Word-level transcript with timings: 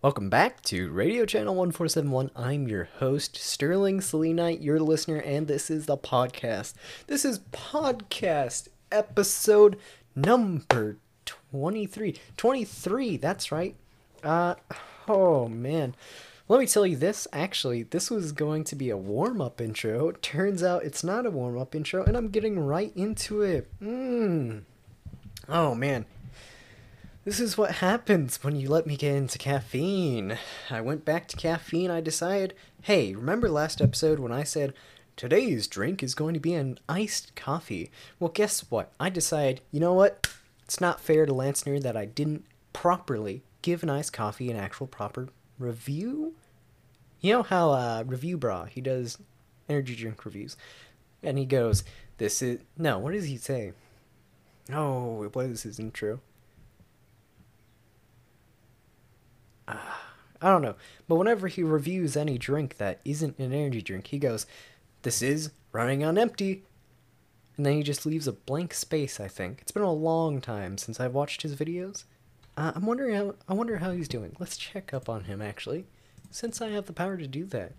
Welcome 0.00 0.30
back 0.30 0.62
to 0.66 0.92
Radio 0.92 1.26
Channel 1.26 1.56
1471. 1.56 2.30
I'm 2.36 2.68
your 2.68 2.84
host, 3.00 3.36
Sterling 3.36 4.00
Selenite, 4.00 4.60
your 4.60 4.78
listener, 4.78 5.16
and 5.16 5.48
this 5.48 5.72
is 5.72 5.86
the 5.86 5.96
podcast. 5.96 6.74
This 7.08 7.24
is 7.24 7.40
podcast 7.50 8.68
episode 8.92 9.76
number 10.14 10.98
23. 11.26 12.14
23, 12.36 13.16
that's 13.16 13.50
right. 13.50 13.74
Uh, 14.22 14.54
oh 15.08 15.48
man. 15.48 15.96
Let 16.46 16.60
me 16.60 16.66
tell 16.68 16.86
you 16.86 16.96
this. 16.96 17.26
Actually, 17.32 17.82
this 17.82 18.08
was 18.08 18.30
going 18.30 18.62
to 18.64 18.76
be 18.76 18.90
a 18.90 18.96
warm 18.96 19.40
up 19.40 19.60
intro. 19.60 20.12
Turns 20.12 20.62
out 20.62 20.84
it's 20.84 21.02
not 21.02 21.26
a 21.26 21.30
warm 21.32 21.58
up 21.58 21.74
intro, 21.74 22.04
and 22.04 22.16
I'm 22.16 22.28
getting 22.28 22.60
right 22.60 22.92
into 22.94 23.42
it. 23.42 23.68
Mmm. 23.82 24.62
Oh 25.48 25.74
man. 25.74 26.06
This 27.28 27.40
is 27.40 27.58
what 27.58 27.72
happens 27.72 28.42
when 28.42 28.56
you 28.56 28.70
let 28.70 28.86
me 28.86 28.96
get 28.96 29.14
into 29.14 29.36
caffeine. 29.36 30.38
I 30.70 30.80
went 30.80 31.04
back 31.04 31.28
to 31.28 31.36
caffeine. 31.36 31.90
I 31.90 32.00
decided, 32.00 32.54
hey, 32.84 33.14
remember 33.14 33.50
last 33.50 33.82
episode 33.82 34.18
when 34.18 34.32
I 34.32 34.44
said 34.44 34.72
today's 35.14 35.66
drink 35.66 36.02
is 36.02 36.14
going 36.14 36.32
to 36.32 36.40
be 36.40 36.54
an 36.54 36.78
iced 36.88 37.36
coffee? 37.36 37.90
Well, 38.18 38.30
guess 38.30 38.60
what? 38.70 38.94
I 38.98 39.10
decided, 39.10 39.60
you 39.70 39.78
know 39.78 39.92
what? 39.92 40.26
It's 40.64 40.80
not 40.80 41.02
fair 41.02 41.26
to 41.26 41.32
Lansner 41.34 41.82
that 41.82 41.98
I 41.98 42.06
didn't 42.06 42.46
properly 42.72 43.42
give 43.60 43.82
an 43.82 43.90
iced 43.90 44.14
coffee 44.14 44.50
an 44.50 44.56
actual 44.56 44.86
proper 44.86 45.28
review. 45.58 46.34
You 47.20 47.34
know 47.34 47.42
how 47.42 47.72
uh, 47.72 48.04
Review 48.06 48.38
Brah, 48.38 48.70
he 48.70 48.80
does 48.80 49.18
energy 49.68 49.94
drink 49.94 50.24
reviews. 50.24 50.56
And 51.22 51.36
he 51.36 51.44
goes, 51.44 51.84
this 52.16 52.40
is... 52.40 52.60
No, 52.78 52.98
what 52.98 53.12
does 53.12 53.26
he 53.26 53.36
say? 53.36 53.74
Oh, 54.72 55.28
what 55.30 55.44
is 55.44 55.64
his 55.64 55.78
intro? 55.78 56.20
I 60.40 60.50
don't 60.50 60.62
know. 60.62 60.76
But 61.08 61.16
whenever 61.16 61.48
he 61.48 61.62
reviews 61.62 62.16
any 62.16 62.38
drink 62.38 62.76
that 62.76 63.00
isn't 63.04 63.38
an 63.38 63.52
energy 63.52 63.82
drink, 63.82 64.08
he 64.08 64.18
goes, 64.18 64.46
This 65.02 65.22
is 65.22 65.50
running 65.72 66.04
on 66.04 66.18
empty. 66.18 66.64
And 67.56 67.66
then 67.66 67.74
he 67.74 67.82
just 67.82 68.06
leaves 68.06 68.28
a 68.28 68.32
blank 68.32 68.72
space, 68.72 69.18
I 69.18 69.26
think. 69.26 69.58
It's 69.62 69.72
been 69.72 69.82
a 69.82 69.92
long 69.92 70.40
time 70.40 70.78
since 70.78 71.00
I've 71.00 71.14
watched 71.14 71.42
his 71.42 71.56
videos. 71.56 72.04
Uh, 72.56 72.72
I'm 72.74 72.86
wondering 72.86 73.14
how 73.14 73.34
I 73.48 73.54
wonder 73.54 73.78
how 73.78 73.90
he's 73.90 74.08
doing. 74.08 74.36
Let's 74.38 74.56
check 74.56 74.94
up 74.94 75.08
on 75.08 75.24
him 75.24 75.42
actually, 75.42 75.86
since 76.30 76.60
I 76.60 76.68
have 76.70 76.86
the 76.86 76.92
power 76.92 77.16
to 77.16 77.26
do 77.26 77.44
that. 77.46 77.72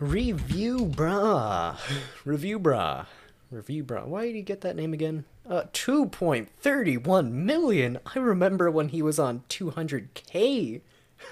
Review 0.00 0.78
Brah. 0.86 1.78
Review 2.24 2.58
Brah. 2.58 3.06
Review 3.50 3.84
Brah. 3.84 4.06
Why 4.06 4.26
did 4.26 4.34
he 4.34 4.42
get 4.42 4.60
that 4.62 4.76
name 4.76 4.92
again? 4.92 5.24
Uh, 5.48 5.64
2.31 5.72 7.30
million. 7.30 7.98
I 8.14 8.18
remember 8.18 8.70
when 8.70 8.88
he 8.88 9.02
was 9.02 9.18
on 9.18 9.44
200k. 9.48 10.80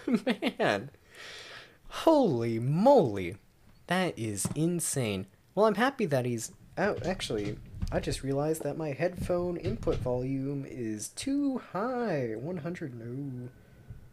Man. 0.59 0.91
Holy 1.89 2.59
moly. 2.59 3.37
That 3.87 4.19
is 4.19 4.49
insane. 4.55 5.27
Well, 5.55 5.67
I'm 5.67 5.75
happy 5.75 6.07
that 6.07 6.25
he's 6.25 6.53
out. 6.79 7.05
Actually, 7.07 7.59
I 7.91 8.01
just 8.01 8.23
realized 8.23 8.63
that 8.63 8.79
my 8.79 8.93
headphone 8.93 9.57
input 9.57 9.97
volume 9.99 10.65
is 10.67 11.09
too 11.09 11.61
high. 11.73 12.35
100, 12.37 12.95
no. 12.95 13.49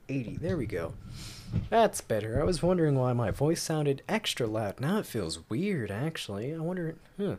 80. 0.10 0.38
There 0.38 0.58
we 0.58 0.66
go. 0.66 0.94
That's 1.70 2.02
better. 2.02 2.42
I 2.42 2.44
was 2.44 2.64
wondering 2.64 2.96
why 2.96 3.14
my 3.14 3.32
voice 3.32 3.62
sounded 3.62 4.02
extra 4.10 4.48
loud. 4.48 4.80
Now 4.80 4.98
it 5.00 5.06
feels 5.06 5.48
weird, 5.50 5.92
actually. 5.92 6.54
I 6.54 6.60
wonder. 6.60 6.96
Huh. 7.18 7.36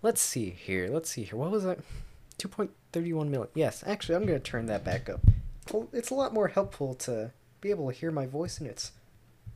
Let's 0.00 0.20
see 0.20 0.50
here. 0.50 0.88
Let's 0.88 1.10
see 1.10 1.24
here. 1.24 1.38
What 1.38 1.50
was 1.50 1.64
that? 1.64 1.78
2.31 2.38 3.28
million. 3.28 3.48
Yes, 3.54 3.82
actually, 3.86 4.14
I'm 4.14 4.26
going 4.26 4.40
to 4.40 4.50
turn 4.50 4.66
that 4.66 4.84
back 4.84 5.08
up. 5.08 5.20
It's 5.92 6.10
a 6.10 6.14
lot 6.14 6.32
more 6.32 6.48
helpful 6.48 6.94
to 6.94 7.32
be 7.60 7.70
able 7.70 7.90
to 7.90 7.96
hear 7.96 8.10
my 8.10 8.26
voice 8.26 8.60
in 8.60 8.66
its 8.66 8.92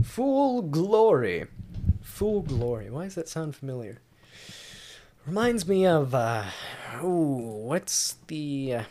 full 0.03 0.63
glory. 0.63 1.47
Full 2.03 2.43
glory. 2.43 2.91
Why 2.91 3.05
does 3.05 3.15
that 3.15 3.29
sound 3.29 3.55
familiar? 3.55 3.99
Reminds 5.27 5.69
me 5.69 5.87
of, 5.87 6.15
uh, 6.15 6.45
oh, 7.01 7.37
what's 7.65 8.17
the, 8.27 8.75
uh, 8.75 8.83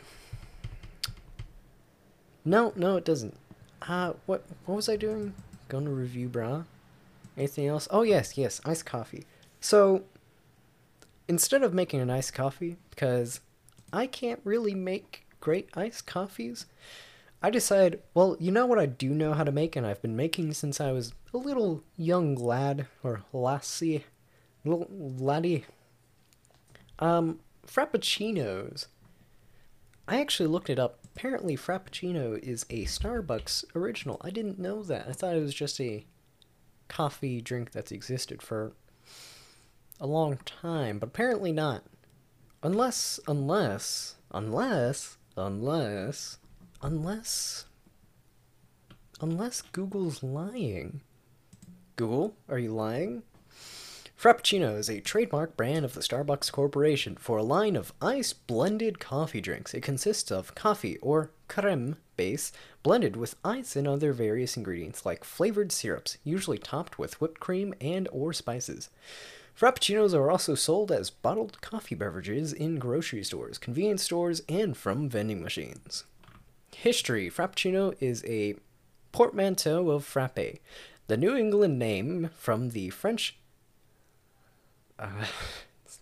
no, 2.46 2.72
no, 2.78 2.96
it 2.96 3.04
doesn't. 3.04 3.36
Uh, 3.82 4.14
what, 4.26 4.46
what 4.66 4.76
was 4.76 4.88
I 4.88 4.96
doing? 4.96 5.34
To 5.70 5.80
Review 5.80 6.30
Brah? 6.30 6.66
Anything 7.38 7.68
else? 7.68 7.88
Oh, 7.92 8.04
yes, 8.04 8.38
yes, 8.38 8.62
iced 8.66 8.86
coffee. 8.86 9.26
So, 9.60 10.04
instead 11.32 11.64
of 11.64 11.74
making 11.74 12.02
an 12.02 12.10
iced 12.10 12.34
coffee, 12.34 12.76
because 12.90 13.40
I 13.94 14.06
can't 14.06 14.42
really 14.44 14.76
make 14.76 15.26
great 15.40 15.70
iced 15.74 16.06
coffees, 16.06 16.66
I 17.42 17.50
decided, 17.50 18.04
well, 18.14 18.36
you 18.38 18.52
know 18.52 18.66
what 18.66 18.78
I 18.78 18.86
do 18.86 19.12
know 19.12 19.32
how 19.32 19.46
to 19.46 19.52
make, 19.52 19.78
and 19.78 19.88
I've 19.88 20.02
been 20.02 20.18
making 20.18 20.52
since 20.52 20.82
I 20.82 20.92
was 20.92 21.14
a 21.34 21.38
little 21.38 21.86
young 21.96 22.36
lad, 22.36 22.88
or 23.02 23.22
lassie, 23.32 24.04
little 24.66 24.90
laddie. 24.92 25.64
Um, 27.00 27.40
Frappuccinos. 27.66 28.88
I 30.10 30.20
actually 30.20 30.48
looked 30.48 30.70
it 30.70 30.80
up. 30.80 31.00
Apparently, 31.16 31.56
Frappuccino 31.56 32.38
is 32.40 32.66
a 32.70 32.84
Starbucks 32.84 33.64
original. 33.74 34.20
I 34.20 34.32
didn't 34.32 34.60
know 34.60 34.84
that. 34.84 35.08
I 35.08 35.14
thought 35.14 35.38
it 35.38 35.42
was 35.42 35.54
just 35.54 35.80
a 35.80 36.06
coffee 36.90 37.40
drink 37.40 37.72
that's 37.72 37.94
existed 37.94 38.42
for 38.42 38.74
a 40.02 40.08
long 40.08 40.38
time, 40.46 41.00
but 41.00 41.08
apparently 41.08 41.54
not. 41.54 41.84
Unless, 42.62 43.22
unless, 43.28 44.16
unless, 44.32 45.18
unless 45.38 46.38
Unless. 46.84 47.66
Unless 49.20 49.62
Google's 49.62 50.24
lying. 50.24 51.02
Google, 51.96 52.36
are 52.50 52.58
you 52.58 52.72
lying? 52.72 53.22
Frappuccino 54.20 54.78
is 54.78 54.90
a 54.90 55.00
trademark 55.00 55.56
brand 55.56 55.86
of 55.86 55.94
the 55.94 56.02
Starbucks 56.02 56.52
Corporation 56.52 57.16
for 57.18 57.38
a 57.38 57.44
line 57.44 57.76
of 57.76 57.94
ice 58.02 58.34
blended 58.34 59.00
coffee 59.00 59.42
drinks. 59.42 59.76
It 59.76 59.82
consists 59.82 60.32
of 60.32 60.56
coffee 60.56 60.98
or 60.98 61.32
creme 61.48 61.98
base 62.18 62.52
blended 62.82 63.16
with 63.16 63.36
ice 63.46 63.76
and 63.76 63.88
other 63.88 64.12
various 64.12 64.58
ingredients 64.58 65.06
like 65.06 65.24
flavored 65.24 65.72
syrups, 65.72 66.18
usually 66.24 66.58
topped 66.58 66.98
with 66.98 67.22
whipped 67.22 67.40
cream 67.40 67.76
and 67.80 68.08
or 68.12 68.34
spices. 68.34 68.90
Frappuccinos 69.58 70.14
are 70.14 70.32
also 70.32 70.56
sold 70.56 70.92
as 70.92 71.10
bottled 71.10 71.62
coffee 71.62 71.96
beverages 71.96 72.52
in 72.52 72.80
grocery 72.80 73.24
stores, 73.24 73.58
convenience 73.58 74.04
stores, 74.04 74.42
and 74.50 74.76
from 74.76 75.10
vending 75.10 75.42
machines. 75.42 76.06
History 76.76 77.30
Frappuccino 77.30 77.96
is 78.00 78.24
a 78.26 78.56
portmanteau 79.12 79.90
of 79.92 80.06
frappe, 80.06 80.60
the 81.08 81.18
New 81.18 81.36
England 81.36 81.78
name 81.78 82.30
from 82.36 82.70
the 82.70 82.90
French. 82.90 83.38
Uh, 84.98 85.26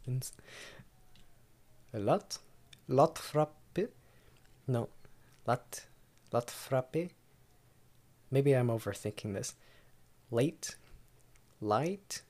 lot? 1.93 2.37
Lot 2.87 3.17
frappe? 3.17 3.89
No. 4.67 4.89
Lot. 5.47 5.85
Lot 6.31 6.49
frappe? 6.49 7.09
Maybe 8.31 8.53
I'm 8.53 8.67
overthinking 8.67 9.33
this. 9.33 9.55
Late? 10.31 10.75
Light? 11.59 12.21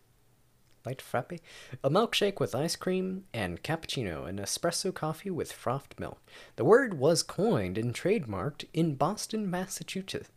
Light 0.85 1.01
frappe, 1.01 1.39
a 1.83 1.89
milkshake 1.89 2.39
with 2.39 2.55
ice 2.55 2.75
cream, 2.75 3.25
and 3.33 3.63
cappuccino, 3.63 4.27
an 4.27 4.37
espresso 4.37 4.93
coffee 4.93 5.29
with 5.29 5.51
frothed 5.51 5.99
milk. 5.99 6.21
The 6.55 6.65
word 6.65 6.99
was 6.99 7.23
coined 7.23 7.77
and 7.77 7.93
trademarked 7.93 8.65
in 8.73 8.95
Boston, 8.95 9.49
Massachusetts. 9.49 10.29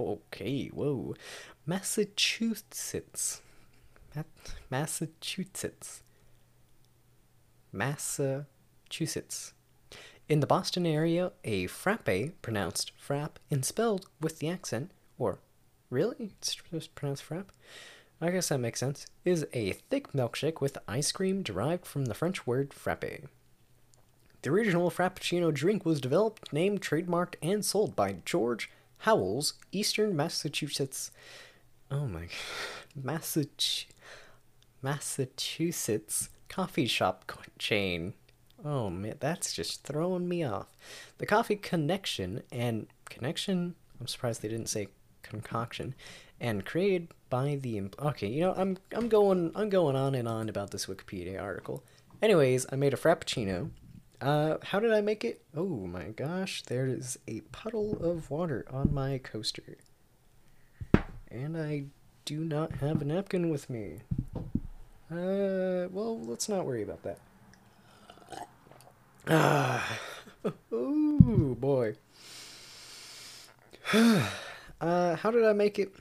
Okay, 0.00 0.68
whoa. 0.68 1.14
Massachusetts. 1.64 3.40
Massachusetts. 4.70 6.02
Massachusetts. 7.72 9.52
In 10.28 10.40
the 10.40 10.46
Boston 10.46 10.86
area, 10.86 11.32
a 11.44 11.66
frappe, 11.66 12.32
pronounced 12.42 12.92
frap 12.98 13.36
and 13.50 13.64
spelled 13.64 14.06
with 14.20 14.38
the 14.38 14.48
accent, 14.48 14.90
or 15.18 15.38
really? 15.90 16.32
It's 16.40 16.56
just 16.72 16.94
pronounced 16.94 17.28
frap? 17.28 17.46
I 18.20 18.30
guess 18.30 18.48
that 18.48 18.58
makes 18.58 18.80
sense, 18.80 19.06
is 19.24 19.46
a 19.52 19.72
thick 19.72 20.12
milkshake 20.12 20.60
with 20.60 20.78
ice 20.88 21.12
cream 21.12 21.42
derived 21.42 21.86
from 21.86 22.06
the 22.06 22.14
French 22.14 22.46
word 22.46 22.72
frappe. 22.72 23.28
The 24.42 24.50
original 24.50 24.90
Frappuccino 24.90 25.52
drink 25.52 25.84
was 25.84 26.00
developed, 26.00 26.52
named, 26.52 26.80
trademarked, 26.80 27.34
and 27.42 27.64
sold 27.64 27.94
by 27.96 28.16
George 28.24 28.70
Howells, 28.98 29.54
Eastern 29.72 30.16
Massachusetts. 30.16 31.10
Oh 31.90 32.06
my. 32.06 32.28
Massach- 32.98 33.86
Massachusetts 34.82 36.30
coffee 36.48 36.86
shop 36.86 37.30
chain. 37.58 38.14
Oh 38.64 38.88
man, 38.88 39.16
that's 39.20 39.52
just 39.52 39.82
throwing 39.84 40.28
me 40.28 40.42
off. 40.42 40.68
The 41.18 41.26
Coffee 41.26 41.56
Connection 41.56 42.42
and 42.50 42.86
Connection, 43.04 43.74
I'm 44.00 44.06
surprised 44.06 44.42
they 44.42 44.48
didn't 44.48 44.68
say 44.68 44.88
concoction, 45.22 45.94
and 46.40 46.64
created 46.64 47.08
by 47.28 47.56
the 47.60 47.82
okay 48.00 48.28
you 48.28 48.40
know 48.40 48.54
i'm 48.56 48.76
i'm 48.92 49.08
going 49.08 49.50
i'm 49.54 49.68
going 49.68 49.96
on 49.96 50.14
and 50.14 50.28
on 50.28 50.48
about 50.48 50.70
this 50.70 50.86
wikipedia 50.86 51.40
article 51.40 51.82
anyways 52.22 52.66
i 52.72 52.76
made 52.76 52.94
a 52.94 52.96
frappuccino 52.96 53.70
Uh, 54.18 54.56
how 54.62 54.80
did 54.80 54.94
I 54.94 55.02
make 55.02 55.24
it? 55.26 55.42
Oh 55.54 55.86
my 55.86 56.04
gosh, 56.16 56.62
there 56.62 56.86
is 56.86 57.18
a 57.28 57.42
puddle 57.52 57.98
of 58.00 58.30
water 58.30 58.64
on 58.70 58.94
my 58.94 59.18
coaster. 59.18 59.76
And 61.30 61.54
I 61.54 61.84
do 62.24 62.40
not 62.40 62.76
have 62.80 63.02
a 63.02 63.04
napkin 63.04 63.50
with 63.50 63.68
me. 63.68 64.00
Uh, 65.12 65.92
well, 65.92 66.18
let's 66.18 66.48
not 66.48 66.64
worry 66.64 66.82
about 66.82 67.02
that. 67.02 67.18
Ah, 69.28 69.98
oh 70.72 71.54
boy. 71.60 71.96
uh, 73.92 75.16
how 75.16 75.30
did 75.30 75.44
I 75.44 75.52
make 75.52 75.78
it? 75.78 75.92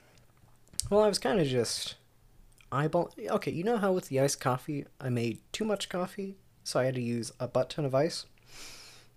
Well, 0.89 1.03
I 1.03 1.07
was 1.07 1.17
kind 1.17 1.39
of 1.41 1.47
just 1.47 1.95
eyeball. 2.71 3.11
Okay, 3.17 3.51
you 3.51 3.63
know 3.63 3.77
how 3.77 3.91
with 3.91 4.09
the 4.09 4.19
iced 4.19 4.39
coffee, 4.39 4.85
I 5.01 5.09
made 5.09 5.39
too 5.51 5.65
much 5.65 5.89
coffee, 5.89 6.37
so 6.63 6.79
I 6.79 6.85
had 6.85 6.95
to 6.95 7.01
use 7.01 7.31
a 7.39 7.47
butt 7.47 7.71
ton 7.71 7.85
of 7.85 7.95
ice. 7.95 8.25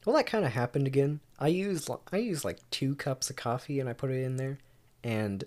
Well, 0.06 0.17
that 0.17 0.26
kind 0.26 0.47
of 0.47 0.53
happened 0.53 0.87
again. 0.87 1.20
I 1.38 1.49
used 1.49 1.91
I 2.11 2.17
used 2.17 2.44
like 2.44 2.59
two 2.70 2.94
cups 2.94 3.29
of 3.29 3.37
coffee 3.37 3.81
and 3.81 3.88
I 3.88 3.93
put 3.93 4.11
it 4.11 4.23
in 4.23 4.37
there, 4.37 4.59
and 5.05 5.44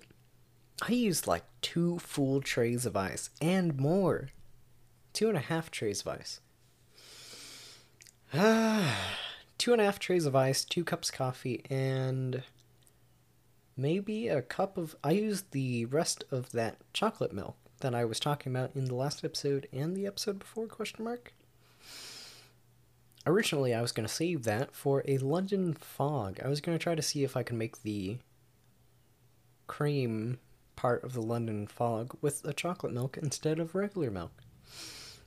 I 0.87 0.91
used 0.91 1.25
like 1.25 1.43
two 1.61 1.97
full 1.97 2.39
trays 2.41 2.85
of 2.85 2.95
ice 2.95 3.31
and 3.41 3.79
more, 3.79 4.29
two 5.13 5.27
and 5.27 5.37
a 5.37 5.41
half 5.41 5.71
trays 5.71 6.01
of 6.01 6.07
ice. 6.09 6.39
Ah, 8.31 9.15
two 9.57 9.73
and 9.73 9.81
a 9.81 9.85
half 9.85 9.97
trays 9.97 10.27
of 10.27 10.35
ice, 10.35 10.63
two 10.63 10.83
cups 10.83 11.09
of 11.09 11.15
coffee, 11.15 11.63
and 11.67 12.43
maybe 13.81 14.27
a 14.27 14.41
cup 14.41 14.77
of. 14.77 14.95
I 15.03 15.11
used 15.11 15.51
the 15.51 15.85
rest 15.85 16.23
of 16.31 16.51
that 16.51 16.77
chocolate 16.93 17.33
milk 17.33 17.55
that 17.81 17.95
I 17.95 18.05
was 18.05 18.19
talking 18.19 18.55
about 18.55 18.75
in 18.75 18.85
the 18.85 18.95
last 18.95 19.23
episode 19.25 19.67
and 19.73 19.95
the 19.95 20.07
episode 20.07 20.39
before? 20.39 20.67
Question 20.67 21.03
mark. 21.03 21.33
Originally, 23.27 23.73
I 23.73 23.81
was 23.81 23.91
going 23.91 24.07
to 24.07 24.13
save 24.13 24.43
that 24.43 24.73
for 24.73 25.03
a 25.07 25.17
London 25.17 25.73
fog. 25.73 26.39
I 26.43 26.47
was 26.47 26.61
going 26.61 26.77
to 26.77 26.81
try 26.81 26.95
to 26.95 27.01
see 27.01 27.23
if 27.23 27.37
I 27.37 27.43
could 27.43 27.57
make 27.57 27.83
the 27.83 28.17
cream 29.67 30.39
part 30.75 31.03
of 31.03 31.13
the 31.13 31.21
London 31.21 31.67
fog 31.67 32.17
with 32.21 32.43
a 32.45 32.53
chocolate 32.53 32.93
milk 32.93 33.17
instead 33.17 33.59
of 33.59 33.75
regular 33.75 34.09
milk. 34.09 34.31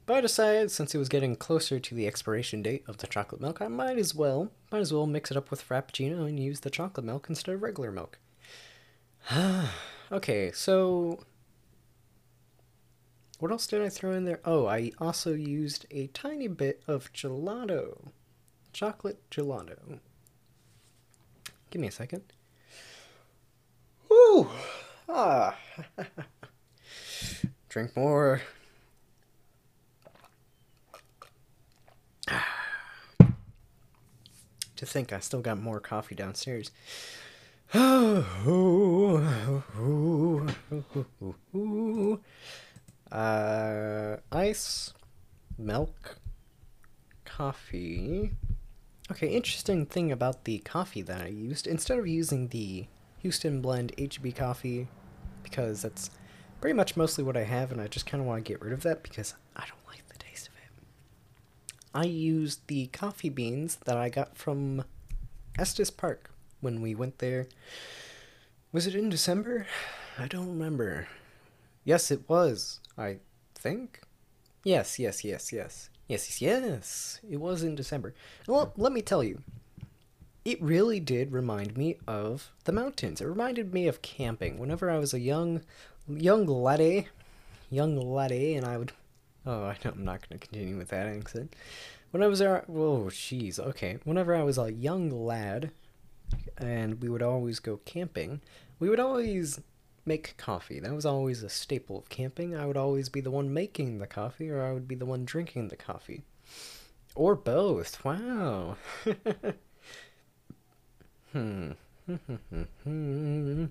But 0.06 0.16
I 0.16 0.20
decided 0.20 0.70
since 0.70 0.94
it 0.94 0.98
was 0.98 1.08
getting 1.08 1.36
closer 1.36 1.78
to 1.78 1.94
the 1.94 2.06
expiration 2.06 2.62
date 2.62 2.84
of 2.86 2.98
the 2.98 3.06
chocolate 3.06 3.40
milk, 3.40 3.62
I 3.62 3.68
might 3.68 3.96
as 3.96 4.14
well 4.14 4.50
might 4.70 4.80
as 4.80 4.92
well 4.92 5.06
mix 5.06 5.30
it 5.30 5.36
up 5.36 5.50
with 5.50 5.66
frappuccino 5.66 6.26
and 6.28 6.38
use 6.38 6.60
the 6.60 6.70
chocolate 6.70 7.06
milk 7.06 7.26
instead 7.28 7.54
of 7.54 7.62
regular 7.62 7.90
milk. 7.90 8.18
okay, 10.12 10.52
so 10.52 11.20
what 13.38 13.50
else 13.50 13.66
did 13.66 13.82
I 13.82 13.88
throw 13.88 14.12
in 14.12 14.24
there? 14.24 14.40
Oh, 14.44 14.66
I 14.66 14.92
also 14.98 15.32
used 15.32 15.86
a 15.90 16.08
tiny 16.08 16.48
bit 16.48 16.82
of 16.86 17.12
gelato. 17.12 18.10
Chocolate 18.72 19.18
gelato. 19.30 20.00
Give 21.70 21.80
me 21.80 21.88
a 21.88 21.92
second. 21.92 22.22
Woo! 24.08 24.48
Ah. 25.08 25.56
Drink 27.68 27.96
more. 27.96 28.42
to 34.76 34.86
think 34.86 35.12
I 35.12 35.18
still 35.20 35.40
got 35.40 35.58
more 35.60 35.80
coffee 35.80 36.14
downstairs. 36.14 36.70
Uh, 43.10 44.16
ice, 44.30 44.92
milk, 45.58 46.18
coffee. 47.24 48.30
Okay, 49.10 49.28
interesting 49.28 49.86
thing 49.86 50.12
about 50.12 50.44
the 50.44 50.58
coffee 50.58 51.02
that 51.02 51.20
I 51.20 51.26
used. 51.26 51.66
Instead 51.66 51.98
of 51.98 52.06
using 52.06 52.48
the 52.48 52.86
Houston 53.18 53.60
Blend 53.60 53.92
HB 53.96 54.36
coffee, 54.36 54.86
because 55.42 55.82
that's 55.82 56.10
pretty 56.60 56.74
much 56.74 56.96
mostly 56.96 57.24
what 57.24 57.36
I 57.36 57.42
have, 57.42 57.72
and 57.72 57.80
I 57.80 57.88
just 57.88 58.06
kind 58.06 58.20
of 58.20 58.26
want 58.28 58.44
to 58.44 58.48
get 58.48 58.62
rid 58.62 58.72
of 58.72 58.82
that 58.82 59.02
because 59.02 59.34
I 59.56 59.64
don't 59.66 59.86
like 59.88 60.06
the 60.06 60.18
taste 60.18 60.46
of 60.46 60.54
it. 60.54 60.84
I 61.92 62.04
used 62.04 62.68
the 62.68 62.86
coffee 62.88 63.30
beans 63.30 63.78
that 63.84 63.96
I 63.96 64.10
got 64.10 64.36
from 64.36 64.84
Estes 65.58 65.90
Park 65.90 66.30
when 66.64 66.80
we 66.80 66.94
went 66.94 67.18
there. 67.18 67.46
Was 68.72 68.88
it 68.88 68.96
in 68.96 69.08
December? 69.08 69.66
I 70.18 70.26
don't 70.26 70.48
remember. 70.48 71.06
Yes, 71.84 72.10
it 72.10 72.28
was. 72.28 72.80
I 72.98 73.18
think. 73.54 74.00
Yes, 74.64 74.98
yes, 74.98 75.24
yes, 75.24 75.52
yes. 75.52 75.90
Yes, 76.08 76.40
yes, 76.40 76.64
yes. 76.64 77.20
It 77.30 77.36
was 77.36 77.62
in 77.62 77.74
December. 77.76 78.14
Well, 78.48 78.72
let 78.76 78.92
me 78.92 79.02
tell 79.02 79.22
you. 79.22 79.42
It 80.44 80.60
really 80.60 81.00
did 81.00 81.32
remind 81.32 81.76
me 81.76 81.96
of 82.08 82.50
the 82.64 82.72
mountains. 82.72 83.20
It 83.20 83.26
reminded 83.26 83.72
me 83.72 83.86
of 83.86 84.02
camping. 84.02 84.58
Whenever 84.58 84.90
I 84.90 84.98
was 84.98 85.14
a 85.14 85.20
young 85.20 85.62
young 86.08 86.46
laddie, 86.46 87.08
young 87.70 87.96
laddie, 87.96 88.54
and 88.54 88.66
I 88.66 88.76
would 88.76 88.92
Oh, 89.46 89.64
I 89.64 89.76
know 89.84 89.92
I'm 89.92 90.04
not 90.04 90.26
going 90.26 90.38
to 90.40 90.46
continue 90.46 90.76
with 90.76 90.88
that 90.88 91.06
accent. 91.06 91.54
When 92.10 92.22
I 92.22 92.28
was 92.28 92.40
a 92.40 92.64
whoa, 92.66 93.04
oh, 93.06 93.10
jeez, 93.10 93.58
okay. 93.58 93.98
Whenever 94.04 94.34
I 94.34 94.42
was 94.42 94.56
a 94.56 94.72
young 94.72 95.10
lad, 95.10 95.70
and 96.58 97.02
we 97.02 97.08
would 97.08 97.22
always 97.22 97.58
go 97.58 97.78
camping, 97.84 98.40
we 98.78 98.88
would 98.88 99.00
always 99.00 99.60
make 100.06 100.36
coffee. 100.36 100.80
That 100.80 100.94
was 100.94 101.06
always 101.06 101.42
a 101.42 101.48
staple 101.48 101.98
of 101.98 102.08
camping. 102.08 102.54
I 102.56 102.66
would 102.66 102.76
always 102.76 103.08
be 103.08 103.20
the 103.20 103.30
one 103.30 103.52
making 103.52 103.98
the 103.98 104.06
coffee, 104.06 104.50
or 104.50 104.62
I 104.62 104.72
would 104.72 104.86
be 104.86 104.94
the 104.94 105.06
one 105.06 105.24
drinking 105.24 105.68
the 105.68 105.76
coffee. 105.76 106.24
Or 107.14 107.34
both. 107.34 108.04
Wow. 108.04 108.76
hmm. 111.32 111.72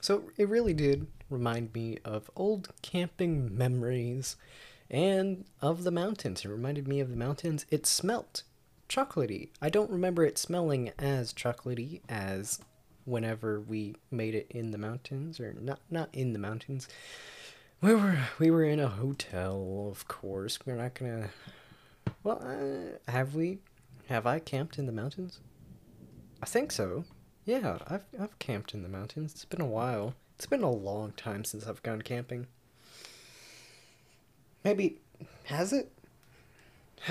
so 0.00 0.24
it 0.36 0.48
really 0.48 0.74
did 0.74 1.06
remind 1.30 1.72
me 1.74 1.98
of 2.04 2.30
old 2.34 2.72
camping 2.82 3.56
memories 3.56 4.36
and 4.90 5.44
of 5.60 5.84
the 5.84 5.90
mountains. 5.90 6.44
It 6.44 6.48
reminded 6.48 6.88
me 6.88 7.00
of 7.00 7.10
the 7.10 7.16
mountains. 7.16 7.66
It 7.70 7.86
smelt 7.86 8.42
chocolatey. 8.88 9.50
I 9.60 9.68
don't 9.68 9.90
remember 9.90 10.24
it 10.24 10.38
smelling 10.38 10.92
as 10.98 11.32
chocolatey 11.32 12.00
as 12.08 12.60
whenever 13.04 13.60
we 13.60 13.94
made 14.10 14.34
it 14.34 14.46
in 14.50 14.72
the 14.72 14.78
mountains 14.78 15.38
or 15.38 15.54
not 15.60 15.80
not 15.90 16.08
in 16.12 16.32
the 16.32 16.38
mountains. 16.38 16.88
We 17.80 17.94
were 17.94 18.18
we 18.38 18.50
were 18.50 18.64
in 18.64 18.80
a 18.80 18.88
hotel 18.88 19.88
of 19.90 20.08
course. 20.08 20.58
We're 20.64 20.76
not 20.76 20.94
gonna 20.94 21.30
well 22.22 22.42
uh, 22.42 23.10
have 23.10 23.34
we 23.34 23.58
have 24.08 24.26
i 24.26 24.38
camped 24.38 24.78
in 24.78 24.86
the 24.86 24.92
mountains? 24.92 25.40
I 26.42 26.46
think 26.46 26.72
so. 26.72 27.04
Yeah 27.44 27.78
i've 27.88 28.04
i've 28.20 28.38
camped 28.38 28.74
in 28.74 28.82
the 28.82 28.88
mountains. 28.88 29.32
It's 29.32 29.44
been 29.44 29.60
a 29.60 29.66
while. 29.66 30.14
It's 30.36 30.46
been 30.46 30.62
a 30.62 30.70
long 30.70 31.12
time 31.12 31.44
since 31.44 31.66
i've 31.66 31.82
gone 31.82 32.02
camping. 32.02 32.46
Maybe 34.64 34.98
has 35.44 35.72
it 35.72 35.92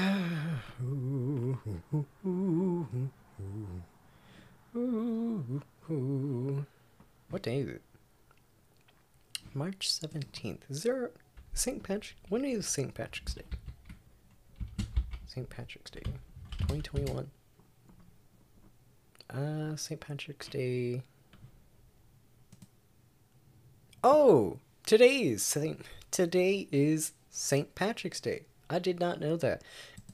What 7.30 7.42
day 7.42 7.60
is 7.60 7.70
it? 7.70 7.82
March 9.54 9.90
17th. 9.90 10.60
Is 10.70 10.84
there 10.84 11.12
St. 11.54 11.82
Patrick? 11.82 12.18
When 12.30 12.44
is 12.44 12.68
St. 12.68 12.94
Patrick's 12.94 13.36
Day? 13.36 13.44
St. 15.28 15.50
Patrick's 15.50 15.92
Day. 15.92 16.04
2021. 16.60 17.30
Uh, 19.30 19.76
St. 19.76 20.00
Patrick's 20.00 20.48
Day. 20.48 21.04
Oh, 24.04 24.60
today 24.86 25.20
is 25.20 25.42
Saint. 25.44 25.82
Today 26.12 26.68
is 26.72 27.14
St. 27.30 27.74
Patrick's 27.76 28.20
Day. 28.22 28.46
I 28.70 28.80
did 28.80 29.00
not 29.00 29.20
know 29.20 29.36
that, 29.38 29.64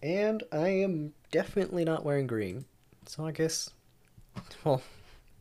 and 0.01 0.43
I 0.51 0.69
am 0.69 1.13
definitely 1.31 1.85
not 1.85 2.03
wearing 2.03 2.27
green. 2.27 2.65
So 3.05 3.25
I 3.25 3.31
guess, 3.31 3.69
well, 4.63 4.81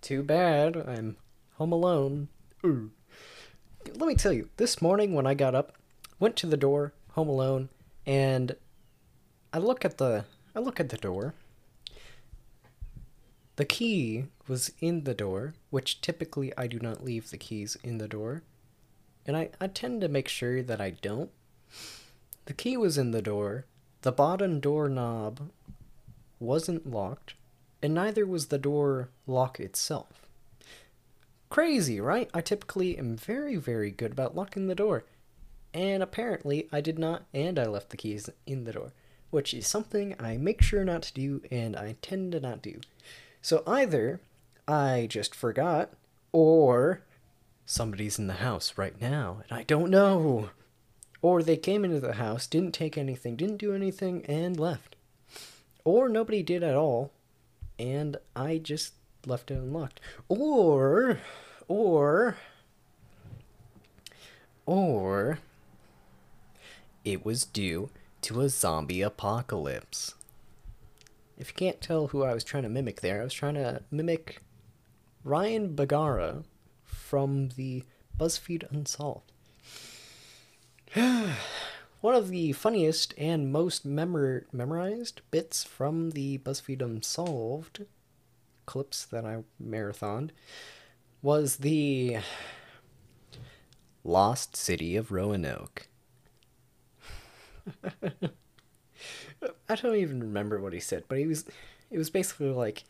too 0.01 0.23
bad. 0.23 0.77
I'm 0.77 1.17
home 1.55 1.73
alone. 1.73 2.29
Ooh. 2.65 2.91
Let 3.87 4.07
me 4.07 4.15
tell 4.15 4.33
you, 4.33 4.49
this 4.57 4.83
morning 4.83 5.15
when 5.15 5.27
I 5.27 5.35
got 5.35 5.55
up, 5.55 5.75
went 6.19 6.37
to 6.37 6.47
the 6.47 6.57
door, 6.57 6.93
home 7.13 7.29
alone, 7.29 7.71
and 8.07 8.57
I 9.53 9.59
look 9.59 9.85
at 9.85 9.99
the 9.99 10.25
I 10.55 10.59
look 10.59 10.81
at 10.81 10.89
the 10.91 10.97
door. 10.97 11.35
The 13.57 13.65
key 13.65 14.25
was 14.49 14.73
in 14.81 15.05
the 15.05 15.15
door, 15.15 15.55
which 15.71 16.01
typically 16.01 16.53
I 16.57 16.67
do 16.67 16.79
not 16.79 17.05
leave 17.05 17.31
the 17.31 17.37
keys 17.37 17.77
in 17.83 17.99
the 17.99 18.09
door. 18.09 18.43
And 19.27 19.37
I, 19.37 19.51
I 19.61 19.67
tend 19.67 20.01
to 20.01 20.09
make 20.09 20.29
sure 20.29 20.63
that 20.63 20.81
I 20.81 20.91
don't. 20.91 21.31
The 22.47 22.55
key 22.55 22.77
was 22.77 22.99
in 22.99 23.11
the 23.11 23.23
door. 23.23 23.67
The 24.03 24.13
bottom 24.13 24.61
door 24.61 24.89
knob 24.89 25.51
wasn't 26.39 26.91
locked 26.91 27.35
and 27.83 27.95
neither 27.95 28.27
was 28.27 28.47
the 28.47 28.59
door 28.59 29.11
lock 29.27 29.61
itself. 29.61 30.27
Crazy, 31.49 32.01
right? 32.01 32.31
I 32.33 32.41
typically 32.41 32.97
am 32.99 33.17
very, 33.17 33.57
very 33.57 33.91
good 33.91 34.13
about 34.13 34.37
locking 34.37 34.67
the 34.67 34.75
door. 34.75 35.05
And 35.73 36.03
apparently 36.03 36.69
I 36.73 36.81
did 36.81 36.99
not, 36.99 37.25
and 37.33 37.59
I 37.59 37.67
left 37.67 37.91
the 37.91 37.97
keys 37.97 38.29
in 38.47 38.65
the 38.65 38.73
door. 38.73 38.93
which 39.31 39.55
is 39.55 39.67
something 39.67 40.15
I 40.19 40.37
make 40.37 40.61
sure 40.63 40.85
not 40.85 41.03
to 41.03 41.15
do 41.15 41.43
and 41.51 41.77
I 41.77 41.97
tend 42.03 42.33
to 42.33 42.41
not 42.41 42.63
do. 42.63 42.81
So 43.41 43.63
either 43.67 44.21
I 44.69 45.07
just 45.09 45.35
forgot, 45.35 45.91
or 46.33 47.03
somebody's 47.65 48.19
in 48.19 48.27
the 48.27 48.35
house 48.35 48.75
right 48.77 49.01
now 49.01 49.43
and 49.49 49.59
I 49.59 49.63
don't 49.65 49.91
know. 49.91 50.51
Or 51.23 51.43
they 51.43 51.57
came 51.57 51.85
into 51.85 52.01
the 52.01 52.15
house, 52.15 52.47
didn't 52.47 52.73
take 52.73 52.97
anything, 52.97 53.37
didn't 53.37 53.59
do 53.59 53.75
anything, 53.75 54.25
and 54.27 54.59
left. 54.59 54.97
Or 55.85 56.09
nobody 56.09 56.43
did 56.43 56.63
at 56.63 56.75
all, 56.75 57.13
and 57.79 58.17
I 58.35 58.59
just 58.59 58.95
left 59.27 59.51
it 59.51 59.55
unlocked. 59.55 60.01
Or, 60.29 61.19
or, 61.69 62.37
or, 64.67 65.39
it 67.05 67.25
was 67.25 67.45
due 67.45 67.91
to 68.23 68.41
a 68.41 68.49
zombie 68.49 69.03
apocalypse. 69.03 70.15
If 71.39 71.49
you 71.49 71.55
can't 71.55 71.81
tell 71.81 72.09
who 72.09 72.23
I 72.23 72.35
was 72.35 72.45
trying 72.45 72.65
to 72.65 72.69
mimic 72.69 73.01
there, 73.01 73.21
I 73.21 73.25
was 73.25 73.33
trying 73.33 73.55
to 73.55 73.83
mimic 73.91 74.43
Ryan 75.25 75.75
Bergara 75.75 76.45
from 76.85 77.49
the 77.57 77.85
BuzzFeed 78.19 78.71
Unsolved. 78.71 79.30
One 80.95 82.15
of 82.15 82.31
the 82.31 82.51
funniest 82.53 83.15
and 83.17 83.53
most 83.53 83.85
memor- 83.85 84.47
memorized 84.53 85.21
bits 85.31 85.63
from 85.63 86.11
the 86.11 86.39
BuzzFeed 86.39 86.83
Unsolved 86.83 87.87
clips 88.67 89.05
that 89.05 89.25
I 89.25 89.45
marathoned 89.63 90.31
was 91.23 91.59
the 91.59 92.19
Lost 94.03 94.57
City 94.57 94.97
of 94.97 95.13
Roanoke. 95.13 95.87
I 99.69 99.75
don't 99.77 99.95
even 99.95 100.21
remember 100.21 100.59
what 100.59 100.73
he 100.73 100.81
said, 100.81 101.05
but 101.07 101.19
he 101.19 101.27
was 101.27 101.45
it 101.91 101.99
was 101.99 102.11
basically 102.11 102.51
like 102.51 102.83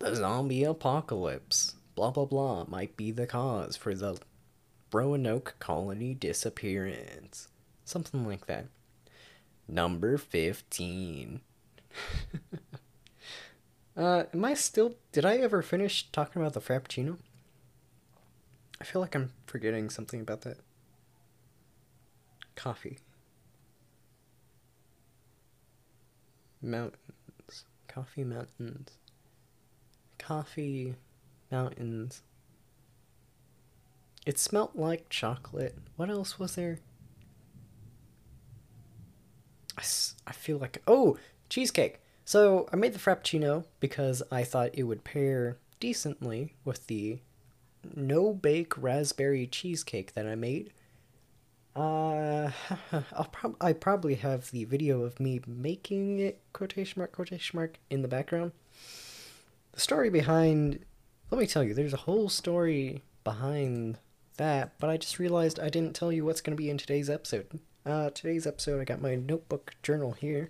the 0.00 0.14
zombie 0.14 0.64
apocalypse, 0.64 1.76
blah 1.94 2.10
blah 2.10 2.26
blah, 2.26 2.66
might 2.68 2.94
be 2.98 3.10
the 3.10 3.26
cause 3.26 3.74
for 3.76 3.94
the 3.94 4.18
Roanoke 4.92 5.54
colony 5.58 6.14
disappearance. 6.14 7.48
Something 7.84 8.26
like 8.26 8.46
that. 8.46 8.66
Number 9.68 10.18
15. 10.18 11.40
uh, 13.96 14.24
am 14.32 14.44
I 14.44 14.54
still. 14.54 14.94
Did 15.12 15.24
I 15.24 15.36
ever 15.36 15.62
finish 15.62 16.10
talking 16.10 16.42
about 16.42 16.54
the 16.54 16.60
Frappuccino? 16.60 17.18
I 18.80 18.84
feel 18.84 19.00
like 19.00 19.14
I'm 19.14 19.32
forgetting 19.46 19.90
something 19.90 20.20
about 20.20 20.40
that. 20.42 20.58
Coffee. 22.56 22.98
Mountains. 26.62 27.64
Coffee 27.88 28.24
mountains. 28.24 28.90
Coffee 30.18 30.94
mountains. 31.50 32.22
It 34.30 34.38
smelt 34.38 34.76
like 34.76 35.08
chocolate. 35.08 35.76
What 35.96 36.08
else 36.08 36.38
was 36.38 36.54
there? 36.54 36.78
I, 39.76 39.82
I 40.24 40.30
feel 40.30 40.56
like. 40.56 40.80
Oh, 40.86 41.18
cheesecake. 41.48 42.00
So 42.24 42.68
I 42.72 42.76
made 42.76 42.92
the 42.92 43.00
Frappuccino 43.00 43.64
because 43.80 44.22
I 44.30 44.44
thought 44.44 44.70
it 44.72 44.84
would 44.84 45.02
pair 45.02 45.56
decently 45.80 46.54
with 46.64 46.86
the 46.86 47.18
no 47.96 48.32
bake 48.32 48.80
raspberry 48.80 49.48
cheesecake 49.48 50.14
that 50.14 50.28
I 50.28 50.36
made. 50.36 50.72
Uh, 51.74 52.52
I'll 52.92 53.30
prob- 53.32 53.56
I 53.60 53.72
probably 53.72 54.14
have 54.14 54.52
the 54.52 54.64
video 54.64 55.02
of 55.02 55.18
me 55.18 55.40
making 55.44 56.20
it 56.20 56.40
quotation 56.52 57.00
mark 57.00 57.10
quotation 57.10 57.56
mark 57.56 57.78
in 57.90 58.02
the 58.02 58.06
background. 58.06 58.52
The 59.72 59.80
story 59.80 60.08
behind, 60.08 60.84
let 61.32 61.40
me 61.40 61.48
tell 61.48 61.64
you, 61.64 61.74
there's 61.74 61.94
a 61.94 62.06
whole 62.06 62.28
story 62.28 63.02
behind 63.24 63.98
that, 64.40 64.72
but 64.78 64.88
I 64.88 64.96
just 64.96 65.18
realized 65.18 65.60
I 65.60 65.68
didn't 65.68 65.94
tell 65.94 66.10
you 66.10 66.24
what's 66.24 66.40
going 66.40 66.56
to 66.56 66.60
be 66.62 66.70
in 66.70 66.78
today's 66.78 67.10
episode. 67.10 67.60
Uh, 67.84 68.08
today's 68.08 68.46
episode, 68.46 68.80
I 68.80 68.84
got 68.84 69.02
my 69.02 69.14
notebook 69.14 69.74
journal 69.82 70.12
here. 70.12 70.48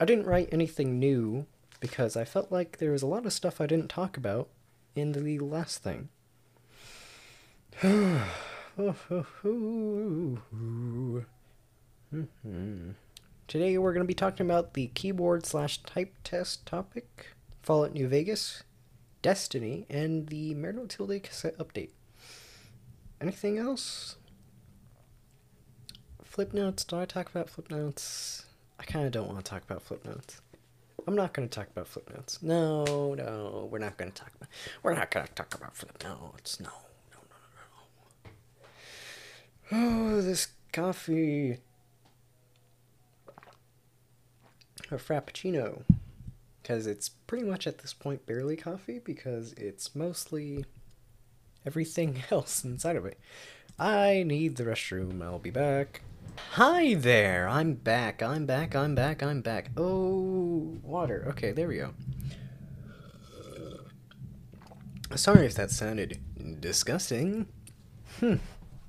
I 0.00 0.04
didn't 0.04 0.26
write 0.26 0.50
anything 0.52 1.00
new 1.00 1.46
because 1.80 2.16
I 2.16 2.24
felt 2.24 2.52
like 2.52 2.78
there 2.78 2.92
was 2.92 3.02
a 3.02 3.08
lot 3.08 3.26
of 3.26 3.32
stuff 3.32 3.60
I 3.60 3.66
didn't 3.66 3.88
talk 3.88 4.16
about 4.16 4.48
in 4.94 5.12
the 5.12 5.38
last 5.40 5.82
thing. 5.82 6.10
Today 13.48 13.78
we're 13.78 13.92
going 13.92 14.04
to 14.04 14.08
be 14.08 14.14
talking 14.14 14.46
about 14.46 14.74
the 14.74 14.86
keyboard 14.94 15.44
slash 15.44 15.82
type 15.82 16.14
test 16.22 16.66
topic, 16.66 17.34
Fallout 17.62 17.94
New 17.94 18.06
Vegas, 18.06 18.62
Destiny, 19.22 19.86
and 19.90 20.28
the 20.28 20.54
Marital 20.54 20.86
Tilde 20.86 21.20
cassette 21.20 21.58
update. 21.58 21.90
Anything 23.24 23.56
else? 23.56 24.16
Flip 26.22 26.52
notes. 26.52 26.84
Do 26.84 26.98
I 26.98 27.06
talk 27.06 27.30
about 27.30 27.48
flip 27.48 27.70
notes? 27.70 28.44
I 28.78 28.84
kind 28.84 29.06
of 29.06 29.12
don't 29.12 29.28
want 29.28 29.42
to 29.42 29.50
talk 29.50 29.62
about 29.62 29.80
flip 29.80 30.04
notes. 30.04 30.42
I'm 31.06 31.16
not 31.16 31.32
going 31.32 31.48
to 31.48 31.58
talk 31.58 31.68
about 31.68 31.88
flip 31.88 32.10
notes. 32.14 32.42
No, 32.42 33.14
no, 33.14 33.66
we're 33.72 33.78
not 33.78 33.96
going 33.96 34.12
to 34.12 34.14
talk 34.20 34.30
about. 34.36 34.50
We're 34.82 34.92
not 34.92 35.10
going 35.10 35.26
to 35.26 35.32
talk 35.32 35.54
about 35.54 35.74
flip 35.74 36.04
notes. 36.04 36.60
No, 36.60 36.68
no, 36.68 37.18
no, 39.72 39.72
no, 39.72 39.80
no. 39.80 40.16
Oh, 40.16 40.20
this 40.20 40.48
coffee. 40.74 41.60
A 44.90 44.96
frappuccino. 44.96 45.84
Because 46.60 46.86
it's 46.86 47.08
pretty 47.08 47.46
much 47.46 47.66
at 47.66 47.78
this 47.78 47.94
point 47.94 48.26
barely 48.26 48.56
coffee 48.56 48.98
because 48.98 49.54
it's 49.54 49.94
mostly 49.94 50.66
everything 51.66 52.22
else 52.30 52.64
inside 52.64 52.96
of 52.96 53.06
it. 53.06 53.18
I 53.78 54.22
need 54.24 54.56
the 54.56 54.64
restroom. 54.64 55.22
I'll 55.22 55.38
be 55.38 55.50
back. 55.50 56.02
Hi 56.52 56.94
there. 56.94 57.48
I'm 57.48 57.74
back. 57.74 58.22
I'm 58.22 58.46
back. 58.46 58.74
I'm 58.74 58.94
back. 58.94 59.22
I'm 59.22 59.40
back. 59.40 59.70
Oh, 59.76 60.78
water. 60.82 61.24
Okay, 61.30 61.52
there 61.52 61.68
we 61.68 61.78
go. 61.78 61.94
Sorry 65.16 65.46
if 65.46 65.54
that 65.54 65.70
sounded 65.70 66.18
disgusting. 66.60 67.46
Hmm. 68.20 68.36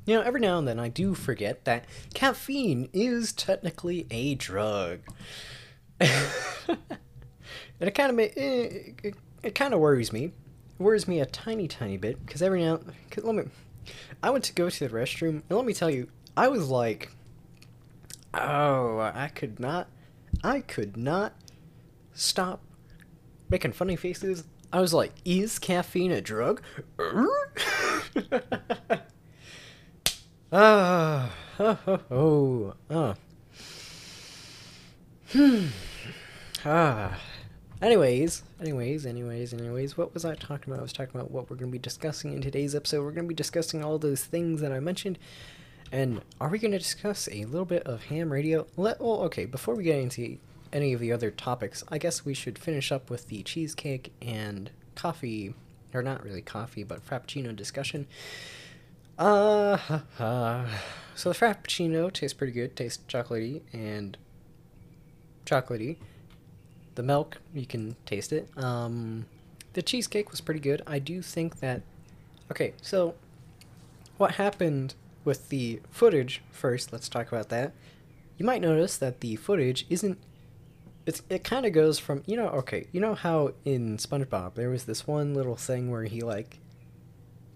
You 0.05 0.15
know, 0.15 0.22
every 0.22 0.39
now 0.39 0.60
and 0.60 0.67
then 0.67 0.79
I 0.79 0.89
do 0.89 1.15
forget 1.15 1.65
that 1.65 1.86
caffeine 2.13 2.89
is 2.94 3.34
technically 3.34 4.05
a 4.12 4.36
drug. 4.36 5.00
and 6.00 6.12
it 7.79 7.96
kind 7.96 8.12
of 8.12 8.20
it, 8.20 8.38
it, 8.38 9.15
it 9.41 9.55
kind 9.55 9.74
of 9.74 9.79
worries 9.79 10.13
me. 10.13 10.32
Worries 10.77 11.08
me 11.08 11.22
a 11.22 11.25
tiny, 11.25 11.67
tiny 11.67 11.98
bit 11.98 12.24
because 12.25 12.41
every 12.41 12.63
now, 12.63 12.79
cause 13.10 13.24
let 13.24 13.36
me, 13.36 13.44
I 14.22 14.29
went 14.29 14.44
to 14.46 14.53
go 14.53 14.70
to 14.70 14.88
the 14.88 14.94
restroom 14.94 15.41
and 15.50 15.51
let 15.51 15.65
me 15.65 15.74
tell 15.74 15.89
you, 15.89 16.10
I 16.36 16.50
was 16.50 16.70
like, 16.70 17.12
oh, 18.34 19.00
I 19.00 19.29
could 19.34 19.60
not, 19.60 19.88
I 20.44 20.60
could 20.60 20.98
not 20.98 21.34
stop 22.13 22.62
making 23.50 23.72
funny 23.72 23.96
faces. 23.96 24.44
I 24.74 24.82
was 24.82 24.94
like, 24.94 25.13
is 25.24 25.60
caffeine 25.60 26.12
a 26.12 26.22
drug? 26.22 26.62
Ah, 30.51 31.32
oh, 31.60 31.77
oh, 31.88 32.00
oh, 32.12 32.74
oh. 32.89 33.15
Hmm. 35.34 35.65
Ah. 36.63 37.20
Anyways, 37.82 38.44
anyways, 38.62 39.05
anyways, 39.05 39.53
anyways, 39.53 39.98
what 39.98 40.13
was 40.13 40.24
I 40.24 40.34
talking 40.36 40.72
about? 40.72 40.79
I 40.79 40.84
was 40.84 40.94
talking 40.94 41.20
about 41.20 41.29
what 41.29 41.50
we're 41.50 41.58
going 41.58 41.72
to 41.72 41.75
be 41.75 41.79
discussing 41.79 42.32
in 42.32 42.41
today's 42.41 42.74
episode. 42.74 43.03
We're 43.03 43.12
going 43.12 43.25
to 43.25 43.29
be 43.29 43.36
discussing 43.36 43.84
all 43.84 44.00
those 44.00 44.24
things 44.24 44.62
that 44.62 44.72
I 44.72 44.79
mentioned. 44.79 45.20
And 45.91 46.22
are 46.39 46.48
we 46.48 46.58
going 46.58 46.72
to 46.72 46.79
discuss 46.79 47.27
a 47.32 47.44
little 47.44 47.65
bit 47.65 47.84
of 47.84 48.05
ham 48.05 48.32
radio? 48.32 48.65
Let 48.77 49.01
well, 49.01 49.22
okay, 49.24 49.46
before 49.46 49.75
we 49.75 49.84
get 49.84 50.00
into 50.00 50.38
any 50.72 50.94
of 50.94 51.01
the 51.01 51.12
other 51.12 51.29
topics, 51.29 51.84
I 51.89 51.98
guess 51.98 52.24
we 52.24 52.34
should 52.34 52.58
finish 52.58 52.94
up 52.94 53.10
with 53.10 53.27
the 53.27 53.44
cheesecake 53.44 54.13
and 54.22 54.72
coffee, 54.96 55.53
or 55.94 56.01
not 56.01 56.24
really 56.24 56.41
coffee, 56.41 56.84
but 56.84 57.05
frappuccino 57.05 57.53
discussion. 57.53 58.08
Uh, 59.20 59.77
uh, 60.17 60.65
so 61.13 61.29
the 61.29 61.36
frappuccino 61.36 62.12
tastes 62.12 62.34
pretty 62.34 62.53
good, 62.53 62.77
tastes 62.77 63.03
chocolatey 63.10 63.62
and 63.74 64.17
chocolatey. 65.46 65.98
The 66.96 67.04
milk, 67.04 67.38
you 67.54 67.66
can 67.66 67.96
taste 68.06 68.32
it. 68.34 68.50
Um, 68.58 69.25
the 69.74 69.82
cheesecake 69.82 70.32
was 70.32 70.42
pretty 70.42 70.62
good. 70.62 70.82
I 70.88 71.00
do 71.00 71.22
think 71.22 71.60
that. 71.60 71.82
Okay, 72.50 72.74
so 72.82 73.16
what 74.18 74.36
happened 74.36 74.96
with 75.24 75.50
the 75.50 75.82
footage 75.90 76.42
first? 76.52 76.94
Let's 76.94 77.10
talk 77.10 77.28
about 77.28 77.50
that. 77.50 77.74
You 78.38 78.46
might 78.46 78.62
notice 78.62 78.98
that 78.98 79.20
the 79.22 79.36
footage 79.36 79.86
isn't. 79.90 80.18
It's, 81.06 81.22
it 81.30 81.44
kind 81.44 81.68
of 81.68 81.72
goes 81.72 82.00
from 82.00 82.24
you 82.25 82.36
know 82.36 82.48
okay 82.48 82.88
you 82.92 83.00
know 83.00 83.14
how 83.14 83.54
in 83.64 83.98
SpongeBob 83.98 84.56
there 84.56 84.72
was 84.72 84.86
this 84.86 85.06
one 85.06 85.36
little 85.36 85.56
thing 85.56 85.92
where 85.92 86.06
he 86.06 86.22
like 86.22 86.58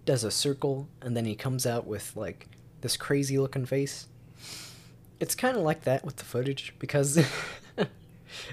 does 0.06 0.24
a 0.24 0.30
circle 0.30 0.88
and 1.02 1.18
then 1.18 1.26
he 1.26 1.34
comes 1.34 1.66
out 1.66 1.88
with 1.88 2.16
like 2.16 2.48
this 2.82 2.96
crazy 2.96 3.40
looking 3.40 3.66
face 3.66 4.06
it's 5.20 5.34
kind 5.34 5.58
of 5.58 5.64
like 5.64 5.84
that 5.84 6.06
with 6.06 6.18
the 6.18 6.26
footage 6.26 6.76
because 6.78 7.18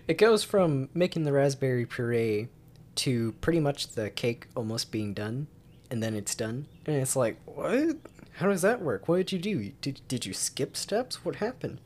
it 0.08 0.18
goes 0.18 0.44
from 0.44 0.88
making 0.94 1.24
the 1.24 1.32
raspberry 1.32 1.86
puree 1.86 2.48
to 2.96 3.32
pretty 3.40 3.60
much 3.60 3.88
the 3.88 4.10
cake 4.10 4.46
almost 4.54 4.90
being 4.90 5.14
done, 5.14 5.46
and 5.90 6.02
then 6.02 6.14
it's 6.14 6.34
done, 6.34 6.66
and 6.86 6.96
it's 6.96 7.16
like, 7.16 7.36
what? 7.44 7.96
How 8.34 8.48
does 8.48 8.62
that 8.62 8.82
work? 8.82 9.08
What 9.08 9.16
did 9.18 9.32
you 9.32 9.38
do? 9.38 9.72
Did 9.80 10.00
did 10.08 10.26
you 10.26 10.32
skip 10.32 10.76
steps? 10.76 11.24
What 11.24 11.36
happened? 11.36 11.80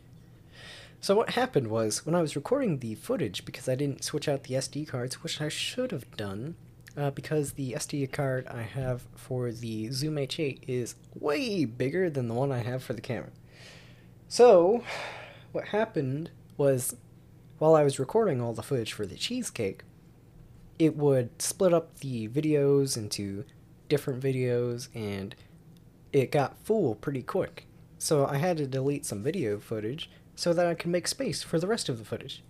So 1.01 1.15
what 1.15 1.31
happened 1.31 1.69
was 1.69 2.05
when 2.05 2.15
I 2.15 2.21
was 2.21 2.37
recording 2.37 2.79
the 2.79 2.95
footage 2.95 3.47
because 3.47 3.69
I 3.69 3.75
didn't 3.75 4.05
switch 4.05 4.29
out 4.29 4.43
the 4.45 4.55
SD 4.55 4.87
cards, 4.87 5.23
which 5.23 5.41
I 5.41 5.49
should 5.49 5.93
have 5.93 6.15
done, 6.17 6.57
uh, 6.95 7.11
because 7.11 7.53
the 7.53 7.73
SD 7.73 8.13
card 8.13 8.47
I 8.49 8.63
have 8.63 9.07
for 9.17 9.51
the 9.51 9.91
Zoom 9.93 10.17
H8 10.17 10.61
is 10.69 10.97
way 11.15 11.65
bigger 11.65 12.11
than 12.11 12.29
the 12.29 12.35
one 12.35 12.53
I 12.53 12.59
have 12.59 12.83
for 12.83 12.93
the 12.93 13.01
camera. 13.01 13.31
So, 14.29 14.85
what 15.53 15.69
happened 15.69 16.31
was 16.59 16.97
while 17.61 17.77
I 17.77 17.85
was 17.85 17.99
recording 17.99 18.41
all 18.41 18.55
the 18.55 18.63
footage 18.63 18.95
for 18.95 19.05
the 19.05 19.17
cheesecake, 19.17 19.83
it 20.79 20.97
would 20.97 21.43
split 21.43 21.75
up 21.75 22.01
the 22.01 22.27
videos 22.27 22.97
into 22.97 23.45
different 23.91 24.23
videos 24.23 24.89
and 24.95 25.35
it 26.11 26.33
got 26.33 26.57
full 26.65 26.95
pretty 26.95 27.23
quick. 27.23 27.67
So 27.99 28.27
I 28.27 28.39
had 28.39 28.57
to 28.57 28.67
delete 28.67 29.05
some 29.05 29.23
video 29.23 29.59
footage 29.59 30.11
so 30.35 30.55
that 30.55 30.65
I 30.65 30.73
could 30.73 30.91
make 30.91 31.07
space 31.07 31.43
for 31.43 31.59
the 31.59 31.67
rest 31.67 31.91
of 31.91 31.99
the 31.99 32.05
footage. 32.05 32.43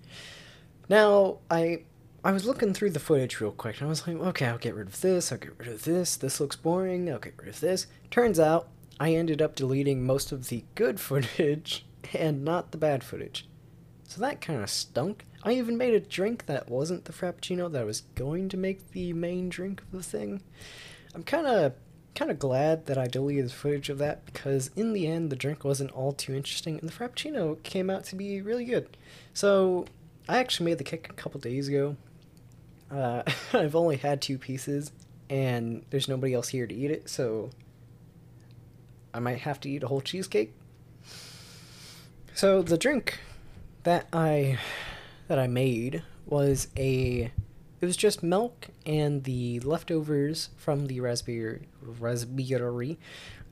Now, 0.89 1.39
I 1.51 1.83
I 2.23 2.31
was 2.31 2.45
looking 2.45 2.73
through 2.73 2.91
the 2.91 3.01
footage 3.01 3.41
real 3.41 3.51
quick 3.51 3.79
and 3.79 3.87
I 3.87 3.91
was 3.91 4.07
like, 4.07 4.17
okay, 4.17 4.47
I'll 4.47 4.59
get 4.59 4.77
rid 4.77 4.87
of 4.87 5.01
this, 5.01 5.33
I'll 5.33 5.39
get 5.39 5.59
rid 5.59 5.69
of 5.69 5.83
this, 5.83 6.15
this 6.15 6.39
looks 6.39 6.55
boring, 6.55 7.11
I'll 7.11 7.19
get 7.19 7.35
rid 7.37 7.49
of 7.49 7.59
this. 7.59 7.89
Turns 8.13 8.39
out 8.39 8.69
I 9.01 9.15
ended 9.15 9.43
up 9.43 9.57
deleting 9.57 10.07
most 10.07 10.31
of 10.31 10.51
the 10.51 10.63
good 10.77 11.01
footage 11.09 11.85
and 12.15 12.45
not 12.45 12.71
the 12.71 12.79
bad 12.79 13.03
footage. 13.03 13.49
So 14.11 14.21
that 14.23 14.41
kind 14.41 14.61
of 14.61 14.69
stunk. 14.69 15.25
I 15.45 15.53
even 15.53 15.79
made 15.79 15.95
a 15.95 16.01
drink 16.01 16.47
that 16.47 16.69
wasn't 16.69 17.05
the 17.05 17.13
Frappuccino 17.13 17.71
that 17.71 17.83
I 17.83 17.85
was 17.85 18.03
going 18.17 18.49
to 18.49 18.57
make 18.57 18.91
the 18.91 19.13
main 19.13 19.49
drink 19.49 19.83
of 19.83 19.93
the 19.93 20.03
thing. 20.03 20.43
I'm 21.15 21.23
kind 21.23 21.47
of 21.47 21.75
kind 22.17 22.29
of 22.29 22.41
glad 22.41 22.87
that 22.87 22.99
I 22.99 23.07
deleted 23.07 23.47
the 23.47 23.55
footage 23.55 23.89
of 23.89 23.99
that 23.99 24.27
because 24.27 24.73
in 24.75 24.95
the 24.95 25.07
end 25.07 25.31
the 25.31 25.37
drink 25.37 25.63
wasn't 25.63 25.93
all 25.93 26.13
too 26.13 26.35
interesting 26.35 26.77
and 26.77 26.89
the 26.89 26.93
Frappuccino 26.93 27.63
came 27.63 27.89
out 27.89 28.03
to 28.07 28.17
be 28.17 28.43
really 28.43 28.65
good. 28.65 28.97
So 29.33 29.87
I 30.29 30.39
actually 30.39 30.67
made 30.67 30.79
the 30.79 30.85
cake 30.85 31.09
a 31.09 31.13
couple 31.13 31.39
days 31.39 31.69
ago. 31.69 31.95
Uh, 32.91 33.23
I've 33.53 33.77
only 33.77 33.97
had 33.97 34.21
two 34.21 34.39
pieces 34.39 34.91
and 35.31 35.85
there's 35.91 36.09
nobody 36.09 36.35
else 36.35 36.49
here 36.49 36.67
to 36.67 36.75
eat 36.75 36.91
it, 36.91 37.09
so 37.09 37.51
I 39.15 39.21
might 39.21 39.39
have 39.39 39.61
to 39.61 39.71
eat 39.71 39.85
a 39.85 39.87
whole 39.87 40.01
cheesecake. 40.01 40.53
So 42.35 42.61
the 42.63 42.77
drink 42.77 43.21
that 43.83 44.07
I 44.13 44.59
that 45.29 45.39
I 45.39 45.47
made 45.47 46.03
was 46.27 46.69
a 46.77 47.33
it 47.81 47.87
was 47.87 47.97
just 47.97 48.23
milk 48.23 48.69
and 48.85 49.25
the 49.25 49.61
leftovers 49.61 50.51
from 50.57 50.87
the 50.87 51.01
raspberry 51.01 51.69
raspberry 51.83 52.99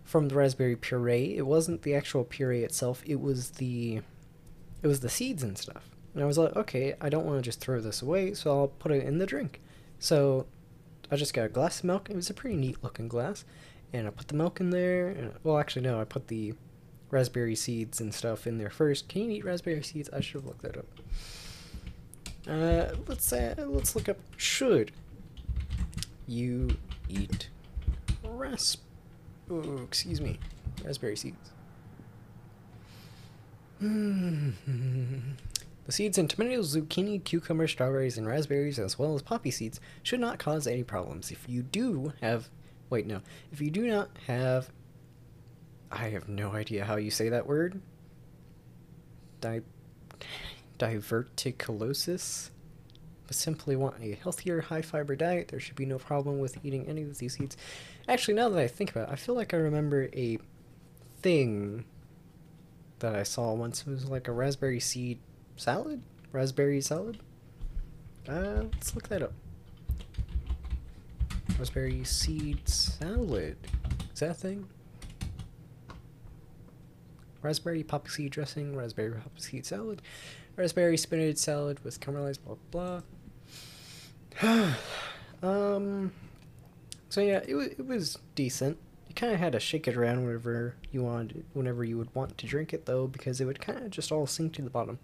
from 0.04 0.28
the 0.28 0.34
raspberry 0.34 0.76
puree. 0.76 1.36
It 1.36 1.46
wasn't 1.46 1.82
the 1.82 1.94
actual 1.94 2.24
puree 2.24 2.64
itself. 2.64 3.02
It 3.06 3.20
was 3.20 3.50
the 3.52 4.00
it 4.82 4.86
was 4.86 5.00
the 5.00 5.08
seeds 5.08 5.42
and 5.42 5.56
stuff. 5.56 5.90
And 6.14 6.22
I 6.22 6.26
was 6.26 6.38
like, 6.38 6.56
okay, 6.56 6.94
I 7.00 7.08
don't 7.08 7.26
want 7.26 7.38
to 7.38 7.42
just 7.42 7.60
throw 7.60 7.80
this 7.80 8.02
away, 8.02 8.34
so 8.34 8.50
I'll 8.50 8.68
put 8.68 8.92
it 8.92 9.04
in 9.04 9.18
the 9.18 9.26
drink. 9.26 9.60
So 9.98 10.46
I 11.10 11.16
just 11.16 11.34
got 11.34 11.46
a 11.46 11.48
glass 11.48 11.80
of 11.80 11.84
milk. 11.84 12.10
It 12.10 12.16
was 12.16 12.30
a 12.30 12.34
pretty 12.34 12.56
neat 12.56 12.82
looking 12.82 13.08
glass, 13.08 13.44
and 13.92 14.06
I 14.06 14.10
put 14.10 14.28
the 14.28 14.34
milk 14.34 14.60
in 14.60 14.70
there. 14.70 15.08
And, 15.08 15.32
well, 15.42 15.58
actually, 15.58 15.82
no, 15.82 16.00
I 16.00 16.04
put 16.04 16.28
the 16.28 16.54
raspberry 17.10 17.54
seeds 17.54 18.00
and 18.00 18.12
stuff 18.14 18.46
in 18.46 18.58
there 18.58 18.70
first. 18.70 19.08
Can 19.08 19.22
you 19.22 19.30
eat 19.30 19.44
raspberry 19.44 19.82
seeds? 19.82 20.10
I 20.12 20.20
should 20.20 20.42
have 20.42 20.46
looked 20.46 20.62
that 20.62 20.76
up. 20.76 20.86
Uh, 22.48 22.94
let's 23.06 23.26
say 23.26 23.54
let's 23.58 23.94
look 23.94 24.08
up 24.08 24.16
should 24.38 24.90
you 26.26 26.70
eat 27.10 27.50
rasp 28.24 28.80
oh, 29.50 29.82
excuse 29.82 30.18
me 30.18 30.38
raspberry 30.82 31.14
seeds 31.14 31.50
the 33.80 34.54
seeds 35.90 36.16
in 36.16 36.26
tomatoes 36.26 36.74
zucchini 36.74 37.22
cucumber 37.22 37.68
strawberries 37.68 38.16
and 38.16 38.26
raspberries 38.26 38.78
as 38.78 38.98
well 38.98 39.14
as 39.14 39.20
poppy 39.20 39.50
seeds 39.50 39.78
should 40.02 40.20
not 40.20 40.38
cause 40.38 40.66
any 40.66 40.82
problems 40.82 41.30
if 41.30 41.46
you 41.50 41.62
do 41.62 42.14
have 42.22 42.48
wait 42.88 43.06
no 43.06 43.20
if 43.52 43.60
you 43.60 43.70
do 43.70 43.86
not 43.86 44.08
have 44.26 44.70
i 45.90 46.08
have 46.08 46.28
no 46.28 46.52
idea 46.52 46.84
how 46.84 46.96
you 46.96 47.10
say 47.10 47.28
that 47.28 47.46
word 47.46 47.80
Di- 49.40 49.60
diverticulosis 50.78 52.50
but 53.28 53.36
simply 53.36 53.76
want 53.76 54.02
a 54.02 54.14
healthier, 54.14 54.62
high 54.62 54.80
fiber 54.80 55.14
diet, 55.14 55.48
there 55.48 55.60
should 55.60 55.76
be 55.76 55.84
no 55.84 55.98
problem 55.98 56.38
with 56.38 56.64
eating 56.64 56.88
any 56.88 57.02
of 57.02 57.18
these 57.18 57.34
seeds. 57.34 57.58
Actually, 58.08 58.34
now 58.34 58.48
that 58.48 58.58
I 58.58 58.66
think 58.66 58.90
about 58.90 59.10
it, 59.10 59.12
I 59.12 59.16
feel 59.16 59.34
like 59.34 59.52
I 59.52 59.58
remember 59.58 60.08
a 60.14 60.38
thing 61.20 61.84
that 63.00 63.14
I 63.14 63.24
saw 63.24 63.52
once. 63.52 63.82
It 63.82 63.88
was 63.88 64.06
like 64.06 64.28
a 64.28 64.32
raspberry 64.32 64.80
seed 64.80 65.18
salad? 65.56 66.02
Raspberry 66.32 66.80
salad? 66.80 67.18
Uh, 68.26 68.64
let's 68.72 68.94
look 68.94 69.08
that 69.08 69.22
up. 69.22 69.34
Raspberry 71.58 72.04
seed 72.04 72.66
salad. 72.66 73.58
Is 74.14 74.20
that 74.20 74.30
a 74.30 74.34
thing? 74.34 74.68
Raspberry 77.42 77.82
poppy 77.82 78.10
seed 78.10 78.32
dressing, 78.32 78.76
raspberry 78.76 79.12
poppy 79.12 79.40
seed 79.40 79.66
salad, 79.66 80.02
raspberry 80.56 80.96
spinach 80.96 81.36
salad 81.36 81.82
with 81.84 82.00
caramelized 82.00 82.38
blah 82.44 83.02
blah. 84.40 84.74
um, 85.42 86.12
so 87.08 87.20
yeah, 87.20 87.38
it, 87.46 87.54
it 87.78 87.86
was 87.86 88.18
decent. 88.34 88.78
You 89.08 89.14
kind 89.14 89.32
of 89.32 89.40
had 89.40 89.52
to 89.52 89.60
shake 89.60 89.88
it 89.88 89.96
around 89.96 90.24
whenever 90.24 90.74
you 90.90 91.02
wanted, 91.02 91.44
whenever 91.54 91.84
you 91.84 91.96
would 91.96 92.14
want 92.14 92.36
to 92.38 92.46
drink 92.46 92.72
it 92.72 92.86
though, 92.86 93.06
because 93.06 93.40
it 93.40 93.44
would 93.44 93.60
kind 93.60 93.78
of 93.78 93.90
just 93.90 94.12
all 94.12 94.26
sink 94.26 94.52
to 94.54 94.62
the 94.62 94.70
bottom. 94.70 94.98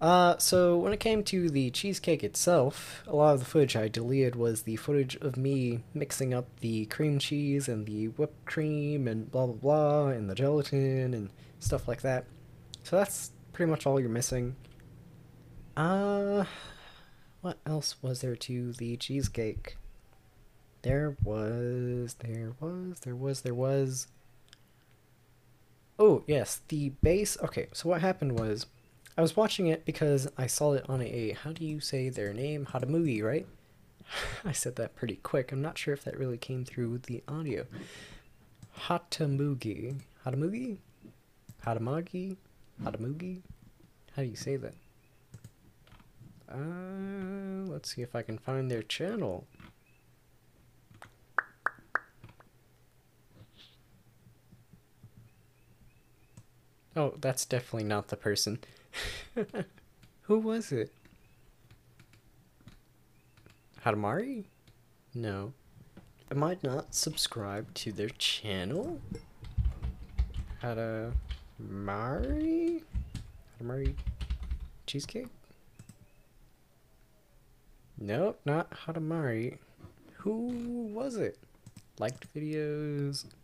Uh, 0.00 0.38
so 0.38 0.76
when 0.76 0.92
it 0.92 1.00
came 1.00 1.24
to 1.24 1.50
the 1.50 1.70
cheesecake 1.70 2.22
itself, 2.22 3.02
a 3.08 3.16
lot 3.16 3.34
of 3.34 3.40
the 3.40 3.44
footage 3.44 3.74
I 3.74 3.88
deleted 3.88 4.36
was 4.36 4.62
the 4.62 4.76
footage 4.76 5.16
of 5.16 5.36
me 5.36 5.82
mixing 5.92 6.32
up 6.32 6.46
the 6.60 6.86
cream 6.86 7.18
cheese 7.18 7.68
and 7.68 7.84
the 7.84 8.06
whipped 8.06 8.44
cream 8.46 9.08
and 9.08 9.30
blah 9.30 9.46
blah 9.46 9.54
blah 9.54 10.06
and 10.08 10.30
the 10.30 10.36
gelatin 10.36 11.14
and 11.14 11.30
stuff 11.58 11.88
like 11.88 12.02
that. 12.02 12.26
So 12.84 12.96
that's 12.96 13.32
pretty 13.52 13.70
much 13.70 13.86
all 13.86 13.98
you're 13.98 14.08
missing. 14.08 14.54
Uh, 15.76 16.44
what 17.40 17.58
else 17.66 17.96
was 18.00 18.20
there 18.20 18.36
to 18.36 18.72
the 18.74 18.96
cheesecake? 18.96 19.76
There 20.82 21.16
was, 21.24 22.14
there 22.20 22.52
was, 22.60 23.00
there 23.00 23.16
was, 23.16 23.40
there 23.40 23.54
was. 23.54 24.06
Oh, 25.98 26.22
yes, 26.28 26.60
the 26.68 26.90
base. 27.02 27.36
Okay, 27.42 27.66
so 27.72 27.88
what 27.88 28.00
happened 28.00 28.38
was 28.38 28.66
I 29.18 29.20
was 29.20 29.36
watching 29.36 29.66
it 29.66 29.84
because 29.84 30.28
I 30.38 30.46
saw 30.46 30.74
it 30.74 30.88
on 30.88 31.02
a, 31.02 31.32
how 31.32 31.50
do 31.50 31.64
you 31.64 31.80
say 31.80 32.08
their 32.08 32.32
name? 32.32 32.66
Hatamugi, 32.66 33.20
right? 33.20 33.48
I 34.44 34.52
said 34.52 34.76
that 34.76 34.94
pretty 34.94 35.16
quick. 35.16 35.50
I'm 35.50 35.60
not 35.60 35.76
sure 35.76 35.92
if 35.92 36.04
that 36.04 36.16
really 36.16 36.38
came 36.38 36.64
through 36.64 36.90
with 36.90 37.02
the 37.02 37.24
audio. 37.26 37.66
Hatamugi. 38.82 39.96
Hatamugi? 40.24 40.76
Hatamagi? 41.66 42.36
Hatamugi? 42.80 43.40
How 44.14 44.22
do 44.22 44.28
you 44.28 44.36
say 44.36 44.54
that? 44.54 44.74
Uh, 46.48 47.66
let's 47.66 47.92
see 47.92 48.02
if 48.02 48.14
I 48.14 48.22
can 48.22 48.38
find 48.38 48.70
their 48.70 48.84
channel. 48.84 49.48
Oh, 56.94 57.14
that's 57.20 57.44
definitely 57.44 57.82
not 57.88 58.08
the 58.08 58.16
person. 58.16 58.60
Who 60.22 60.38
was 60.38 60.72
it? 60.72 60.92
Hadamari? 63.84 64.44
No. 65.14 65.52
Am 66.30 66.42
I 66.42 66.58
not 66.62 66.94
subscribed 66.94 67.74
to 67.76 67.92
their 67.92 68.10
channel? 68.10 69.00
Hadamari? 70.62 71.12
Hadamari 73.60 73.94
cheesecake? 74.86 75.28
Nope, 77.96 78.40
not 78.44 78.70
Hadamari. 78.70 79.58
Who 80.18 80.90
was 80.92 81.16
it? 81.16 81.38
Liked 81.98 82.32
videos. 82.34 83.24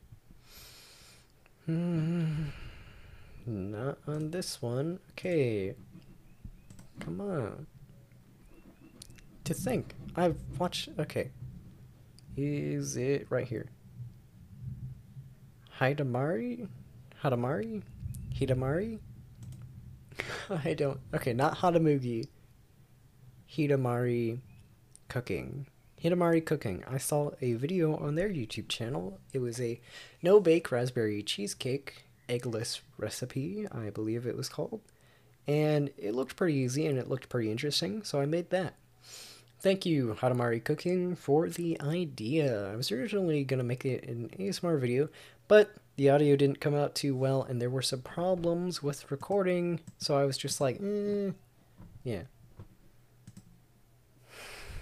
Hmm. 1.67 2.51
Not 3.47 3.99
on 4.07 4.31
this 4.31 4.63
one. 4.63 5.01
Okay. 5.13 5.75
Come 7.01 7.21
on. 7.21 7.67
To 9.45 9.55
think. 9.55 9.95
I've 10.17 10.37
watched. 10.59 10.89
Okay. 10.99 11.31
Is 12.37 12.97
it 12.97 13.27
right 13.31 13.47
here? 13.47 13.67
Hidamari? 15.79 16.69
Hadamari? 17.23 17.83
Hidamari? 18.35 18.99
I 20.65 20.75
don't. 20.75 21.01
Okay, 21.13 21.33
not 21.33 21.59
Hatamugi. 21.59 22.29
Hitamari 23.51 24.41
Cooking. 25.09 25.67
Hitamari 26.03 26.45
Cooking. 26.45 26.85
I 26.89 26.99
saw 26.99 27.31
a 27.41 27.55
video 27.55 27.97
on 27.97 28.15
their 28.15 28.29
YouTube 28.29 28.69
channel. 28.69 29.21
It 29.33 29.39
was 29.39 29.61
a 29.61 29.81
no 30.23 30.41
bake 30.41 30.71
raspberry 30.73 31.23
cheesecake 31.23 32.05
eggless 32.29 32.81
recipe, 32.99 33.67
I 33.71 33.91
believe 33.91 34.27
it 34.27 34.37
was 34.37 34.49
called. 34.49 34.81
And 35.47 35.91
it 35.99 36.15
looked 36.15 36.37
pretty 36.37 36.55
easy 36.55 36.87
and 36.87 36.99
it 36.99 37.09
looked 37.09 37.29
pretty 37.29 37.51
interesting, 37.51 38.03
so 38.03 38.21
I 38.21 38.27
made 38.27 38.51
that. 38.51 38.75
Thank 39.61 39.87
you, 39.87 40.17
Hatamari 40.21 40.63
Cooking, 40.63 41.17
for 41.17 41.49
the 41.49 41.81
idea. 41.81 42.71
I 42.71 42.77
was 42.77 42.93
originally 42.93 43.45
going 43.45 43.59
to 43.59 43.65
make 43.65 43.85
it 43.85 44.05
an 44.05 44.31
ASMR 44.39 44.79
video, 44.79 45.09
but 45.49 45.75
the 45.97 46.11
audio 46.11 46.37
didn't 46.37 46.61
come 46.61 46.75
out 46.75 46.95
too 46.95 47.15
well 47.15 47.43
and 47.43 47.63
there 47.63 47.71
were 47.71 47.83
some 47.83 48.03
problems 48.03 48.83
with 48.83 49.11
recording, 49.11 49.81
so 49.99 50.19
I 50.19 50.25
was 50.25 50.37
just 50.37 50.61
like, 50.61 50.81
eh, 50.83 51.31
yeah. 52.03 52.23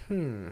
Hmm. 0.07 0.49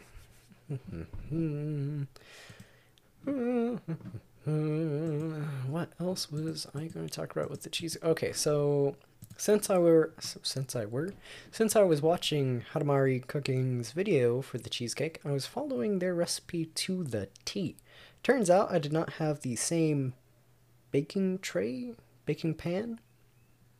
Uh, 4.47 5.45
what 5.67 5.89
else 5.99 6.31
was 6.31 6.65
I 6.73 6.85
going 6.85 7.07
to 7.07 7.13
talk 7.13 7.31
about 7.31 7.51
with 7.51 7.61
the 7.61 7.69
cheese? 7.69 7.95
Okay, 8.01 8.31
so 8.33 8.95
since 9.37 9.69
I 9.69 9.77
were 9.77 10.13
since 10.19 10.75
I 10.75 10.85
were 10.85 11.13
since 11.51 11.75
I 11.75 11.83
was 11.83 12.01
watching 12.01 12.63
Hatamari 12.73 13.25
Cooking's 13.25 13.91
video 13.91 14.41
for 14.41 14.57
the 14.57 14.69
cheesecake, 14.69 15.19
I 15.23 15.31
was 15.31 15.45
following 15.45 15.99
their 15.99 16.15
recipe 16.15 16.65
to 16.65 17.03
the 17.03 17.29
T. 17.45 17.75
Turns 18.23 18.49
out 18.49 18.71
I 18.71 18.79
did 18.79 18.93
not 18.93 19.13
have 19.13 19.41
the 19.41 19.55
same 19.55 20.13
baking 20.91 21.39
tray, 21.39 21.93
baking 22.25 22.55
pan, 22.55 22.99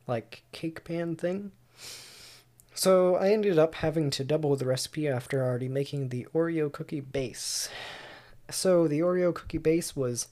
like 0.06 0.44
cake 0.52 0.84
pan 0.84 1.16
thing. 1.16 1.52
So 2.74 3.16
I 3.16 3.30
ended 3.30 3.58
up 3.58 3.74
having 3.76 4.10
to 4.10 4.24
double 4.24 4.56
the 4.56 4.66
recipe 4.66 5.06
after 5.08 5.44
already 5.44 5.68
making 5.68 6.08
the 6.08 6.26
Oreo 6.34 6.72
cookie 6.72 7.00
base. 7.00 7.68
So 8.50 8.88
the 8.88 9.00
Oreo 9.00 9.34
cookie 9.34 9.58
base 9.58 9.94
was 9.94 10.28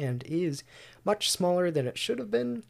and 0.00 0.24
is 0.26 0.64
much 1.04 1.30
smaller 1.30 1.70
than 1.70 1.86
it 1.86 1.98
should 1.98 2.18
have 2.18 2.30
been, 2.30 2.64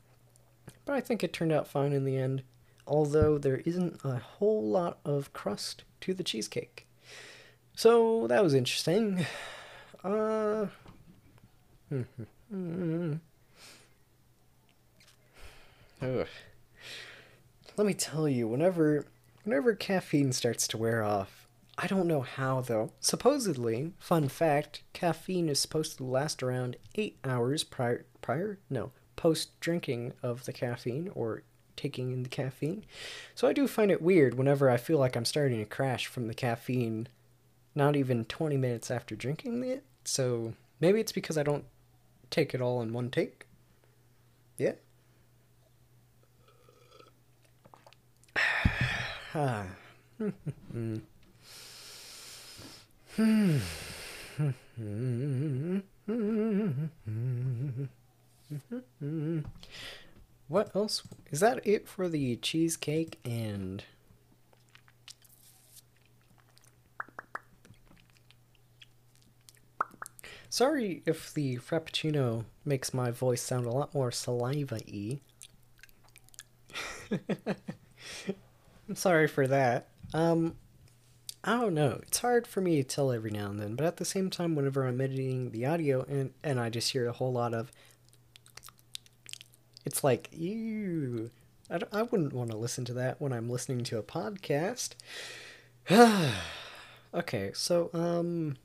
but 0.84 0.94
I 0.94 1.00
think 1.00 1.22
it 1.22 1.32
turned 1.32 1.52
out 1.52 1.68
fine 1.68 1.92
in 1.92 2.04
the 2.04 2.16
end, 2.16 2.42
although 2.86 3.38
there 3.38 3.58
isn't 3.64 4.00
a 4.04 4.18
whole 4.18 4.62
lot 4.62 4.98
of 5.04 5.32
crust 5.32 5.84
to 6.02 6.12
the 6.12 6.24
cheesecake. 6.24 6.86
So 7.74 8.26
that 8.26 8.42
was 8.42 8.54
interesting. 8.54 9.26
Uh, 10.02 10.68
Ugh. 16.02 16.26
Let 17.76 17.86
me 17.86 17.92
tell 17.92 18.26
you, 18.26 18.48
whenever 18.48 19.04
whenever 19.44 19.74
caffeine 19.74 20.32
starts 20.32 20.66
to 20.68 20.78
wear 20.78 21.02
off, 21.02 21.39
I 21.82 21.86
don't 21.86 22.06
know 22.06 22.20
how 22.20 22.60
though. 22.60 22.92
Supposedly, 23.00 23.94
fun 23.98 24.28
fact, 24.28 24.82
caffeine 24.92 25.48
is 25.48 25.58
supposed 25.58 25.96
to 25.96 26.04
last 26.04 26.42
around 26.42 26.76
8 26.94 27.16
hours 27.24 27.64
prior 27.64 28.04
prior 28.20 28.58
no, 28.68 28.92
post 29.16 29.58
drinking 29.60 30.12
of 30.22 30.44
the 30.44 30.52
caffeine 30.52 31.10
or 31.14 31.42
taking 31.76 32.12
in 32.12 32.22
the 32.22 32.28
caffeine. 32.28 32.84
So 33.34 33.48
I 33.48 33.54
do 33.54 33.66
find 33.66 33.90
it 33.90 34.02
weird 34.02 34.34
whenever 34.34 34.68
I 34.68 34.76
feel 34.76 34.98
like 34.98 35.16
I'm 35.16 35.24
starting 35.24 35.58
to 35.58 35.64
crash 35.64 36.06
from 36.06 36.28
the 36.28 36.34
caffeine 36.34 37.08
not 37.74 37.96
even 37.96 38.26
20 38.26 38.58
minutes 38.58 38.90
after 38.90 39.16
drinking 39.16 39.64
it. 39.64 39.82
So 40.04 40.52
maybe 40.80 41.00
it's 41.00 41.12
because 41.12 41.38
I 41.38 41.42
don't 41.42 41.64
take 42.28 42.54
it 42.54 42.60
all 42.60 42.82
in 42.82 42.92
one 42.92 43.10
take. 43.10 43.46
Yeah. 44.58 44.74
Ah. 49.34 49.64
what 60.48 60.74
else? 60.74 61.02
Is 61.30 61.40
that 61.40 61.66
it 61.66 61.88
for 61.88 62.08
the 62.08 62.36
cheesecake 62.36 63.18
and... 63.24 63.84
Sorry 70.48 71.02
if 71.06 71.32
the 71.32 71.56
Frappuccino 71.58 72.44
makes 72.64 72.92
my 72.92 73.10
voice 73.12 73.40
sound 73.40 73.66
a 73.66 73.70
lot 73.70 73.94
more 73.94 74.10
saliva-y. 74.10 75.20
I'm 78.88 78.96
sorry 78.96 79.28
for 79.28 79.46
that. 79.46 79.88
Um, 80.12 80.56
I 81.42 81.52
don't 81.52 81.74
know. 81.74 82.00
It's 82.02 82.18
hard 82.18 82.46
for 82.46 82.60
me 82.60 82.76
to 82.76 82.84
tell 82.84 83.10
every 83.10 83.30
now 83.30 83.48
and 83.48 83.58
then, 83.58 83.74
but 83.74 83.86
at 83.86 83.96
the 83.96 84.04
same 84.04 84.28
time, 84.28 84.54
whenever 84.54 84.86
I'm 84.86 85.00
editing 85.00 85.52
the 85.52 85.64
audio 85.64 86.04
and, 86.06 86.32
and 86.44 86.60
I 86.60 86.68
just 86.68 86.92
hear 86.92 87.06
a 87.08 87.12
whole 87.12 87.32
lot 87.32 87.54
of, 87.54 87.72
it's 89.86 90.04
like, 90.04 90.28
ew. 90.32 91.30
I, 91.70 91.80
I 91.92 92.02
wouldn't 92.02 92.34
want 92.34 92.50
to 92.50 92.58
listen 92.58 92.84
to 92.86 92.92
that 92.94 93.20
when 93.20 93.32
I'm 93.32 93.48
listening 93.48 93.84
to 93.84 93.98
a 93.98 94.02
podcast. 94.02 94.90
okay, 97.14 97.52
so, 97.54 97.88
um, 97.94 98.58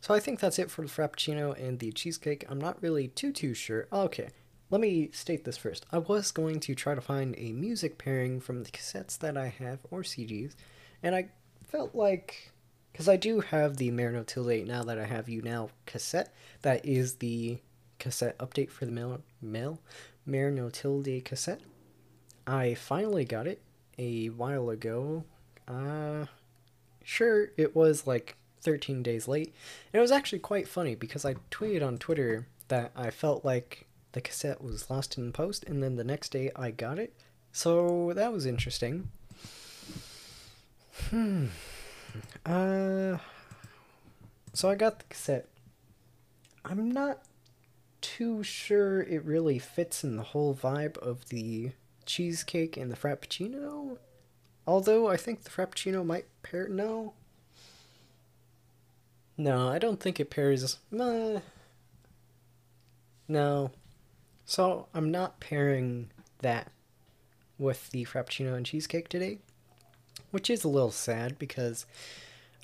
so 0.00 0.14
I 0.14 0.20
think 0.20 0.38
that's 0.38 0.60
it 0.60 0.70
for 0.70 0.82
the 0.82 0.88
Frappuccino 0.88 1.58
and 1.60 1.80
the 1.80 1.90
cheesecake. 1.90 2.44
I'm 2.48 2.60
not 2.60 2.80
really 2.82 3.08
too, 3.08 3.32
too 3.32 3.52
sure. 3.52 3.88
Okay. 3.92 4.28
Let 4.70 4.80
me 4.80 5.10
state 5.12 5.44
this 5.44 5.56
first. 5.56 5.86
I 5.92 5.98
was 5.98 6.30
going 6.30 6.60
to 6.60 6.74
try 6.74 6.94
to 6.94 7.00
find 7.00 7.34
a 7.36 7.52
music 7.52 7.98
pairing 7.98 8.40
from 8.40 8.62
the 8.64 8.70
cassettes 8.70 9.18
that 9.18 9.36
I 9.36 9.48
have 9.48 9.80
or 9.90 10.02
CDs, 10.02 10.54
and 11.02 11.14
I 11.14 11.28
felt 11.74 11.92
like 11.92 12.52
because 12.92 13.08
I 13.08 13.16
do 13.16 13.40
have 13.40 13.78
the 13.78 13.90
Marino 13.90 14.22
Tilde 14.22 14.64
now 14.64 14.84
that 14.84 14.96
I 14.96 15.06
have 15.06 15.28
you 15.28 15.42
now 15.42 15.70
cassette. 15.86 16.32
That 16.62 16.86
is 16.86 17.16
the 17.16 17.58
cassette 17.98 18.38
update 18.38 18.70
for 18.70 18.84
the 18.84 18.92
mail 18.92 19.22
mail 19.42 19.80
Marino 20.24 20.70
Tilde 20.70 21.24
cassette. 21.24 21.62
I 22.46 22.74
finally 22.74 23.24
got 23.24 23.48
it 23.48 23.60
a 23.98 24.28
while 24.28 24.70
ago. 24.70 25.24
Uh 25.66 26.26
sure 27.02 27.48
it 27.56 27.74
was 27.74 28.06
like 28.06 28.36
13 28.60 29.02
days 29.02 29.26
late. 29.26 29.52
And 29.92 29.98
it 29.98 30.00
was 30.00 30.12
actually 30.12 30.38
quite 30.38 30.68
funny 30.68 30.94
because 30.94 31.24
I 31.24 31.34
tweeted 31.50 31.84
on 31.84 31.98
Twitter 31.98 32.46
that 32.68 32.92
I 32.94 33.10
felt 33.10 33.44
like 33.44 33.88
the 34.12 34.20
cassette 34.20 34.62
was 34.62 34.88
lost 34.88 35.18
in 35.18 35.32
post, 35.32 35.64
and 35.64 35.82
then 35.82 35.96
the 35.96 36.04
next 36.04 36.28
day 36.28 36.52
I 36.54 36.70
got 36.70 37.00
it. 37.00 37.12
So 37.50 38.12
that 38.14 38.32
was 38.32 38.46
interesting. 38.46 39.10
Hmm. 41.10 41.46
Uh. 42.46 43.18
So 44.52 44.70
I 44.70 44.74
got 44.74 45.00
the 45.00 45.04
cassette. 45.08 45.48
I'm 46.64 46.90
not 46.90 47.22
too 48.00 48.42
sure 48.42 49.02
it 49.02 49.24
really 49.24 49.58
fits 49.58 50.04
in 50.04 50.16
the 50.16 50.22
whole 50.22 50.54
vibe 50.54 50.96
of 50.98 51.28
the 51.28 51.72
cheesecake 52.06 52.76
and 52.76 52.90
the 52.90 52.96
frappuccino. 52.96 53.98
Although 54.66 55.08
I 55.08 55.16
think 55.16 55.42
the 55.42 55.50
frappuccino 55.50 56.04
might 56.04 56.26
pair. 56.42 56.68
No. 56.68 57.14
No, 59.36 59.68
I 59.68 59.78
don't 59.78 59.98
think 59.98 60.20
it 60.20 60.30
pairs. 60.30 60.78
Uh, 60.96 61.40
no, 63.26 63.70
so 64.44 64.86
I'm 64.94 65.10
not 65.10 65.40
pairing 65.40 66.10
that 66.40 66.70
with 67.58 67.90
the 67.90 68.04
Frappuccino 68.04 68.54
and 68.54 68.66
cheesecake 68.66 69.08
today, 69.08 69.38
which 70.34 70.50
is 70.50 70.64
a 70.64 70.68
little 70.68 70.90
sad 70.90 71.38
because 71.38 71.86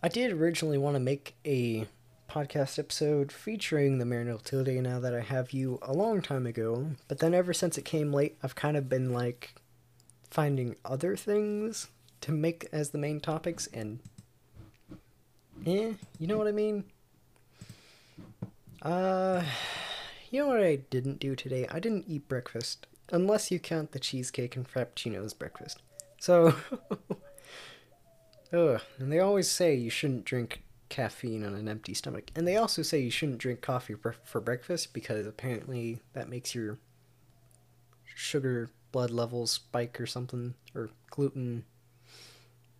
I 0.02 0.08
did 0.08 0.32
originally 0.32 0.76
want 0.76 0.96
to 0.96 1.00
make 1.00 1.36
a 1.46 1.86
podcast 2.28 2.80
episode 2.80 3.30
featuring 3.30 3.98
the 3.98 4.04
Marino 4.04 4.38
Tilde 4.38 4.82
now 4.82 4.98
that 4.98 5.14
I 5.14 5.20
have 5.20 5.52
you 5.52 5.78
a 5.80 5.92
long 5.92 6.20
time 6.20 6.46
ago, 6.46 6.88
but 7.06 7.20
then 7.20 7.32
ever 7.32 7.52
since 7.52 7.78
it 7.78 7.84
came 7.84 8.12
late, 8.12 8.36
I've 8.42 8.56
kind 8.56 8.76
of 8.76 8.88
been 8.88 9.12
like 9.12 9.54
finding 10.28 10.74
other 10.84 11.14
things 11.14 11.86
to 12.22 12.32
make 12.32 12.68
as 12.72 12.90
the 12.90 12.98
main 12.98 13.20
topics 13.20 13.68
and 13.72 14.00
eh, 15.64 15.92
you 16.18 16.26
know 16.26 16.38
what 16.38 16.48
I 16.48 16.52
mean? 16.52 16.82
Uh 18.82 19.44
you 20.32 20.42
know 20.42 20.48
what 20.48 20.60
I 20.60 20.74
didn't 20.90 21.20
do 21.20 21.36
today? 21.36 21.68
I 21.70 21.78
didn't 21.78 22.06
eat 22.08 22.26
breakfast, 22.26 22.88
unless 23.12 23.52
you 23.52 23.60
count 23.60 23.92
the 23.92 24.00
cheesecake 24.00 24.56
and 24.56 24.68
frappuccino 24.68 25.24
as 25.24 25.34
breakfast. 25.34 25.78
So, 26.18 26.54
ugh. 28.52 28.80
And 28.98 29.12
they 29.12 29.20
always 29.20 29.50
say 29.50 29.74
you 29.74 29.90
shouldn't 29.90 30.24
drink 30.24 30.62
caffeine 30.88 31.44
on 31.44 31.54
an 31.54 31.68
empty 31.68 31.94
stomach. 31.94 32.30
And 32.34 32.46
they 32.46 32.56
also 32.56 32.82
say 32.82 33.00
you 33.00 33.10
shouldn't 33.10 33.38
drink 33.38 33.60
coffee 33.60 33.94
for 34.24 34.40
breakfast 34.40 34.92
because 34.92 35.26
apparently 35.26 36.00
that 36.12 36.28
makes 36.28 36.54
your 36.54 36.78
sugar 38.04 38.70
blood 38.92 39.10
levels 39.10 39.52
spike 39.52 40.00
or 40.00 40.06
something. 40.06 40.54
Or 40.74 40.90
gluten. 41.10 41.64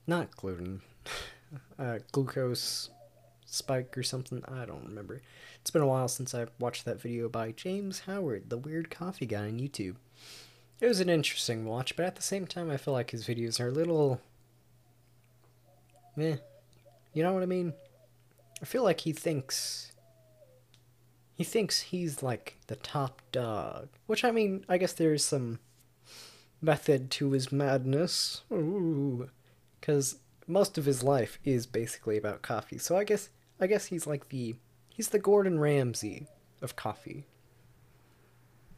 Not 0.06 0.36
gluten. 0.36 0.82
uh, 1.78 1.98
glucose 2.12 2.90
spike 3.46 3.96
or 3.96 4.02
something. 4.02 4.42
I 4.46 4.64
don't 4.64 4.86
remember. 4.86 5.22
It's 5.60 5.70
been 5.70 5.82
a 5.82 5.86
while 5.86 6.08
since 6.08 6.34
I 6.34 6.46
watched 6.58 6.84
that 6.84 7.00
video 7.00 7.28
by 7.28 7.52
James 7.52 8.00
Howard, 8.00 8.48
the 8.48 8.58
weird 8.58 8.90
coffee 8.90 9.26
guy 9.26 9.42
on 9.42 9.58
YouTube. 9.58 9.96
it 10.80 10.86
was 10.86 11.00
an 11.00 11.10
interesting 11.10 11.66
watch, 11.66 11.96
but 11.96 12.06
at 12.06 12.16
the 12.16 12.22
same 12.22 12.46
time, 12.46 12.70
I 12.70 12.76
feel 12.76 12.94
like 12.94 13.10
his 13.10 13.26
videos 13.26 13.60
are 13.60 13.68
a 13.68 13.72
little, 13.72 14.20
meh. 16.20 16.36
You 17.12 17.22
know 17.22 17.32
what 17.32 17.42
I 17.42 17.46
mean? 17.46 17.72
I 18.62 18.64
feel 18.66 18.84
like 18.84 19.00
he 19.00 19.12
thinks 19.12 19.92
he 21.34 21.44
thinks 21.44 21.80
he's 21.80 22.22
like 22.22 22.58
the 22.66 22.76
top 22.76 23.22
dog, 23.32 23.88
which 24.06 24.24
I 24.24 24.30
mean, 24.30 24.64
I 24.68 24.76
guess 24.76 24.92
there's 24.92 25.24
some 25.24 25.58
method 26.60 27.10
to 27.12 27.30
his 27.30 27.50
madness. 27.50 28.42
Because 29.80 30.18
most 30.46 30.76
of 30.76 30.84
his 30.84 31.02
life 31.02 31.38
is 31.42 31.66
basically 31.66 32.18
about 32.18 32.42
coffee. 32.42 32.76
So 32.76 32.96
I 32.96 33.04
guess 33.04 33.30
I 33.58 33.66
guess 33.66 33.86
he's 33.86 34.06
like 34.06 34.28
the 34.28 34.56
he's 34.90 35.08
the 35.08 35.18
Gordon 35.18 35.58
Ramsay 35.58 36.26
of 36.60 36.76
coffee. 36.76 37.24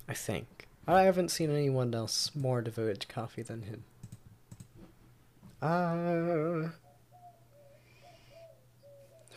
I 0.09 0.15
think. 0.15 0.69
I 0.87 1.03
haven't 1.03 1.31
seen 1.31 1.51
anyone 1.51 1.95
else 1.95 2.31
more 2.35 2.63
devoted 2.63 3.01
to 3.01 3.07
coffee 3.09 3.43
than 3.43 3.63
him. 3.63 3.85
Uh 5.61 6.71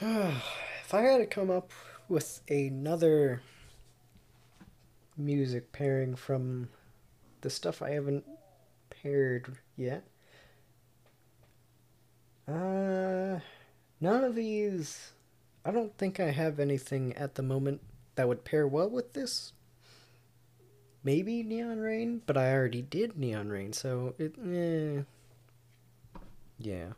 if 0.02 0.94
I 0.94 1.02
had 1.02 1.18
to 1.18 1.26
come 1.26 1.50
up 1.50 1.72
with 2.08 2.42
another 2.50 3.42
music 5.18 5.72
pairing 5.72 6.16
from 6.16 6.70
the 7.42 7.50
stuff 7.50 7.82
I 7.82 7.92
haven't 7.92 8.26
paired 8.90 9.58
yet. 9.78 10.04
Uh, 12.48 13.40
none 14.00 14.24
of 14.24 14.36
these. 14.36 15.12
I 15.64 15.72
don't 15.72 15.98
think 15.98 16.20
I 16.20 16.32
have 16.32 16.60
anything 16.60 17.14
at 17.14 17.36
the 17.36 17.44
moment 17.44 17.82
that 18.16 18.28
would 18.28 18.44
pair 18.44 18.68
well 18.68 18.90
with 18.90 19.14
this. 19.14 19.54
Maybe 21.04 21.44
Neon 21.44 21.80
Rain, 21.80 22.22
but 22.26 22.38
I 22.38 22.52
already 22.54 22.82
did 22.82 23.18
Neon 23.18 23.50
Rain, 23.50 23.74
so 23.74 24.16
it. 24.18 24.36
Eh. 24.44 25.04
Yeah. 26.58 26.94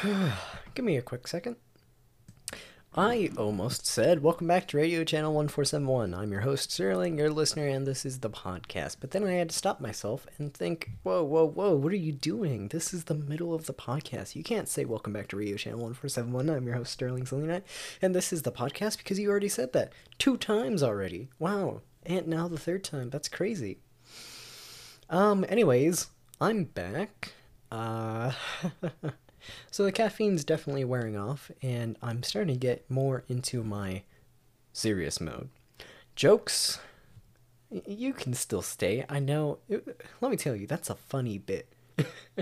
Give 0.74 0.84
me 0.84 0.96
a 0.96 1.02
quick 1.02 1.28
second. 1.28 1.56
I 2.94 3.30
almost 3.36 3.86
said, 3.86 4.22
Welcome 4.22 4.46
back 4.46 4.66
to 4.68 4.78
Radio 4.78 5.04
Channel 5.04 5.34
1471. 5.34 6.14
I'm 6.14 6.32
your 6.32 6.40
host, 6.40 6.72
Sterling, 6.72 7.18
your 7.18 7.30
listener, 7.30 7.66
and 7.66 7.86
this 7.86 8.06
is 8.06 8.20
the 8.20 8.30
podcast. 8.30 8.96
But 9.00 9.10
then 9.10 9.24
I 9.24 9.32
had 9.32 9.50
to 9.50 9.56
stop 9.56 9.80
myself 9.80 10.26
and 10.38 10.52
think, 10.52 10.90
Whoa, 11.02 11.22
whoa, 11.22 11.46
whoa, 11.46 11.74
what 11.74 11.92
are 11.92 11.96
you 11.96 12.12
doing? 12.12 12.68
This 12.68 12.94
is 12.94 13.04
the 13.04 13.14
middle 13.14 13.54
of 13.54 13.66
the 13.66 13.74
podcast. 13.74 14.34
You 14.34 14.42
can't 14.42 14.68
say, 14.68 14.84
Welcome 14.84 15.12
back 15.12 15.28
to 15.28 15.36
Radio 15.36 15.56
Channel 15.56 15.80
1471. 15.80 16.56
I'm 16.56 16.66
your 16.66 16.76
host, 16.76 16.92
Sterling 16.92 17.26
Selena, 17.26 17.62
and 18.00 18.14
this 18.14 18.32
is 18.32 18.42
the 18.42 18.52
podcast 18.52 18.98
because 18.98 19.18
you 19.18 19.30
already 19.30 19.48
said 19.48 19.72
that 19.74 19.92
two 20.18 20.36
times 20.36 20.82
already. 20.82 21.28
Wow. 21.38 21.82
And 22.04 22.26
now 22.26 22.48
the 22.48 22.58
third 22.58 22.82
time. 22.82 23.10
That's 23.10 23.28
crazy. 23.28 23.78
Um, 25.10 25.44
anyways, 25.48 26.08
I'm 26.40 26.64
back. 26.64 27.32
Uh. 27.70 28.32
So 29.70 29.84
the 29.84 29.92
caffeine's 29.92 30.44
definitely 30.44 30.84
wearing 30.84 31.16
off, 31.16 31.50
and 31.62 31.96
I'm 32.02 32.22
starting 32.22 32.54
to 32.54 32.60
get 32.60 32.90
more 32.90 33.24
into 33.28 33.62
my 33.62 34.02
serious 34.72 35.20
mode. 35.20 35.48
Jokes, 36.14 36.78
you 37.86 38.12
can 38.12 38.34
still 38.34 38.62
stay. 38.62 39.04
I 39.08 39.18
know. 39.18 39.58
let 40.20 40.30
me 40.30 40.36
tell 40.36 40.54
you, 40.54 40.66
that's 40.66 40.90
a 40.90 40.94
funny 40.94 41.38
bit. 41.38 41.72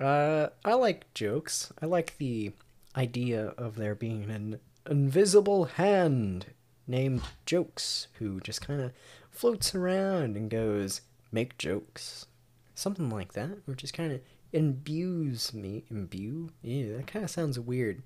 uh, 0.00 0.48
I 0.64 0.74
like 0.74 1.12
jokes. 1.14 1.72
I 1.82 1.86
like 1.86 2.16
the 2.18 2.52
idea 2.96 3.54
of 3.58 3.76
there 3.76 3.94
being 3.94 4.30
an 4.30 4.60
invisible 4.88 5.64
hand 5.64 6.46
named 6.86 7.22
Jokes 7.46 8.08
who 8.18 8.40
just 8.40 8.60
kind 8.60 8.80
of 8.80 8.92
floats 9.30 9.74
around 9.74 10.36
and 10.36 10.50
goes, 10.50 11.00
make 11.32 11.58
jokes. 11.58 12.26
Something 12.74 13.10
like 13.10 13.32
that, 13.34 13.58
or 13.68 13.74
just 13.74 13.94
kind 13.94 14.12
of 14.12 14.20
imbues 14.54 15.52
me. 15.52 15.84
Imbue? 15.90 16.50
Yeah, 16.62 16.96
that 16.96 17.06
kind 17.08 17.24
of 17.24 17.30
sounds 17.30 17.58
weird. 17.58 18.02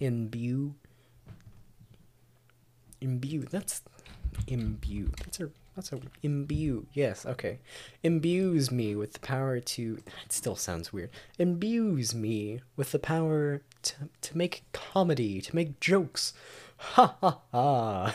Imbue. 0.00 0.74
Imbue. 3.02 3.42
That's 3.50 3.82
imbue. 4.46 5.10
That's 5.18 5.40
a 5.40 5.50
that's 5.76 5.92
a 5.92 5.98
imbue. 6.22 6.86
Yes, 6.92 7.26
okay. 7.26 7.58
Imbues 8.04 8.70
me 8.70 8.94
with 8.94 9.14
the 9.14 9.18
power 9.18 9.58
to. 9.60 9.98
It 10.24 10.32
still 10.32 10.56
sounds 10.56 10.92
weird. 10.92 11.10
Imbues 11.38 12.14
me 12.14 12.60
with 12.76 12.92
the 12.92 13.00
power 13.00 13.62
to 13.82 13.94
to 14.22 14.38
make 14.38 14.64
comedy, 14.72 15.40
to 15.40 15.54
make 15.54 15.80
jokes. 15.80 16.32
Ha 16.76 17.16
ha 17.20 17.40
ha. 17.52 18.14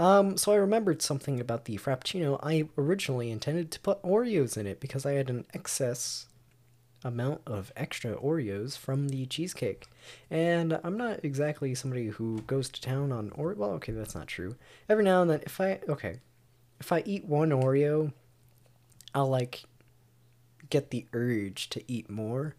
Um, 0.00 0.38
so 0.38 0.52
I 0.52 0.56
remembered 0.56 1.02
something 1.02 1.38
about 1.38 1.66
the 1.66 1.76
Frappuccino. 1.76 2.40
I 2.42 2.66
originally 2.78 3.30
intended 3.30 3.70
to 3.70 3.80
put 3.80 4.02
Oreos 4.02 4.56
in 4.56 4.66
it 4.66 4.80
because 4.80 5.04
I 5.04 5.12
had 5.12 5.28
an 5.28 5.44
excess 5.52 6.26
amount 7.04 7.42
of 7.46 7.70
extra 7.76 8.14
Oreos 8.16 8.78
from 8.78 9.10
the 9.10 9.26
cheesecake. 9.26 9.88
And 10.30 10.80
I'm 10.82 10.96
not 10.96 11.22
exactly 11.22 11.74
somebody 11.74 12.08
who 12.08 12.40
goes 12.46 12.70
to 12.70 12.80
town 12.80 13.12
on 13.12 13.28
Oreo. 13.32 13.56
Well, 13.58 13.70
okay, 13.72 13.92
that's 13.92 14.14
not 14.14 14.26
true. 14.26 14.56
Every 14.88 15.04
now 15.04 15.20
and 15.20 15.30
then, 15.30 15.42
if 15.44 15.60
I, 15.60 15.80
okay, 15.86 16.20
if 16.80 16.92
I 16.92 17.02
eat 17.04 17.26
one 17.26 17.50
Oreo, 17.50 18.14
I'll 19.14 19.28
like 19.28 19.64
get 20.70 20.90
the 20.90 21.04
urge 21.12 21.68
to 21.70 21.82
eat 21.92 22.08
more. 22.08 22.54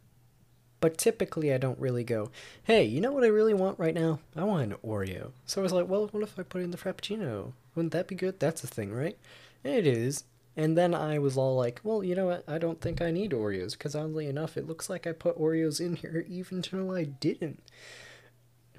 But 0.82 0.98
typically, 0.98 1.54
I 1.54 1.58
don't 1.58 1.80
really 1.80 2.04
go, 2.04 2.32
hey, 2.64 2.84
you 2.84 3.00
know 3.00 3.12
what 3.14 3.24
I 3.24 3.28
really 3.28 3.54
want 3.54 3.80
right 3.80 3.94
now? 3.94 4.20
I 4.36 4.44
want 4.44 4.64
an 4.64 4.78
Oreo. 4.84 5.32
So 5.46 5.62
I 5.62 5.64
was 5.64 5.72
like, 5.72 5.88
well, 5.88 6.08
what 6.12 6.24
if 6.24 6.38
I 6.38 6.44
put 6.44 6.62
in 6.64 6.72
the 6.72 6.78
Frappuccino? 6.78 7.54
Wouldn't 7.76 7.94
that 7.94 8.08
be 8.08 8.16
good? 8.16 8.40
That's 8.40 8.64
a 8.64 8.68
thing, 8.68 8.92
right? 8.92 9.18
It 9.64 9.88
is. 9.88 10.26
And 10.58 10.78
then 10.78 10.94
I 10.94 11.20
was 11.20 11.38
all 11.38 11.56
like, 11.56 11.80
well, 11.84 12.04
you 12.04 12.16
know 12.16 12.26
what? 12.26 12.44
I 12.48 12.58
don't 12.58 12.82
think 12.82 13.02
I 13.02 13.12
need 13.12 13.32
Oreos, 13.32 13.72
because 13.74 13.96
oddly 13.96 14.28
enough, 14.28 14.58
it 14.58 14.68
looks 14.68 14.90
like 14.90 15.08
I 15.08 15.14
put 15.14 15.40
Oreos 15.40 15.80
in 15.80 15.96
here 15.96 16.26
even 16.28 16.64
though 16.70 16.94
I 16.94 17.06
didn't. 17.06 17.62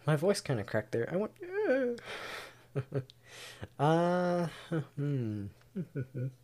My 0.05 0.17
voice 0.17 0.41
kind 0.41 0.61
of 0.61 0.67
cracked 0.67 0.93
there. 0.93 1.09
I 1.11 1.17
went, 1.17 1.33
uh, 3.79 4.49
hmm. 4.97 5.47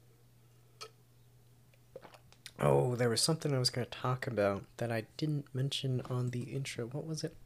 Oh, 2.61 2.97
there 2.97 3.09
was 3.09 3.21
something 3.21 3.55
I 3.55 3.59
was 3.59 3.71
going 3.71 3.87
to 3.87 3.99
talk 3.99 4.27
about 4.27 4.64
that 4.79 4.90
I 4.90 5.05
didn't 5.16 5.47
mention 5.55 6.03
on 6.11 6.31
the 6.31 6.42
intro. 6.42 6.87
What 6.87 7.07
was 7.07 7.23
it? 7.23 7.37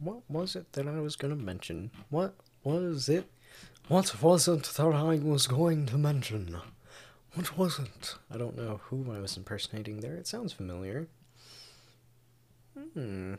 What 0.00 0.22
was 0.28 0.56
it 0.56 0.72
that 0.72 0.88
I 0.88 0.98
was 0.98 1.14
going 1.14 1.36
to 1.36 1.40
mention? 1.40 1.92
What 2.10 2.34
was 2.64 3.08
it? 3.08 3.26
What 3.86 4.20
was 4.20 4.48
it 4.48 4.64
that 4.64 4.92
I 4.94 5.14
was 5.22 5.46
going 5.46 5.86
to 5.86 5.98
mention? 5.98 6.56
What 7.34 7.56
was 7.56 7.78
it? 7.78 8.16
I 8.32 8.36
don't 8.36 8.56
know 8.56 8.80
who 8.84 9.12
I 9.12 9.20
was 9.20 9.36
impersonating 9.36 10.00
there. 10.00 10.14
It 10.16 10.26
sounds 10.26 10.52
familiar. 10.52 11.06
Hmm. 12.94 13.34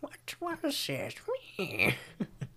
What 0.00 0.62
was 0.62 0.88
it? 0.88 1.18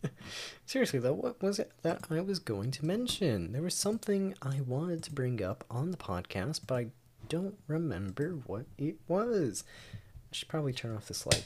Seriously 0.65 0.99
though, 0.99 1.13
what 1.13 1.41
was 1.41 1.59
it 1.59 1.71
that 1.81 2.05
I 2.09 2.21
was 2.21 2.39
going 2.39 2.71
to 2.71 2.85
mention? 2.85 3.51
There 3.53 3.61
was 3.61 3.73
something 3.73 4.35
I 4.41 4.61
wanted 4.61 5.03
to 5.03 5.13
bring 5.13 5.43
up 5.43 5.63
on 5.69 5.91
the 5.91 5.97
podcast, 5.97 6.61
but 6.67 6.75
I 6.75 6.87
don't 7.29 7.57
remember 7.67 8.31
what 8.45 8.65
it 8.77 8.97
was. 9.07 9.63
I 9.93 10.35
should 10.35 10.47
probably 10.47 10.73
turn 10.73 10.95
off 10.95 11.07
this 11.07 11.25
light. 11.25 11.45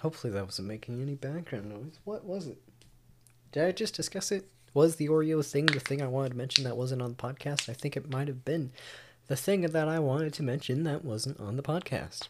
Hopefully 0.00 0.32
that 0.32 0.44
wasn't 0.44 0.68
making 0.68 1.02
any 1.02 1.14
background 1.14 1.68
noise. 1.68 1.98
What 2.04 2.24
was 2.24 2.46
it? 2.46 2.58
Did 3.52 3.64
I 3.64 3.72
just 3.72 3.94
discuss 3.94 4.32
it? 4.32 4.48
Was 4.72 4.96
the 4.96 5.08
Oreo 5.08 5.44
thing 5.44 5.66
the 5.66 5.80
thing 5.80 6.00
I 6.00 6.06
wanted 6.06 6.30
to 6.30 6.36
mention 6.36 6.64
that 6.64 6.76
wasn't 6.76 7.02
on 7.02 7.10
the 7.10 7.16
podcast? 7.16 7.68
I 7.68 7.72
think 7.72 7.96
it 7.96 8.10
might 8.10 8.28
have 8.28 8.44
been 8.44 8.70
the 9.26 9.36
thing 9.36 9.62
that 9.62 9.88
I 9.88 9.98
wanted 9.98 10.32
to 10.34 10.42
mention 10.42 10.84
that 10.84 11.04
wasn't 11.04 11.40
on 11.40 11.56
the 11.56 11.62
podcast. 11.62 12.28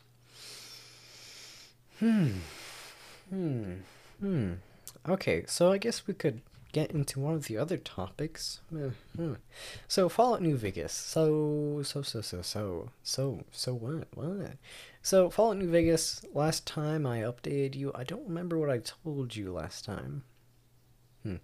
Hmm. 1.98 2.28
Hmm. 3.28 3.72
Hmm. 4.20 4.52
Okay, 5.08 5.44
so 5.46 5.72
I 5.72 5.78
guess 5.78 6.06
we 6.06 6.14
could 6.14 6.42
get 6.72 6.90
into 6.92 7.18
one 7.18 7.34
of 7.34 7.46
the 7.46 7.56
other 7.56 7.76
topics. 7.76 8.60
Uh, 8.74 9.34
so 9.88 10.08
Fallout 10.08 10.42
New 10.42 10.56
Vegas. 10.56 10.92
So 10.92 11.82
so 11.84 12.02
so 12.02 12.20
so 12.20 12.42
so 12.42 12.90
so 13.02 13.44
so 13.50 13.74
what 13.74 14.08
what? 14.14 14.52
So 15.02 15.30
Fallout 15.30 15.56
New 15.56 15.68
Vegas. 15.68 16.24
Last 16.32 16.66
time 16.66 17.06
I 17.06 17.20
updated 17.20 17.74
you, 17.74 17.92
I 17.94 18.04
don't 18.04 18.26
remember 18.26 18.58
what 18.58 18.70
I 18.70 18.78
told 18.78 19.34
you 19.34 19.52
last 19.52 19.84
time. 19.84 20.24
Hmm. 21.22 21.36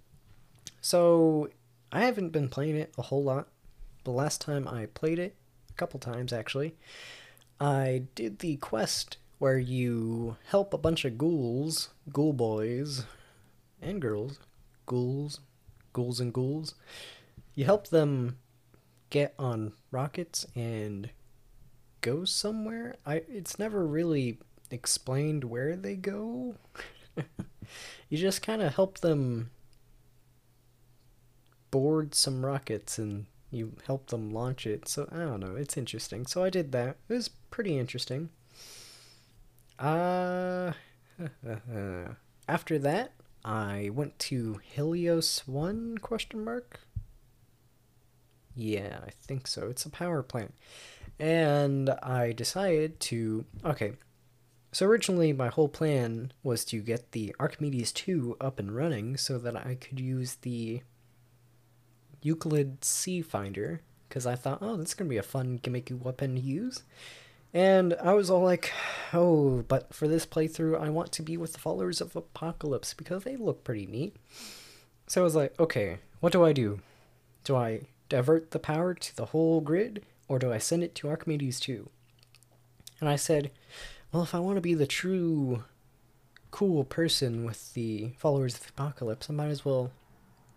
So 0.81 1.49
I 1.91 2.03
haven't 2.05 2.31
been 2.31 2.49
playing 2.49 2.77
it 2.77 2.93
a 2.99 3.03
whole 3.03 3.25
lot. 3.25 3.49
The 4.05 4.11
last 4.13 4.41
time 4.41 4.69
I 4.69 4.87
played 4.87 5.19
it, 5.19 5.35
a 5.71 5.73
couple 5.75 5.99
times 5.99 6.33
actually, 6.33 6.77
I 7.61 8.05
did 8.15 8.39
the 8.39 8.57
quest 8.57 9.17
where 9.39 9.59
you 9.59 10.37
help 10.47 10.73
a 10.73 10.79
bunch 10.79 11.05
of 11.05 11.19
ghouls, 11.19 11.91
ghoul 12.13 12.33
boys, 12.33 13.05
and 13.81 14.01
girls, 14.01 14.39
ghouls, 14.87 15.41
ghouls 15.93 16.21
and 16.21 16.33
ghouls. 16.33 16.75
You 17.55 17.65
help 17.65 17.89
them 17.89 18.39
get 19.11 19.35
on 19.39 19.73
rockets 19.91 20.47
and 20.55 21.11
go 22.01 22.25
somewhere. 22.25 22.97
I 23.05 23.23
it's 23.29 23.59
never 23.59 23.87
really 23.87 24.39
explained 24.71 25.45
where 25.45 25.77
they 25.77 25.97
go. 25.97 26.57
you 28.09 28.19
just 28.19 28.43
kind 28.43 28.63
of 28.63 28.75
help 28.75 28.99
them 28.99 29.51
board 31.71 32.15
some 32.15 32.45
rockets 32.45 32.99
and 32.99 33.27
you 33.51 33.73
help 33.87 34.09
them 34.09 34.31
launch 34.31 34.67
it. 34.67 34.89
So 34.89 35.09
I 35.11 35.19
don't 35.19 35.41
know, 35.41 35.57
it's 35.57 35.77
interesting. 35.77 36.27
So 36.27 36.45
I 36.45 36.51
did 36.51 36.73
that. 36.73 36.97
It 37.09 37.15
was 37.15 37.29
pretty 37.29 37.79
interesting. 37.79 38.31
Uh 39.79 40.73
after 42.49 42.79
that, 42.79 43.13
I 43.47 43.91
went 43.95 44.19
to 44.19 44.61
Helios 44.65 45.47
1 45.47 45.99
question 45.99 46.45
mark. 46.45 46.81
Yeah, 48.57 48.99
I 49.07 49.11
think 49.11 49.47
so. 49.47 49.69
It's 49.69 49.85
a 49.87 49.91
power 49.91 50.23
plant. 50.25 50.53
And 51.21 51.91
I 52.03 52.33
decided 52.33 52.99
to 53.01 53.45
okay. 53.65 53.93
So 54.73 54.85
originally 54.85 55.33
my 55.33 55.49
whole 55.49 55.69
plan 55.69 56.33
was 56.43 56.65
to 56.67 56.81
get 56.81 57.13
the 57.13 57.35
Archimedes 57.39 57.93
2 57.93 58.37
up 58.41 58.59
and 58.59 58.75
running 58.75 59.17
so 59.17 59.39
that 59.39 59.57
I 59.57 59.77
could 59.77 60.01
use 60.01 60.35
the 60.43 60.83
Euclid 62.23 62.85
C 62.85 63.23
Finder 63.23 63.81
because 64.09 64.27
I 64.27 64.35
thought, 64.35 64.59
oh, 64.61 64.77
this 64.77 64.89
is 64.89 64.95
going 64.95 65.09
to 65.09 65.15
be 65.15 65.19
a 65.19 65.23
fun 65.23 65.61
gimmicky 65.63 65.99
weapon 65.99 66.35
to 66.35 66.41
use. 66.41 66.83
And 67.57 67.95
I 68.03 68.13
was 68.13 68.29
all 68.29 68.43
like, 68.43 68.71
oh, 69.15 69.65
but 69.67 69.95
for 69.95 70.07
this 70.07 70.27
playthrough, 70.27 70.79
I 70.79 70.91
want 70.91 71.11
to 71.13 71.23
be 71.23 71.39
with 71.39 71.55
the 71.55 71.59
followers 71.59 72.03
of 72.03 72.15
Apocalypse 72.15 72.93
because 72.93 73.25
they 73.25 73.35
look 73.35 73.65
pretty 73.65 73.87
neat. 73.87 74.15
So 75.07 75.23
I 75.23 75.25
was 75.25 75.35
like, 75.35 75.59
okay, 75.59 76.01
what 76.21 76.35
do 76.35 76.45
I 76.45 76.53
do? 76.53 76.81
Do 77.45 77.57
I 77.57 77.87
divert 78.11 78.51
the 78.51 78.59
power 78.59 78.93
to 78.93 79.17
the 79.17 79.25
whole 79.25 79.63
grid 79.63 80.05
or 80.29 80.39
do 80.39 80.53
I 80.53 80.59
send 80.59 80.83
it 80.83 80.95
to 80.97 81.09
Archimedes 81.09 81.59
2? 81.61 81.89
And 83.01 83.09
I 83.09 83.17
said, 83.17 83.51
well, 84.13 84.23
if 84.23 84.35
I 84.35 84.39
want 84.39 84.59
to 84.59 84.61
be 84.61 84.75
the 84.75 84.87
true 84.87 85.65
cool 86.51 86.85
person 86.85 87.47
with 87.47 87.73
the 87.73 88.11
followers 88.19 88.57
of 88.57 88.69
Apocalypse, 88.69 89.31
I 89.31 89.33
might 89.33 89.49
as 89.49 89.65
well 89.65 89.93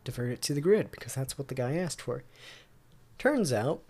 divert 0.04 0.32
it 0.32 0.42
to 0.42 0.54
the 0.54 0.60
grid 0.60 0.92
because 0.92 1.16
that's 1.16 1.38
what 1.38 1.48
the 1.48 1.56
guy 1.56 1.78
asked 1.78 2.02
for. 2.02 2.24
Turns 3.18 3.54
out, 3.54 3.84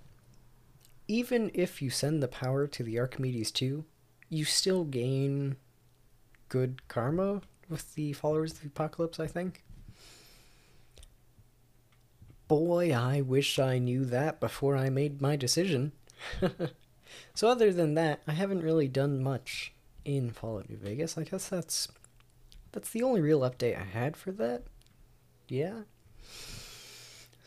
even 1.10 1.50
if 1.56 1.82
you 1.82 1.90
send 1.90 2.22
the 2.22 2.28
power 2.28 2.68
to 2.68 2.84
the 2.84 3.00
Archimedes 3.00 3.52
2, 3.52 3.84
you 4.30 4.46
still 4.46 4.84
gain 4.84 5.56
good 6.50 6.88
karma 6.88 7.42
with 7.68 7.96
the 7.96 8.14
followers 8.14 8.54
of 8.54 8.62
the 8.62 8.68
apocalypse, 8.68 9.20
I 9.20 9.26
think. 9.26 9.64
Boy, 12.48 12.94
I 12.94 13.22
wish 13.22 13.58
I 13.58 13.80
knew 13.80 14.06
that 14.06 14.40
before 14.40 14.78
I 14.78 14.92
made 14.92 15.20
my 15.20 15.36
decision. 15.36 15.94
so 17.34 17.50
other 17.50 17.74
than 17.74 17.96
that, 17.96 18.22
I 18.28 18.34
haven't 18.34 18.62
really 18.62 18.88
done 18.88 19.24
much 19.24 19.74
in 20.06 20.30
Fallout 20.30 20.70
New 20.70 20.78
Vegas. 20.78 21.18
I 21.18 21.24
guess 21.24 21.50
that's 21.50 21.88
that's 22.72 22.92
the 22.92 23.02
only 23.02 23.22
real 23.22 23.40
update 23.40 23.80
I 23.80 23.84
had 23.84 24.16
for 24.16 24.32
that. 24.34 24.62
Yeah. 25.48 25.82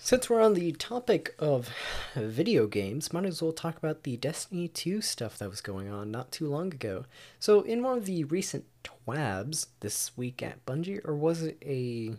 Since 0.05 0.29
we're 0.29 0.41
on 0.41 0.55
the 0.55 0.73
topic 0.73 1.33
of 1.39 1.71
video 2.17 2.67
games, 2.67 3.13
might 3.13 3.25
as 3.25 3.41
well 3.41 3.53
talk 3.53 3.77
about 3.77 4.03
the 4.03 4.17
Destiny 4.17 4.67
2 4.67 5.01
stuff 5.01 5.39
that 5.39 5.49
was 5.49 5.61
going 5.61 5.89
on 5.89 6.11
not 6.11 6.33
too 6.33 6.49
long 6.49 6.75
ago. 6.75 7.05
So, 7.39 7.61
in 7.61 7.85
one 7.85 7.99
of 7.99 8.07
the 8.07 8.25
recent 8.25 8.65
TWABs 8.83 9.69
this 9.79 10.11
week 10.17 10.43
at 10.43 10.67
Bungie, 10.67 11.07
or 11.07 11.15
was 11.15 11.45
it 11.45 11.57
a 11.65 12.17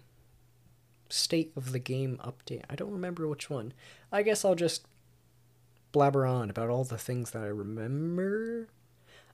state 1.10 1.52
of 1.58 1.74
the 1.74 1.78
game 1.78 2.22
update? 2.24 2.63
I 2.69 2.76
don't 2.76 2.93
remember 2.93 3.28
which 3.28 3.50
one. 3.50 3.74
I 4.13 4.22
guess 4.22 4.46
I'll 4.46 4.56
just 4.56 4.88
blabber 5.91 6.26
on 6.26 6.50
about 6.50 6.69
all 6.69 6.86
the 6.86 6.98
things 6.98 7.32
that 7.32 7.43
I 7.43 7.48
remember. 7.48 8.69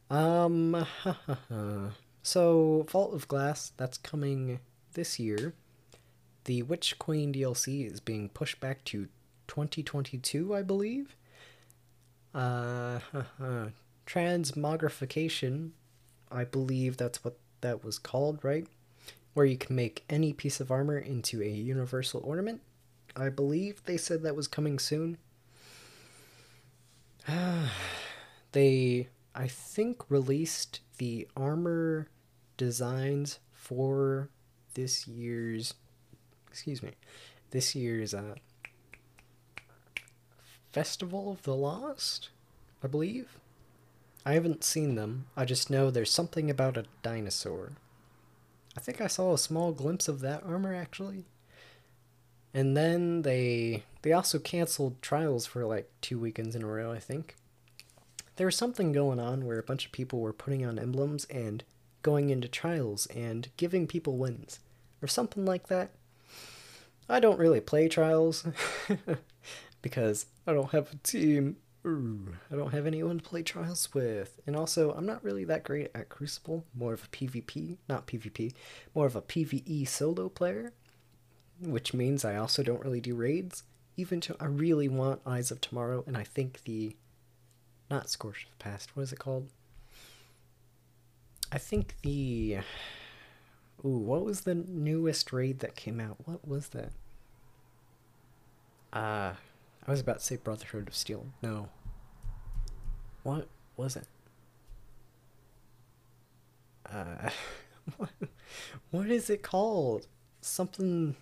Um, 0.09 0.87
so, 2.23 2.87
Vault 2.89 3.13
of 3.13 3.27
Glass, 3.27 3.73
that's 3.77 3.99
coming 3.99 4.59
this 4.93 5.19
year 5.19 5.53
the 6.49 6.63
Witch 6.63 6.97
Queen 6.97 7.31
DLC 7.31 7.85
is 7.85 7.99
being 7.99 8.27
pushed 8.27 8.59
back 8.59 8.83
to 8.85 9.07
2022, 9.47 10.55
I 10.55 10.63
believe. 10.63 11.15
Uh, 12.33 12.97
transmogrification, 14.07 15.69
I 16.31 16.45
believe 16.45 16.97
that's 16.97 17.23
what 17.23 17.37
that 17.61 17.83
was 17.83 17.99
called, 17.99 18.43
right? 18.43 18.65
Where 19.35 19.45
you 19.45 19.57
can 19.57 19.75
make 19.75 20.03
any 20.09 20.33
piece 20.33 20.59
of 20.59 20.71
armor 20.71 20.97
into 20.97 21.39
a 21.43 21.47
universal 21.47 22.19
ornament. 22.25 22.61
I 23.15 23.29
believe 23.29 23.83
they 23.85 23.97
said 23.97 24.23
that 24.23 24.35
was 24.35 24.47
coming 24.47 24.79
soon. 24.79 25.19
they, 28.53 29.09
I 29.35 29.47
think, 29.47 30.01
released 30.09 30.79
the 30.97 31.27
armor 31.37 32.07
designs 32.57 33.37
for 33.51 34.31
this 34.73 35.07
year's 35.07 35.75
excuse 36.49 36.83
me, 36.83 36.91
this 37.51 37.75
year's 37.75 38.13
uh, 38.13 38.35
Festival 40.71 41.31
of 41.31 41.43
the 41.43 41.55
Lost, 41.55 42.29
I 42.83 42.87
believe. 42.87 43.39
I 44.25 44.33
haven't 44.33 44.63
seen 44.63 44.95
them. 44.95 45.25
I 45.35 45.45
just 45.45 45.69
know 45.69 45.89
there's 45.89 46.11
something 46.11 46.49
about 46.49 46.77
a 46.77 46.85
dinosaur. 47.01 47.71
I 48.77 48.81
think 48.81 49.01
I 49.01 49.07
saw 49.07 49.33
a 49.33 49.37
small 49.37 49.71
glimpse 49.71 50.07
of 50.07 50.19
that 50.21 50.43
armor 50.43 50.75
actually. 50.75 51.25
And 52.53 52.75
then 52.75 53.23
they 53.23 53.83
they 54.01 54.11
also 54.11 54.39
canceled 54.39 55.01
trials 55.01 55.45
for 55.45 55.65
like 55.65 55.89
two 56.01 56.19
weekends 56.19 56.55
in 56.55 56.63
a 56.63 56.67
row, 56.67 56.91
I 56.91 56.99
think. 56.99 57.35
There 58.35 58.45
was 58.45 58.55
something 58.55 58.91
going 58.91 59.19
on 59.19 59.45
where 59.45 59.59
a 59.59 59.63
bunch 59.63 59.85
of 59.85 59.91
people 59.91 60.19
were 60.19 60.33
putting 60.33 60.65
on 60.65 60.79
emblems 60.79 61.25
and 61.25 61.63
going 62.01 62.29
into 62.29 62.47
trials 62.47 63.05
and 63.07 63.49
giving 63.57 63.85
people 63.87 64.17
wins 64.17 64.59
or 65.01 65.07
something 65.07 65.45
like 65.45 65.67
that. 65.67 65.91
I 67.09 67.19
don't 67.19 67.39
really 67.39 67.59
play 67.59 67.87
Trials 67.87 68.45
because 69.81 70.27
I 70.45 70.53
don't 70.53 70.71
have 70.71 70.93
a 70.93 70.95
team. 70.97 71.57
I 71.83 72.55
don't 72.55 72.73
have 72.73 72.85
anyone 72.85 73.17
to 73.17 73.23
play 73.23 73.41
Trials 73.41 73.91
with. 73.93 74.39
And 74.45 74.55
also, 74.55 74.91
I'm 74.91 75.07
not 75.07 75.23
really 75.23 75.43
that 75.45 75.63
great 75.63 75.89
at 75.95 76.09
Crucible. 76.09 76.65
More 76.75 76.93
of 76.93 77.03
a 77.05 77.07
PvP, 77.07 77.77
not 77.87 78.05
PvP, 78.05 78.53
more 78.93 79.07
of 79.07 79.15
a 79.15 79.21
PvE 79.21 79.87
solo 79.87 80.29
player. 80.29 80.73
Which 81.61 81.93
means 81.93 82.23
I 82.23 82.35
also 82.35 82.63
don't 82.63 82.83
really 82.83 83.01
do 83.01 83.15
raids. 83.15 83.63
Even 83.97 84.21
to, 84.21 84.35
I 84.39 84.45
really 84.45 84.87
want 84.87 85.21
Eyes 85.25 85.51
of 85.51 85.59
Tomorrow, 85.59 86.03
and 86.07 86.15
I 86.15 86.23
think 86.23 86.63
the. 86.63 86.95
Not 87.89 88.09
Scourge 88.09 88.43
of 88.43 88.51
the 88.51 88.63
Past, 88.63 88.95
what 88.95 89.03
is 89.03 89.11
it 89.11 89.19
called? 89.19 89.49
I 91.51 91.57
think 91.57 91.95
the. 92.03 92.59
Ooh, 93.83 93.97
what 93.97 94.23
was 94.23 94.41
the 94.41 94.55
newest 94.55 95.33
raid 95.33 95.59
that 95.59 95.75
came 95.75 95.99
out? 95.99 96.17
What 96.25 96.47
was 96.47 96.69
that? 96.69 96.91
Uh, 98.91 99.33
I 99.87 99.91
was 99.91 99.99
about 99.99 100.19
to 100.19 100.25
say 100.25 100.35
Brotherhood 100.37 100.87
of 100.87 100.95
Steel. 100.95 101.27
No. 101.41 101.69
What 103.23 103.47
was 103.77 103.95
it? 103.95 104.07
Uh, 106.91 107.29
what, 107.97 108.09
what 108.91 109.07
is 109.07 109.29
it 109.29 109.43
called? 109.43 110.07
Something. 110.41 111.15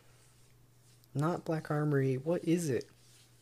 Not 1.13 1.45
Black 1.45 1.71
Armory. 1.71 2.15
What 2.15 2.43
is 2.43 2.69
it? 2.69 2.89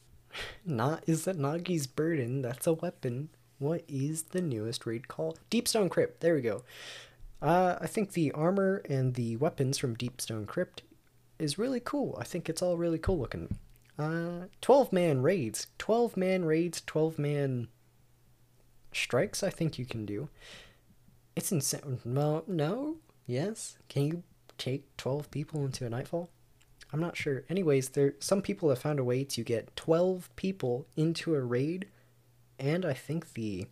Not 0.65 1.03
is 1.07 1.25
that 1.25 1.37
Nagi's 1.37 1.87
Burden? 1.87 2.41
That's 2.41 2.67
a 2.67 2.73
weapon. 2.73 3.29
What 3.59 3.83
is 3.87 4.23
the 4.23 4.41
newest 4.41 4.85
raid 4.85 5.07
called? 5.07 5.39
Deepstone 5.49 5.89
Crypt. 5.89 6.21
There 6.21 6.35
we 6.35 6.41
go. 6.41 6.63
Uh, 7.41 7.77
I 7.79 7.87
think 7.87 8.13
the 8.13 8.31
armor 8.31 8.81
and 8.89 9.13
the 9.13 9.37
weapons 9.37 9.77
from 9.77 9.95
Deepstone 9.95 10.47
Crypt 10.47 10.81
is 11.37 11.57
really 11.57 11.79
cool. 11.79 12.17
I 12.19 12.23
think 12.23 12.49
it's 12.49 12.61
all 12.61 12.77
really 12.77 12.97
cool 12.97 13.19
looking. 13.19 13.57
Uh, 13.97 14.47
12 14.61 14.91
man 14.91 15.21
raids. 15.21 15.67
12 15.77 16.17
man 16.17 16.45
raids, 16.45 16.81
12 16.85 17.17
man 17.17 17.67
strikes, 18.91 19.43
I 19.43 19.49
think 19.49 19.77
you 19.77 19.85
can 19.85 20.05
do. 20.05 20.29
It's 21.35 21.51
insane. 21.51 21.99
No, 22.03 22.43
no? 22.47 22.97
Yes? 23.25 23.77
Can 23.89 24.03
you 24.05 24.23
take 24.57 24.95
12 24.97 25.31
people 25.31 25.65
into 25.65 25.85
a 25.85 25.89
nightfall? 25.89 26.29
I'm 26.93 26.99
not 27.01 27.17
sure. 27.17 27.43
Anyways, 27.49 27.89
there 27.89 28.13
some 28.19 28.41
people 28.41 28.69
have 28.69 28.79
found 28.79 28.99
a 28.99 29.03
way 29.03 29.23
to 29.25 29.43
get 29.43 29.75
12 29.75 30.29
people 30.35 30.87
into 30.95 31.35
a 31.35 31.41
raid, 31.41 31.87
and 32.57 32.85
I 32.85 32.93
think 32.93 33.33
the 33.33 33.67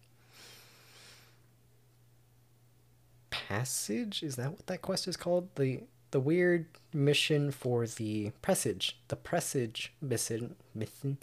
presage 3.29 4.23
is 4.23 4.35
that 4.35 4.51
what 4.51 4.67
that 4.67 4.81
quest 4.81 5.07
is 5.07 5.15
called? 5.15 5.47
The 5.55 5.83
the 6.13 6.19
weird 6.19 6.67
mission 6.93 7.49
for 7.49 7.87
the 7.87 8.31
presage, 8.43 8.99
the 9.07 9.15
presage 9.15 9.91
mission, 9.99 10.55
mission, 10.75 11.17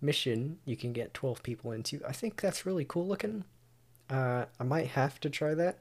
mission 0.00 0.58
you 0.64 0.78
can 0.78 0.94
get 0.94 1.12
12 1.12 1.42
people 1.42 1.72
into. 1.72 2.00
I 2.08 2.12
think 2.12 2.40
that's 2.40 2.64
really 2.64 2.86
cool 2.86 3.06
looking. 3.06 3.44
Uh, 4.08 4.46
I 4.58 4.64
might 4.64 4.88
have 4.88 5.20
to 5.20 5.28
try 5.28 5.52
that. 5.52 5.80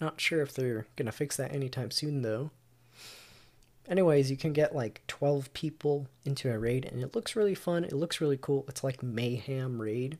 Not 0.00 0.20
sure 0.20 0.40
if 0.40 0.54
they're 0.54 0.86
gonna 0.94 1.10
fix 1.10 1.36
that 1.36 1.52
anytime 1.52 1.90
soon 1.90 2.22
though. 2.22 2.52
Anyways, 3.88 4.30
you 4.30 4.36
can 4.36 4.52
get 4.52 4.76
like 4.76 5.02
12 5.08 5.52
people 5.52 6.06
into 6.24 6.52
a 6.52 6.58
raid 6.60 6.84
and 6.84 7.02
it 7.02 7.16
looks 7.16 7.34
really 7.34 7.56
fun. 7.56 7.82
It 7.82 7.92
looks 7.92 8.20
really 8.20 8.38
cool. 8.40 8.66
It's 8.68 8.84
like 8.84 9.02
Mayhem 9.02 9.82
Raid. 9.82 10.16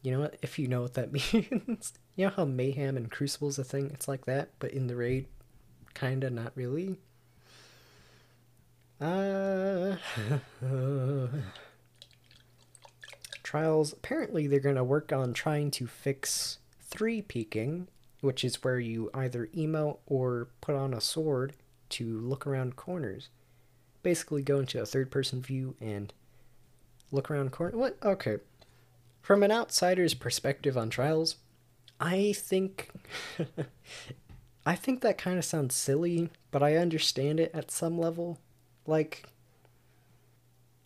You 0.00 0.12
know 0.12 0.20
what? 0.20 0.38
If 0.40 0.58
you 0.58 0.66
know 0.66 0.80
what 0.80 0.94
that 0.94 1.12
means. 1.34 1.92
you 2.16 2.24
know 2.24 2.32
how 2.34 2.46
Mayhem 2.46 2.96
and 2.96 3.10
Crucible's 3.10 3.58
a 3.58 3.64
thing? 3.64 3.90
It's 3.92 4.08
like 4.08 4.24
that, 4.24 4.52
but 4.60 4.70
in 4.70 4.86
the 4.86 4.96
raid, 4.96 5.26
kinda, 5.98 6.30
not 6.30 6.52
really. 6.54 6.98
Uh. 9.00 9.96
Trials, 13.42 13.92
apparently, 13.92 14.46
they're 14.46 14.60
gonna 14.60 14.84
work 14.84 15.12
on 15.12 15.32
trying 15.32 15.70
to 15.72 15.86
fix 15.86 16.58
three 16.82 17.22
peeking, 17.22 17.88
which 18.20 18.44
is 18.44 18.62
where 18.62 18.78
you 18.78 19.10
either 19.14 19.46
emote 19.56 19.98
or 20.06 20.48
put 20.60 20.74
on 20.74 20.92
a 20.92 21.00
sword 21.00 21.54
to 21.90 22.20
look 22.20 22.46
around 22.46 22.76
corners. 22.76 23.30
Basically, 24.02 24.42
go 24.42 24.58
into 24.58 24.80
a 24.80 24.86
third 24.86 25.10
person 25.10 25.40
view 25.40 25.76
and 25.80 26.12
look 27.10 27.30
around 27.30 27.52
corner. 27.52 27.76
What? 27.76 27.96
Okay. 28.02 28.36
From 29.22 29.42
an 29.42 29.50
outsider's 29.50 30.14
perspective 30.14 30.76
on 30.76 30.90
trials, 30.90 31.36
I 32.00 32.34
think 32.36 32.90
I 34.68 34.74
think 34.74 35.00
that 35.00 35.16
kind 35.16 35.38
of 35.38 35.46
sounds 35.46 35.74
silly, 35.74 36.28
but 36.50 36.62
I 36.62 36.76
understand 36.76 37.40
it 37.40 37.50
at 37.54 37.70
some 37.70 37.98
level. 37.98 38.36
Like 38.86 39.26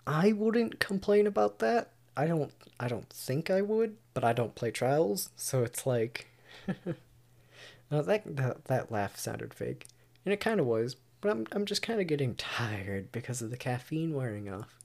I 0.07 0.31
wouldn't 0.31 0.79
complain 0.79 1.27
about 1.27 1.59
that. 1.59 1.91
I 2.17 2.29
don't 2.29 2.53
I 2.79 2.87
don't 2.87 3.11
think 3.11 3.51
I 3.51 3.61
would, 3.61 3.97
but 4.15 4.23
I 4.23 4.35
don't 4.35 4.55
play 4.55 4.71
trials, 4.71 5.31
so 5.35 5.65
it's 5.65 5.85
like 5.85 6.29
no, 7.91 8.03
that, 8.03 8.37
that 8.37 8.67
that 8.67 8.93
laugh 8.93 9.19
sounded 9.19 9.53
fake. 9.53 9.89
And 10.25 10.33
it 10.33 10.39
kind 10.39 10.61
of 10.61 10.67
was, 10.67 10.95
but 11.21 11.33
I'm 11.33 11.49
I'm 11.51 11.67
just 11.67 11.83
kind 11.83 12.01
of 12.01 12.07
getting 12.07 12.35
tired 12.37 13.11
because 13.11 13.43
of 13.43 13.51
the 13.51 13.57
caffeine 13.57 14.15
wearing 14.15 14.49
off. 14.49 14.79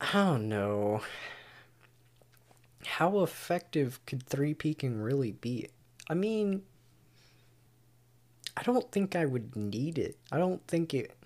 I 0.00 0.10
don't 0.14 0.48
know. 0.48 1.02
How 2.84 3.20
effective 3.20 4.04
could 4.04 4.24
three 4.24 4.52
peaking 4.52 5.00
really 5.00 5.30
be? 5.30 5.68
I 6.10 6.14
mean, 6.14 6.64
I 8.56 8.62
don't 8.62 8.90
think 8.92 9.16
I 9.16 9.26
would 9.26 9.56
need 9.56 9.98
it. 9.98 10.16
I 10.30 10.38
don't 10.38 10.66
think 10.66 10.94
it. 10.94 11.16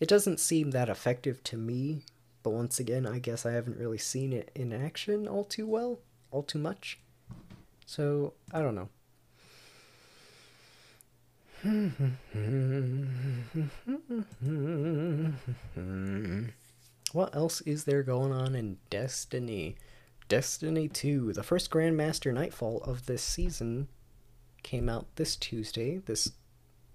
It 0.00 0.08
doesn't 0.08 0.40
seem 0.40 0.72
that 0.72 0.88
effective 0.88 1.42
to 1.44 1.56
me. 1.56 2.02
But 2.42 2.50
once 2.50 2.78
again, 2.78 3.06
I 3.06 3.20
guess 3.20 3.46
I 3.46 3.52
haven't 3.52 3.78
really 3.78 3.98
seen 3.98 4.32
it 4.32 4.50
in 4.54 4.72
action 4.72 5.26
all 5.26 5.44
too 5.44 5.66
well, 5.66 6.00
all 6.30 6.42
too 6.42 6.58
much. 6.58 6.98
So 7.86 8.34
I 8.52 8.60
don't 8.60 8.74
know. 8.74 8.88
what 17.12 17.34
else 17.34 17.62
is 17.62 17.84
there 17.84 18.02
going 18.02 18.32
on 18.32 18.54
in 18.54 18.76
Destiny? 18.90 19.76
Destiny 20.28 20.88
2, 20.88 21.32
the 21.32 21.42
first 21.42 21.70
Grandmaster 21.70 22.34
Nightfall 22.34 22.82
of 22.82 23.06
this 23.06 23.22
season, 23.22 23.88
came 24.62 24.90
out 24.90 25.06
this 25.16 25.36
Tuesday, 25.36 25.98
this 25.98 26.32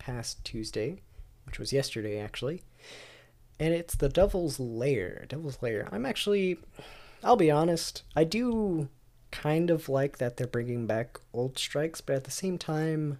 past 0.10 0.43
Tuesday, 0.43 1.01
which 1.45 1.60
was 1.60 1.72
yesterday 1.72 2.20
actually. 2.20 2.64
And 3.60 3.74
it's 3.74 3.95
the 3.95 4.10
Devil's 4.10 4.60
Lair. 4.60 5.26
Devil's 5.30 5.62
Lair. 5.62 5.88
I'm 5.91 6.05
actually, 6.05 6.57
I'll 7.24 7.36
be 7.36 7.51
honest, 7.51 8.01
I 8.16 8.24
do 8.24 8.89
kind 9.32 9.70
of 9.70 9.88
like 9.88 10.18
that 10.18 10.38
they're 10.38 10.47
bringing 10.47 10.88
back 10.88 11.20
old 11.32 11.60
strikes, 11.60 12.01
but 12.01 12.16
at 12.16 12.24
the 12.24 12.32
same 12.32 12.57
time, 12.57 13.20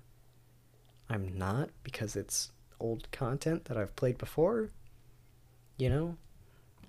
I'm 1.08 1.38
not 1.38 1.70
because 1.84 2.16
it's 2.16 2.52
old 2.80 3.12
content 3.12 3.66
that 3.66 3.78
I've 3.78 3.96
played 3.96 4.18
before. 4.18 4.70
You 5.78 5.90
know? 5.90 6.18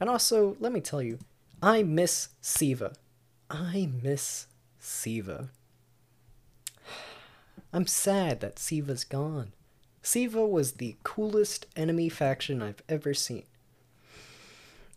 And 0.01 0.09
also, 0.09 0.57
let 0.61 0.73
me 0.73 0.81
tell 0.81 1.03
you, 1.03 1.19
I 1.63 1.83
miss 1.83 2.29
Siva. 2.41 2.95
I 3.51 3.91
miss 4.03 4.47
Siva. 4.79 5.51
I'm 7.73 7.87
sad 7.87 8.41
that 8.41 8.59
Siva's 8.59 9.05
gone. 9.05 9.53
Siva 10.03 10.47
was 10.47 10.73
the 10.73 10.97
coolest 11.03 11.67
enemy 11.77 12.09
faction 12.09 12.63
I've 12.63 12.83
ever 12.89 13.15
seen. 13.15 13.45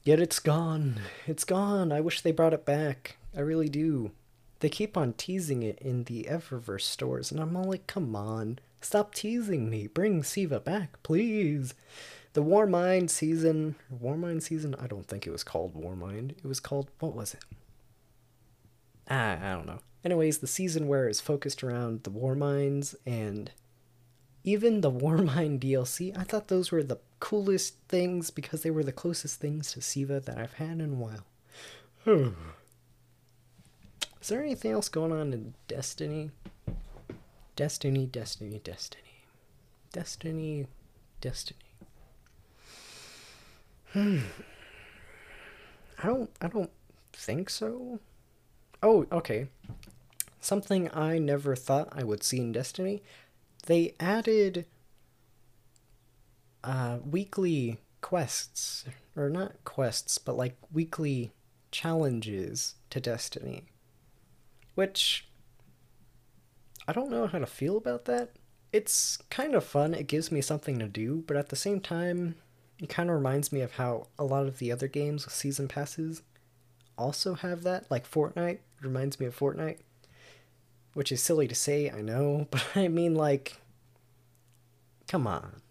Yet 0.03 0.19
it's 0.19 0.39
gone. 0.39 0.99
It's 1.27 1.43
gone. 1.43 1.91
I 1.91 2.01
wish 2.01 2.21
they 2.21 2.31
brought 2.31 2.53
it 2.53 2.65
back. 2.65 3.17
I 3.35 3.41
really 3.41 3.69
do. 3.69 4.11
They 4.59 4.69
keep 4.69 4.95
on 4.95 5.13
teasing 5.13 5.63
it 5.63 5.77
in 5.79 6.05
the 6.05 6.27
Eververse 6.29 6.81
stores, 6.81 7.31
and 7.31 7.39
I'm 7.39 7.55
all 7.55 7.65
like, 7.65 7.87
come 7.87 8.15
on. 8.15 8.59
Stop 8.81 9.13
teasing 9.13 9.69
me. 9.69 9.87
Bring 9.87 10.23
Siva 10.23 10.59
back, 10.59 11.01
please. 11.03 11.73
The 12.33 12.43
Warmind 12.43 13.09
season. 13.09 13.75
Warmind 13.93 14.41
season? 14.41 14.75
I 14.79 14.87
don't 14.87 15.07
think 15.07 15.27
it 15.27 15.31
was 15.31 15.43
called 15.43 15.73
Warmind. 15.73 16.31
It 16.31 16.45
was 16.45 16.59
called. 16.59 16.89
What 16.99 17.15
was 17.15 17.33
it? 17.33 17.43
Ah, 19.09 19.37
I 19.41 19.53
don't 19.53 19.67
know. 19.67 19.79
Anyways, 20.03 20.39
the 20.39 20.47
season 20.47 20.87
where 20.87 21.07
it's 21.07 21.21
focused 21.21 21.63
around 21.63 22.03
the 22.03 22.09
Warminds 22.09 22.95
and 23.05 23.51
even 24.43 24.81
the 24.81 24.91
Warmind 24.91 25.59
DLC, 25.63 26.17
I 26.17 26.23
thought 26.23 26.47
those 26.47 26.71
were 26.71 26.83
the 26.83 26.99
coolest 27.19 27.75
things 27.87 28.29
because 28.29 28.63
they 28.63 28.71
were 28.71 28.83
the 28.83 28.91
closest 28.91 29.39
things 29.39 29.71
to 29.73 29.81
Siva 29.81 30.19
that 30.19 30.37
I've 30.37 30.53
had 30.53 30.79
in 30.79 30.93
a 30.93 30.95
while. 30.95 31.25
Is 34.21 34.29
there 34.29 34.43
anything 34.43 34.71
else 34.71 34.89
going 34.89 35.11
on 35.11 35.33
in 35.33 35.53
Destiny? 35.67 36.31
Destiny, 37.55 38.05
Destiny, 38.05 38.59
Destiny. 38.63 39.03
Destiny, 39.91 40.67
Destiny. 41.21 41.59
Hmm. 43.91 44.19
I 46.03 46.07
don't 46.07 46.29
I 46.41 46.47
don't 46.47 46.71
think 47.13 47.49
so. 47.49 47.99
Oh, 48.81 49.05
okay. 49.11 49.47
Something 50.41 50.89
I 50.93 51.19
never 51.19 51.55
thought 51.55 51.87
I 51.91 52.03
would 52.03 52.23
see 52.23 52.39
in 52.39 52.51
Destiny. 52.51 53.01
They 53.65 53.95
added 53.99 54.65
uh, 56.63 56.99
weekly 57.03 57.79
quests, 58.01 58.85
or 59.15 59.29
not 59.29 59.63
quests, 59.63 60.17
but 60.17 60.37
like 60.37 60.57
weekly 60.71 61.31
challenges 61.71 62.75
to 62.89 62.99
Destiny. 62.99 63.65
Which 64.75 65.27
I 66.87 66.93
don't 66.93 67.11
know 67.11 67.27
how 67.27 67.39
to 67.39 67.45
feel 67.45 67.77
about 67.77 68.05
that. 68.05 68.31
It's 68.71 69.17
kind 69.29 69.55
of 69.55 69.63
fun, 69.63 69.93
it 69.93 70.07
gives 70.07 70.31
me 70.31 70.41
something 70.41 70.79
to 70.79 70.87
do, 70.87 71.23
but 71.27 71.37
at 71.37 71.49
the 71.49 71.55
same 71.55 71.79
time, 71.79 72.35
it 72.79 72.89
kind 72.89 73.09
of 73.09 73.15
reminds 73.15 73.51
me 73.51 73.61
of 73.61 73.73
how 73.73 74.07
a 74.17 74.23
lot 74.23 74.47
of 74.47 74.57
the 74.57 74.71
other 74.71 74.87
games 74.87 75.25
with 75.25 75.33
season 75.33 75.67
passes 75.67 76.23
also 76.97 77.35
have 77.35 77.63
that. 77.63 77.89
Like 77.89 78.09
Fortnite 78.09 78.59
reminds 78.81 79.19
me 79.19 79.27
of 79.27 79.37
Fortnite, 79.37 79.79
which 80.93 81.11
is 81.11 81.21
silly 81.21 81.47
to 81.47 81.55
say, 81.55 81.89
I 81.89 82.01
know, 82.01 82.47
but 82.51 82.65
I 82.75 82.87
mean, 82.87 83.15
like, 83.15 83.57
come 85.07 85.27
on. 85.27 85.61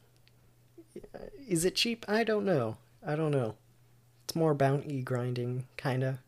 Is 1.49 1.65
it 1.65 1.77
cheap? 1.77 2.05
I 2.09 2.25
don't 2.25 2.45
know. 2.45 2.77
I 3.07 3.17
don't 3.17 3.31
know. 3.31 3.57
It's 4.25 4.37
more 4.37 4.55
bounty 4.55 5.03
grinding, 5.03 5.67
kinda, 5.77 6.21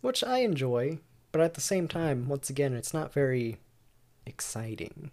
which 0.00 0.24
I 0.24 0.38
enjoy, 0.38 0.98
but 1.32 1.40
at 1.40 1.54
the 1.54 1.60
same 1.60 1.86
time, 1.88 2.28
once 2.28 2.50
again, 2.50 2.74
it's 2.74 2.94
not 2.94 3.12
very 3.12 3.58
exciting. 4.26 5.10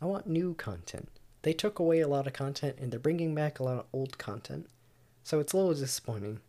I 0.00 0.04
want 0.04 0.26
new 0.26 0.54
content. 0.54 1.08
They 1.42 1.52
took 1.52 1.78
away 1.78 2.00
a 2.00 2.08
lot 2.08 2.26
of 2.26 2.32
content 2.32 2.76
and 2.80 2.90
they're 2.90 3.00
bringing 3.00 3.34
back 3.34 3.58
a 3.58 3.62
lot 3.62 3.78
of 3.78 3.86
old 3.92 4.18
content. 4.18 4.66
So 5.24 5.40
it's 5.40 5.52
a 5.52 5.56
little 5.56 5.74
disappointing. 5.74 6.40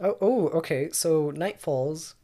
Oh, 0.00 0.16
oh, 0.20 0.48
okay. 0.50 0.90
So 0.92 1.32
Nightfalls, 1.32 2.14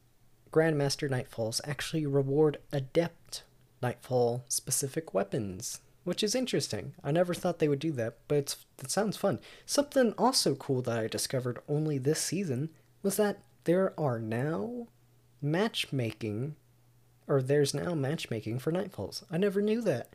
Grandmaster 0.56 1.06
Nightfalls 1.06 1.60
actually 1.64 2.06
reward 2.06 2.56
adept 2.72 3.42
Nightfall 3.82 4.46
specific 4.48 5.12
weapons, 5.12 5.82
which 6.04 6.22
is 6.22 6.34
interesting. 6.34 6.94
I 7.04 7.10
never 7.10 7.34
thought 7.34 7.58
they 7.58 7.68
would 7.68 7.78
do 7.78 7.92
that, 7.92 8.16
but 8.26 8.56
it 8.78 8.90
sounds 8.90 9.18
fun. 9.18 9.38
Something 9.66 10.14
also 10.16 10.54
cool 10.54 10.80
that 10.80 10.98
I 10.98 11.08
discovered 11.08 11.58
only 11.68 11.98
this 11.98 12.22
season 12.22 12.70
was 13.02 13.18
that 13.18 13.40
there 13.64 13.92
are 14.00 14.18
now 14.18 14.86
matchmaking, 15.42 16.56
or 17.28 17.42
there's 17.42 17.74
now 17.74 17.94
matchmaking 17.94 18.58
for 18.58 18.72
Nightfalls. 18.72 19.24
I 19.30 19.36
never 19.36 19.60
knew 19.60 19.82
that. 19.82 20.14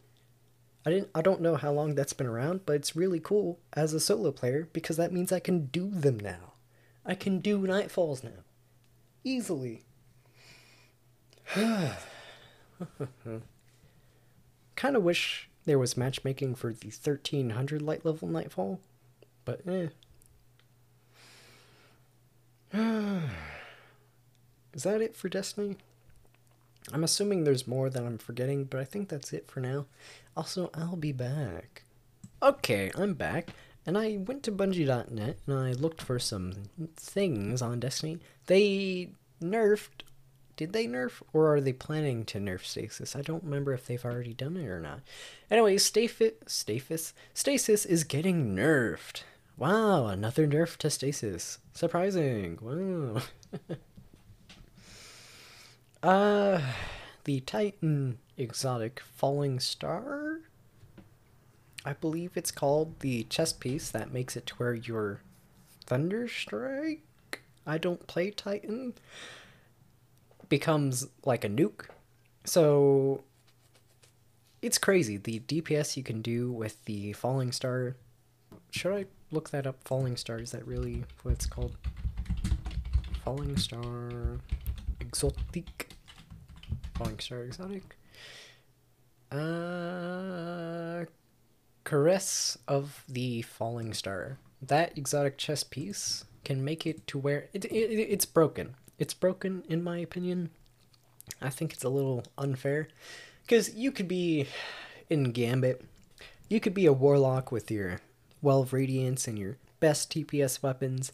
I 0.87 0.89
didn't 0.89 1.09
I 1.13 1.21
don't 1.21 1.41
know 1.41 1.55
how 1.55 1.71
long 1.71 1.93
that's 1.93 2.13
been 2.13 2.25
around, 2.25 2.65
but 2.65 2.77
it's 2.77 2.95
really 2.95 3.19
cool 3.19 3.59
as 3.73 3.93
a 3.93 3.99
solo 3.99 4.31
player 4.31 4.67
because 4.73 4.97
that 4.97 5.13
means 5.13 5.31
I 5.31 5.39
can 5.39 5.67
do 5.67 5.91
them 5.91 6.19
now. 6.19 6.53
I 7.05 7.13
can 7.13 7.41
do 7.41 7.59
Nightfalls 7.59 8.23
now. 8.23 8.41
Easily. 9.23 9.83
kind 14.75 14.95
of 14.95 15.03
wish 15.03 15.49
there 15.65 15.77
was 15.79 15.97
matchmaking 15.97 16.55
for 16.55 16.71
the 16.71 16.87
1300 16.87 17.81
light 17.81 18.05
level 18.05 18.27
Nightfall, 18.27 18.79
but 19.45 19.61
eh. 19.67 19.87
Is 24.73 24.83
that 24.83 25.01
it 25.01 25.15
for 25.15 25.27
Destiny? 25.27 25.75
I'm 26.93 27.03
assuming 27.03 27.43
there's 27.43 27.67
more 27.67 27.89
that 27.89 28.03
I'm 28.03 28.17
forgetting, 28.17 28.63
but 28.63 28.79
I 28.79 28.85
think 28.85 29.09
that's 29.09 29.33
it 29.33 29.47
for 29.47 29.59
now. 29.59 29.85
Also, 30.35 30.69
I'll 30.73 30.95
be 30.95 31.11
back. 31.11 31.83
Okay, 32.41 32.91
I'm 32.95 33.13
back. 33.13 33.49
and 33.85 33.97
I 33.97 34.17
went 34.17 34.43
to 34.43 34.51
Bungie.net 34.51 35.37
and 35.45 35.57
I 35.57 35.71
looked 35.73 36.01
for 36.01 36.17
some 36.19 36.53
things 36.95 37.61
on 37.61 37.79
Destiny. 37.79 38.19
They 38.47 39.09
nerfed. 39.41 40.03
Did 40.55 40.73
they 40.73 40.85
nerf, 40.87 41.21
or 41.33 41.53
are 41.53 41.61
they 41.61 41.73
planning 41.73 42.25
to 42.25 42.39
nerf 42.39 42.63
Stasis? 42.65 43.15
I 43.15 43.21
don't 43.21 43.43
remember 43.43 43.73
if 43.73 43.85
they've 43.85 44.03
already 44.03 44.33
done 44.33 44.57
it 44.57 44.67
or 44.67 44.79
not. 44.79 44.99
Anyway, 45.49 45.77
Stasis, 45.77 46.33
Stasis, 46.45 47.13
Stasis 47.33 47.85
is 47.85 48.03
getting 48.03 48.55
nerfed. 48.55 49.23
Wow, 49.57 50.07
another 50.07 50.47
nerf 50.47 50.77
to 50.77 50.89
Stasis. 50.89 51.59
Surprising. 51.73 52.57
Wow. 52.61 53.21
uh, 56.09 56.61
the 57.23 57.39
Titan 57.41 58.17
exotic 58.37 59.01
Falling 59.15 59.59
Star 59.59 60.41
I 61.83 61.93
believe 61.93 62.31
it's 62.35 62.51
called 62.51 62.99
the 62.99 63.23
chess 63.23 63.53
piece 63.53 63.89
that 63.89 64.13
makes 64.13 64.35
it 64.35 64.45
to 64.47 64.55
where 64.55 64.73
your 64.73 65.21
Thunderstrike. 65.87 66.99
I 67.65 67.77
don't 67.77 68.05
play 68.07 68.31
Titan. 68.31 68.93
Becomes 70.51 71.07
like 71.23 71.45
a 71.45 71.49
nuke. 71.49 71.85
So 72.43 73.23
it's 74.61 74.77
crazy 74.77 75.15
the 75.15 75.39
DPS 75.39 75.95
you 75.95 76.03
can 76.03 76.21
do 76.21 76.51
with 76.51 76.83
the 76.83 77.13
Falling 77.13 77.53
Star. 77.53 77.95
Should 78.69 78.93
I 78.93 79.05
look 79.31 79.51
that 79.51 79.65
up? 79.65 79.77
Falling 79.85 80.17
Star, 80.17 80.39
is 80.39 80.51
that 80.51 80.67
really 80.67 81.05
what 81.23 81.31
it's 81.31 81.45
called? 81.45 81.77
Falling 83.23 83.55
Star 83.55 84.41
Exotic. 84.99 85.93
Falling 86.95 87.19
Star 87.19 87.43
Exotic. 87.43 87.95
Uh 89.31 91.05
Cuirass 91.85 92.57
of 92.67 93.05
the 93.07 93.41
Falling 93.43 93.93
Star. 93.93 94.37
That 94.61 94.97
exotic 94.97 95.37
chess 95.37 95.63
piece 95.63 96.25
can 96.43 96.61
make 96.65 96.85
it 96.85 97.07
to 97.07 97.17
where 97.17 97.47
it, 97.53 97.63
it, 97.63 97.69
it's 97.69 98.25
broken. 98.25 98.75
It's 99.01 99.15
broken, 99.15 99.63
in 99.67 99.83
my 99.83 99.97
opinion. 99.97 100.51
I 101.41 101.49
think 101.49 101.73
it's 101.73 101.83
a 101.83 101.89
little 101.89 102.23
unfair. 102.37 102.87
Because 103.41 103.73
you 103.73 103.91
could 103.91 104.07
be 104.07 104.45
in 105.09 105.31
Gambit, 105.31 105.83
you 106.49 106.59
could 106.59 106.75
be 106.75 106.85
a 106.85 106.93
warlock 106.93 107.51
with 107.51 107.71
your 107.71 107.99
Well 108.43 108.61
of 108.61 108.73
Radiance 108.73 109.27
and 109.27 109.39
your 109.39 109.57
best 109.79 110.13
DPS 110.13 110.61
weapons, 110.61 111.13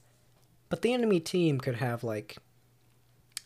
but 0.67 0.81
the 0.81 0.93
enemy 0.93 1.21
team 1.21 1.61
could 1.61 1.75
have 1.75 2.03
like 2.03 2.35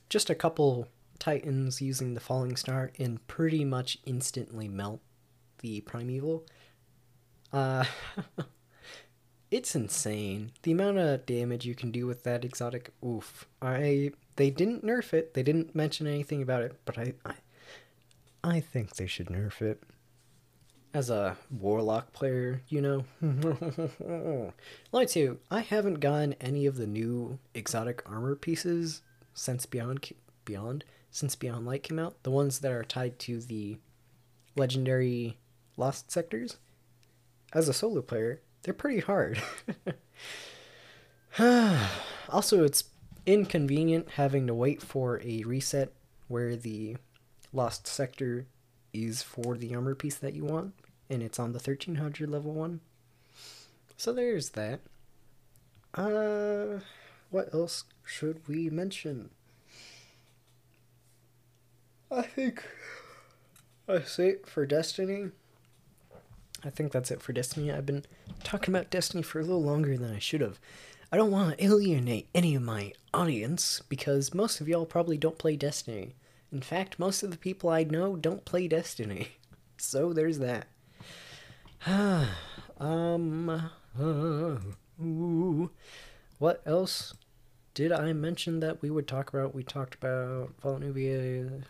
just 0.09 0.31
a 0.31 0.35
couple 0.35 0.87
titans 1.19 1.79
using 1.79 2.15
the 2.15 2.19
falling 2.19 2.55
star 2.55 2.89
and 2.97 3.25
pretty 3.27 3.63
much 3.63 3.99
instantly 4.07 4.67
melt 4.67 5.01
the 5.59 5.81
primeval 5.81 6.47
uh, 7.53 7.85
it's 9.51 9.75
insane 9.75 10.53
the 10.63 10.71
amount 10.71 10.97
of 10.97 11.25
damage 11.25 11.65
you 11.65 11.75
can 11.75 11.91
do 11.91 12.07
with 12.07 12.23
that 12.23 12.45
exotic. 12.45 12.91
Oof! 13.05 13.47
I 13.61 14.11
they 14.37 14.49
didn't 14.49 14.85
nerf 14.85 15.13
it. 15.13 15.33
They 15.33 15.43
didn't 15.43 15.75
mention 15.75 16.07
anything 16.07 16.41
about 16.41 16.63
it, 16.63 16.79
but 16.85 16.97
I, 16.97 17.13
I, 17.25 17.33
I 18.43 18.59
think 18.61 18.95
they 18.95 19.07
should 19.07 19.27
nerf 19.27 19.61
it. 19.61 19.83
As 20.93 21.09
a 21.09 21.37
warlock 21.49 22.11
player, 22.11 22.61
you 22.67 22.81
know. 22.81 23.05
Tell 24.91 25.07
you, 25.15 25.39
I 25.49 25.61
haven't 25.61 26.01
gotten 26.01 26.33
any 26.41 26.65
of 26.65 26.75
the 26.75 26.87
new 26.87 27.39
exotic 27.53 28.01
armor 28.05 28.35
pieces 28.35 29.01
since 29.33 29.65
Beyond 29.65 30.11
Beyond 30.43 30.83
since 31.09 31.35
Beyond 31.35 31.65
Light 31.65 31.83
came 31.83 31.99
out. 31.99 32.23
The 32.23 32.31
ones 32.31 32.59
that 32.59 32.71
are 32.71 32.83
tied 32.83 33.19
to 33.19 33.39
the 33.39 33.77
legendary 34.55 35.37
lost 35.77 36.11
sectors 36.11 36.57
as 37.53 37.67
a 37.69 37.73
solo 37.73 38.01
player, 38.01 38.41
they're 38.63 38.73
pretty 38.73 39.01
hard. 39.01 39.41
also, 42.29 42.63
it's 42.63 42.85
inconvenient 43.25 44.11
having 44.11 44.47
to 44.47 44.53
wait 44.53 44.81
for 44.81 45.21
a 45.23 45.43
reset 45.43 45.91
where 46.27 46.55
the 46.55 46.97
lost 47.53 47.87
sector 47.87 48.47
is 48.93 49.21
for 49.21 49.57
the 49.57 49.73
armor 49.75 49.95
piece 49.95 50.15
that 50.15 50.33
you 50.33 50.45
want, 50.45 50.73
and 51.09 51.21
it's 51.21 51.39
on 51.39 51.51
the 51.53 51.59
1300 51.59 52.29
level 52.29 52.53
one. 52.53 52.81
So 53.97 54.13
there's 54.13 54.49
that. 54.51 54.79
Uh, 55.93 56.79
what 57.29 57.53
else 57.53 57.83
should 58.03 58.47
we 58.47 58.69
mention? 58.69 59.29
I 62.09 62.23
think 62.23 62.63
I 63.87 64.01
say 64.01 64.37
for 64.45 64.65
Destiny. 64.65 65.31
I 66.63 66.69
think 66.69 66.91
that's 66.91 67.11
it 67.11 67.21
for 67.21 67.33
Destiny. 67.33 67.71
I've 67.71 67.85
been 67.85 68.05
talking 68.43 68.73
about 68.73 68.89
Destiny 68.89 69.23
for 69.23 69.39
a 69.39 69.43
little 69.43 69.63
longer 69.63 69.97
than 69.97 70.13
I 70.13 70.19
should 70.19 70.41
have. 70.41 70.59
I 71.11 71.17
don't 71.17 71.31
want 71.31 71.57
to 71.57 71.63
alienate 71.63 72.29
any 72.33 72.55
of 72.55 72.61
my 72.61 72.93
audience 73.13 73.81
because 73.89 74.33
most 74.33 74.61
of 74.61 74.67
y'all 74.67 74.85
probably 74.85 75.17
don't 75.17 75.37
play 75.37 75.55
Destiny. 75.55 76.15
In 76.51 76.61
fact, 76.61 76.99
most 76.99 77.23
of 77.23 77.31
the 77.31 77.37
people 77.37 77.69
I 77.69 77.83
know 77.83 78.15
don't 78.15 78.45
play 78.45 78.67
Destiny. 78.67 79.29
So 79.77 80.13
there's 80.13 80.37
that. 80.37 80.67
um, 82.79 83.49
uh, 83.99 84.57
what 86.37 86.61
else 86.67 87.15
did 87.73 87.91
I 87.91 88.13
mention 88.13 88.59
that 88.59 88.83
we 88.83 88.91
would 88.91 89.07
talk 89.07 89.33
about? 89.33 89.55
We 89.55 89.63
talked 89.63 89.95
about 89.95 90.51
Fallout 90.61 90.81
New 90.81 90.93
Vegas, 90.93 91.63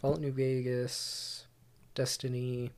Fallout 0.00 0.20
New 0.20 0.32
Vegas, 0.32 1.46
Destiny. 1.94 2.70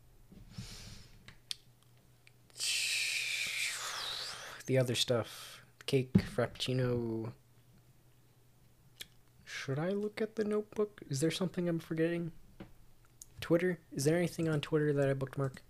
The 4.69 4.79
other 4.79 4.95
stuff. 4.95 5.62
Cake, 5.87 6.12
Frappuccino. 6.12 7.33
Should 9.45 9.79
I 9.79 9.89
look 9.89 10.21
at 10.21 10.37
the 10.37 10.45
notebook? 10.45 11.01
Is 11.09 11.21
there 11.21 11.31
something 11.31 11.66
I'm 11.69 11.79
forgetting? 11.79 12.33
Twitter? 13.41 13.79
Is 13.93 14.05
there 14.05 14.19
anything 14.19 14.47
on 14.47 14.61
Twitter 14.61 14.93
that 14.93 15.09
I 15.09 15.14
bookmark? 15.14 15.62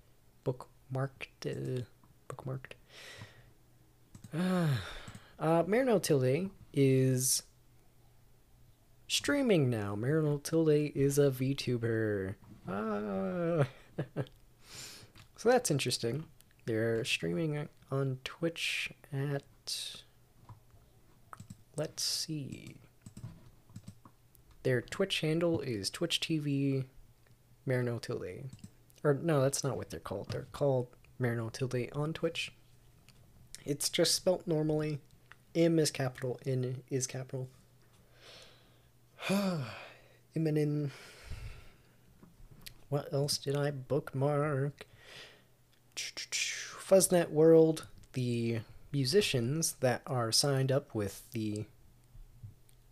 Bookmarked? 0.45 1.47
Uh, 1.47 1.85
bookmarked. 2.29 2.73
Uh, 4.31 4.67
uh, 5.39 5.63
Marino 5.67 5.99
Tilde 5.99 6.51
is 6.75 7.45
streaming 9.07 9.71
now. 9.71 9.95
Marino 9.95 10.37
Tilde 10.37 10.93
is 10.95 11.19
a 11.19 11.31
VTuber. 11.31 12.35
Ah. 12.69 13.67
so 15.37 15.49
that's 15.49 15.71
interesting. 15.71 16.27
They're 16.69 17.03
streaming 17.03 17.67
on 17.91 18.19
Twitch 18.25 18.91
at. 19.11 20.03
Let's 21.77 22.03
see. 22.03 22.75
Their 24.65 24.83
Twitch 24.83 25.23
handle 25.23 25.63
is 25.63 25.89
Twitch 25.89 26.21
TV 26.21 26.85
Marino 27.65 27.99
Tilde. 27.99 28.51
Or, 29.03 29.15
no, 29.15 29.41
that's 29.41 29.65
not 29.65 29.79
what 29.79 29.89
they're 29.89 29.99
called. 29.99 30.29
They're 30.29 30.49
called 30.53 30.89
Marino 31.19 31.49
Tilde 31.49 31.89
on 31.95 32.13
Twitch. 32.13 32.53
It's 33.65 33.89
just 33.89 34.15
spelt 34.15 34.47
normally. 34.47 34.99
M 35.55 35.79
is 35.79 35.91
capital, 35.91 36.39
N 36.45 36.83
is 36.91 37.07
capital. 37.07 37.49
Iminin. 40.37 40.91
What 42.91 43.11
else 43.11 43.39
did 43.39 43.57
I 43.57 43.71
bookmark? 43.71 44.88
Fuzznet 45.99 47.31
World, 47.31 47.87
the 48.13 48.61
musicians 48.93 49.73
that 49.81 50.03
are 50.07 50.33
signed 50.33 50.73
up 50.73 50.95
with 50.95 51.31
the 51.33 51.67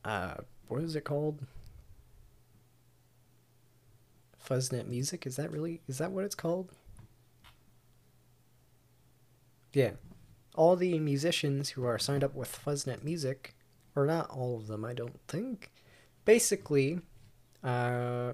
uh 0.04 0.34
what 0.68 0.82
is 0.82 0.94
it 0.96 1.04
called? 1.04 1.46
Fuzznet 4.44 4.86
Music, 4.86 5.26
is 5.26 5.36
that 5.36 5.50
really 5.50 5.80
is 5.88 5.98
that 5.98 6.12
what 6.12 6.24
it's 6.24 6.34
called? 6.34 6.72
Yeah. 9.72 9.92
All 10.54 10.76
the 10.76 10.98
musicians 10.98 11.70
who 11.70 11.84
are 11.84 11.98
signed 11.98 12.24
up 12.24 12.34
with 12.34 12.60
Fuzznet 12.64 13.02
Music, 13.04 13.54
or 13.94 14.06
not 14.06 14.30
all 14.30 14.56
of 14.56 14.68
them, 14.68 14.84
I 14.84 14.94
don't 14.94 15.20
think. 15.28 15.70
Basically, 16.24 17.00
uh 17.62 18.32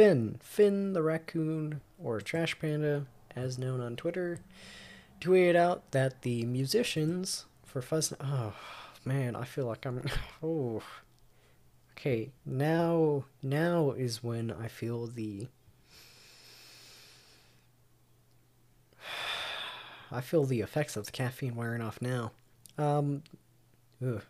Finn, 0.00 0.40
Finn 0.40 0.94
the 0.94 1.02
raccoon 1.02 1.82
or 2.02 2.22
Trash 2.22 2.58
Panda 2.58 3.04
as 3.36 3.58
known 3.58 3.82
on 3.82 3.96
Twitter, 3.96 4.40
tweeted 5.20 5.54
out 5.54 5.90
that 5.90 6.22
the 6.22 6.46
musicians 6.46 7.44
for 7.66 7.82
Fuzz. 7.82 8.14
Oh, 8.18 8.54
man, 9.04 9.36
I 9.36 9.44
feel 9.44 9.66
like 9.66 9.84
I'm. 9.84 10.02
Oh. 10.42 10.82
Okay, 11.92 12.30
now 12.46 13.24
now 13.42 13.90
is 13.90 14.24
when 14.24 14.50
I 14.50 14.68
feel 14.68 15.06
the. 15.06 15.48
I 20.10 20.22
feel 20.22 20.44
the 20.44 20.62
effects 20.62 20.96
of 20.96 21.04
the 21.04 21.12
caffeine 21.12 21.56
wearing 21.56 21.82
off 21.82 22.00
now. 22.00 22.32
Um, 22.78 23.22
ugh. 24.02 24.22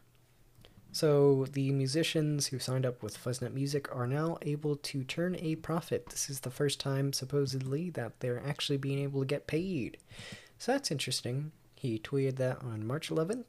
So 0.92 1.46
the 1.52 1.70
musicians 1.70 2.48
who 2.48 2.58
signed 2.58 2.84
up 2.84 3.02
with 3.02 3.22
Fuzznet 3.22 3.52
Music 3.52 3.88
are 3.94 4.06
now 4.06 4.38
able 4.42 4.76
to 4.76 5.04
turn 5.04 5.36
a 5.36 5.54
profit. 5.56 6.08
This 6.10 6.28
is 6.28 6.40
the 6.40 6.50
first 6.50 6.80
time, 6.80 7.12
supposedly, 7.12 7.90
that 7.90 8.18
they're 8.20 8.42
actually 8.44 8.78
being 8.78 8.98
able 8.98 9.20
to 9.20 9.26
get 9.26 9.46
paid. 9.46 9.98
So 10.58 10.72
that's 10.72 10.90
interesting. 10.90 11.52
He 11.76 11.98
tweeted 11.98 12.36
that 12.36 12.62
on 12.62 12.86
March 12.86 13.08
11th. 13.08 13.44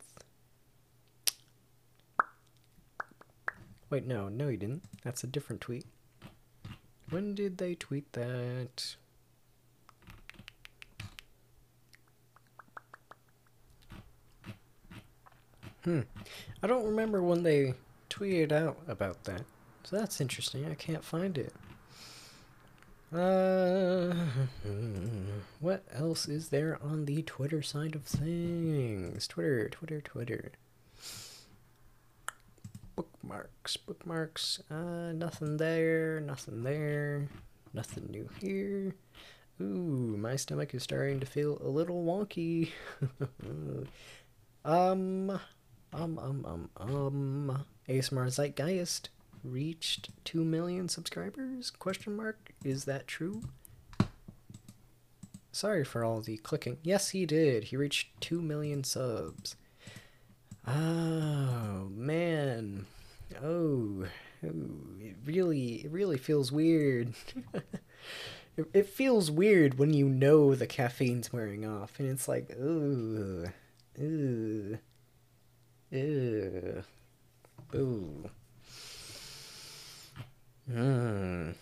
Wait, 3.90 4.06
no, 4.06 4.30
no, 4.30 4.48
he 4.48 4.56
didn't. 4.56 4.84
That's 5.04 5.24
a 5.24 5.28
different 5.28 5.62
tweet. 5.62 5.86
When 7.10 7.36
did 7.36 7.58
they 7.58 7.76
tweet 7.76 8.14
that? 8.14 8.96
Hmm. 15.84 16.02
I 16.62 16.68
don't 16.68 16.86
remember 16.86 17.24
when 17.24 17.44
they 17.44 17.74
tweeted 18.10 18.52
out 18.52 18.78
about 18.88 19.24
that. 19.24 19.44
So 19.84 19.98
that's 19.98 20.22
interesting. 20.22 20.66
I 20.66 20.76
can't 20.76 21.04
find 21.04 21.38
it. 21.38 21.54
Uh, 23.14 24.14
what 25.60 25.84
else 25.92 26.28
is 26.30 26.50
there 26.50 26.80
on 26.82 27.06
the 27.06 27.24
Twitter 27.24 27.62
side 27.62 27.96
of 27.96 28.04
things? 28.04 29.28
Twitter, 29.28 29.68
Twitter, 29.70 30.02
Twitter. 30.02 30.52
Bookmarks, 32.96 33.76
bookmarks. 33.76 34.62
Uh, 34.70 35.12
nothing 35.14 35.58
there, 35.58 36.22
nothing 36.22 36.64
there, 36.64 37.28
nothing 37.74 38.08
new 38.10 38.30
here. 38.40 38.96
Ooh, 39.60 40.18
my 40.18 40.36
stomach 40.38 40.74
is 40.74 40.84
starting 40.84 41.20
to 41.20 41.26
feel 41.26 41.58
a 41.62 41.68
little 41.68 42.06
wonky. 42.06 42.70
um, 44.66 45.40
um, 45.94 46.20
um, 46.20 46.46
um, 46.46 46.70
um. 46.78 47.66
ASMR 47.90 48.28
Zeitgeist 48.32 49.10
reached 49.44 50.10
2 50.26 50.44
million 50.44 50.88
subscribers? 50.88 51.72
Question 51.72 52.16
mark. 52.16 52.52
Is 52.64 52.86
that 52.86 53.08
true? 53.08 53.44
Sorry 55.52 55.84
for 55.84 56.04
all 56.06 56.22
the 56.22 56.38
clicking. 56.38 56.78
Yes, 56.84 57.10
he 57.10 57.26
did. 57.26 57.66
He 57.66 57.78
reached 57.78 58.22
2 58.22 58.42
million 58.42 58.84
subs. 58.84 59.56
Oh, 60.66 61.90
man. 61.92 62.86
Oh, 63.44 64.06
it 64.42 65.16
really, 65.26 65.84
it 65.84 65.92
really 65.92 66.18
feels 66.18 66.52
weird. 66.52 67.14
it, 68.58 68.66
it 68.74 68.88
feels 68.88 69.30
weird 69.30 69.78
when 69.78 69.94
you 69.94 70.08
know 70.08 70.56
the 70.56 70.68
caffeine's 70.68 71.34
wearing 71.34 71.66
off, 71.66 72.00
and 72.00 72.10
it's 72.10 72.28
like, 72.28 72.52
ooh, 72.52 73.48
ooh. 74.00 74.78
Ew. 75.92 76.84
Ooh. 77.76 78.30
Mm. 80.70 81.54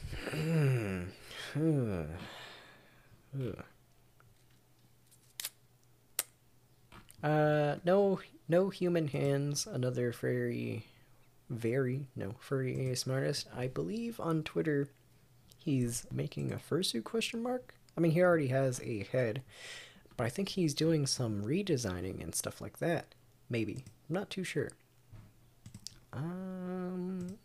Mm. 1.56 2.08
Mm. 3.36 3.64
Uh, 7.24 7.76
no, 7.84 8.20
no 8.48 8.70
human 8.70 9.08
hands. 9.08 9.66
Another 9.66 10.12
furry, 10.12 10.86
very 11.50 12.08
no 12.16 12.36
furry 12.40 12.76
ASMR 12.76 13.14
artist. 13.16 13.48
I 13.56 13.68
believe 13.68 14.20
on 14.20 14.44
Twitter, 14.44 14.90
he's 15.58 16.06
making 16.12 16.52
a 16.52 16.58
fursuit 16.58 17.04
question 17.04 17.42
mark. 17.42 17.74
I 17.98 18.02
mean, 18.02 18.12
he 18.12 18.22
already 18.22 18.48
has 18.48 18.80
a 18.82 19.06
head, 19.12 19.42
but 20.16 20.26
I 20.26 20.30
think 20.30 20.50
he's 20.50 20.74
doing 20.74 21.08
some 21.08 21.44
redesigning 21.44 22.22
and 22.22 22.34
stuff 22.36 22.62
like 22.62 22.78
that. 22.80 23.16
Maybe. 23.50 23.84
I'm 24.10 24.14
not 24.14 24.30
too 24.30 24.44
sure. 24.44 24.70
Um. 26.14 27.38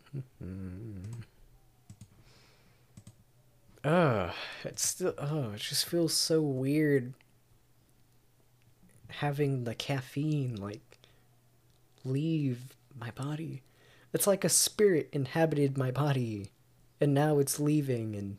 Ugh, 3.84 4.32
it's 4.64 4.86
still. 4.86 5.14
Oh, 5.18 5.52
it 5.54 5.60
just 5.60 5.86
feels 5.86 6.14
so 6.14 6.40
weird 6.40 7.14
having 9.08 9.64
the 9.64 9.74
caffeine 9.74 10.56
like 10.56 10.98
leave 12.04 12.74
my 12.98 13.10
body. 13.10 13.62
It's 14.12 14.26
like 14.26 14.44
a 14.44 14.48
spirit 14.48 15.08
inhabited 15.12 15.76
my 15.76 15.90
body, 15.90 16.50
and 17.00 17.12
now 17.14 17.38
it's 17.38 17.60
leaving, 17.60 18.14
and. 18.16 18.38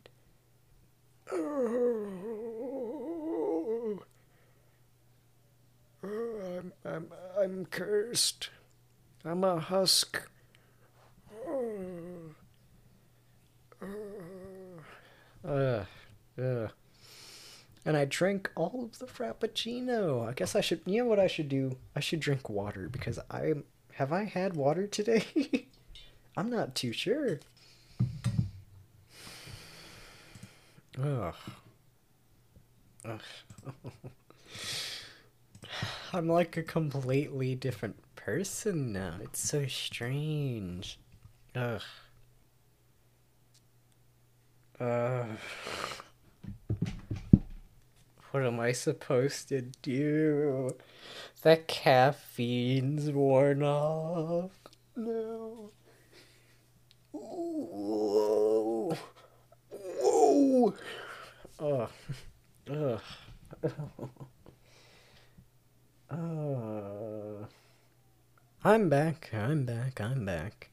I'm, 6.65 6.73
I'm, 6.85 7.07
I'm 7.39 7.65
cursed. 7.65 8.49
I'm 9.23 9.43
a 9.43 9.59
husk. 9.59 10.21
Uh, 15.47 15.83
uh. 16.41 16.67
And 17.87 17.95
I 17.95 18.05
drank 18.05 18.49
all 18.55 18.83
of 18.83 18.97
the 18.97 19.05
frappuccino. 19.05 20.27
I 20.27 20.33
guess 20.33 20.55
I 20.55 20.61
should. 20.61 20.81
You 20.85 21.03
know 21.03 21.09
what 21.09 21.19
I 21.19 21.27
should 21.27 21.49
do? 21.49 21.77
I 21.95 21.99
should 21.99 22.19
drink 22.19 22.49
water 22.49 22.89
because 22.89 23.19
I 23.29 23.53
have 23.93 24.11
I 24.11 24.23
had 24.23 24.55
water 24.55 24.87
today. 24.87 25.67
I'm 26.37 26.49
not 26.49 26.73
too 26.73 26.91
sure. 26.91 27.39
Ugh. 30.99 31.35
Ugh. 33.05 33.21
I'm 36.15 36.29
like 36.29 36.55
a 36.55 36.63
completely 36.63 37.55
different 37.55 37.97
person 38.15 38.93
now. 38.93 39.15
It's 39.21 39.41
so 39.41 39.65
strange. 39.67 40.97
Ugh. 41.53 41.81
Uh, 44.79 45.25
what 48.31 48.43
am 48.45 48.61
I 48.61 48.71
supposed 48.71 49.49
to 49.49 49.63
do? 49.81 50.77
The 51.41 51.57
caffeine's 51.57 53.11
worn 53.11 53.61
off. 53.61 54.51
No. 54.95 55.71
Whoa. 57.11 58.97
Whoa. 59.69 60.75
Ugh. 61.59 61.91
Ugh. 62.71 63.01
Uh, 66.09 67.45
I'm 68.63 68.89
back. 68.89 69.29
I'm 69.33 69.65
back. 69.65 69.99
I'm 69.99 70.25
back. 70.25 70.69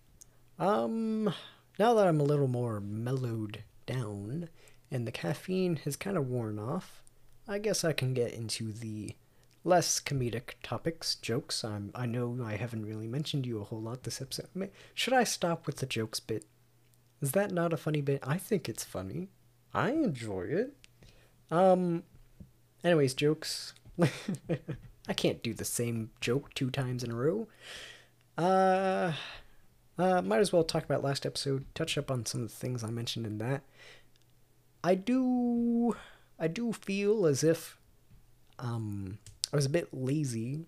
Um, 0.58 1.32
now 1.78 1.94
that 1.94 2.06
I'm 2.06 2.20
a 2.20 2.24
little 2.24 2.48
more 2.48 2.80
mellowed 2.80 3.64
down 3.86 4.48
and 4.90 5.06
the 5.06 5.12
caffeine 5.12 5.76
has 5.84 5.96
kind 5.96 6.16
of 6.16 6.28
worn 6.28 6.58
off, 6.58 7.02
I 7.48 7.58
guess 7.58 7.82
I 7.82 7.92
can 7.92 8.14
get 8.14 8.34
into 8.34 8.72
the 8.72 9.16
less 9.64 10.00
comedic 10.00 10.54
topics, 10.62 11.14
jokes. 11.14 11.64
I'm, 11.64 11.90
I 11.94 12.06
know 12.06 12.38
I 12.44 12.56
haven't 12.56 12.86
really 12.86 13.08
mentioned 13.08 13.46
you 13.46 13.60
a 13.60 13.64
whole 13.64 13.80
lot 13.80 14.02
this 14.02 14.20
episode. 14.20 14.70
Should 14.94 15.14
I 15.14 15.24
stop 15.24 15.66
with 15.66 15.76
the 15.76 15.86
jokes 15.86 16.20
bit? 16.20 16.44
Is 17.20 17.32
that 17.32 17.52
not 17.52 17.72
a 17.72 17.76
funny 17.78 18.00
bit? 18.00 18.20
I 18.22 18.36
think 18.36 18.68
it's 18.68 18.84
funny. 18.84 19.28
I 19.72 19.90
enjoy 19.90 20.42
it. 20.42 20.76
Um, 21.50 22.02
anyways, 22.84 23.14
jokes. 23.14 23.72
I 25.08 25.12
can't 25.12 25.42
do 25.42 25.52
the 25.52 25.64
same 25.64 26.10
joke 26.20 26.54
two 26.54 26.70
times 26.70 27.02
in 27.02 27.10
a 27.10 27.14
row. 27.14 27.48
Uh, 28.38 29.12
uh, 29.98 30.22
might 30.22 30.40
as 30.40 30.52
well 30.52 30.64
talk 30.64 30.84
about 30.84 31.02
last 31.02 31.26
episode. 31.26 31.64
Touch 31.74 31.98
up 31.98 32.10
on 32.10 32.24
some 32.24 32.42
of 32.42 32.50
the 32.50 32.56
things 32.56 32.84
I 32.84 32.90
mentioned 32.90 33.26
in 33.26 33.38
that. 33.38 33.62
I 34.84 34.94
do, 34.94 35.96
I 36.38 36.48
do 36.48 36.72
feel 36.72 37.26
as 37.26 37.44
if, 37.44 37.78
um, 38.58 39.18
I 39.52 39.56
was 39.56 39.66
a 39.66 39.70
bit 39.70 39.92
lazy 39.92 40.66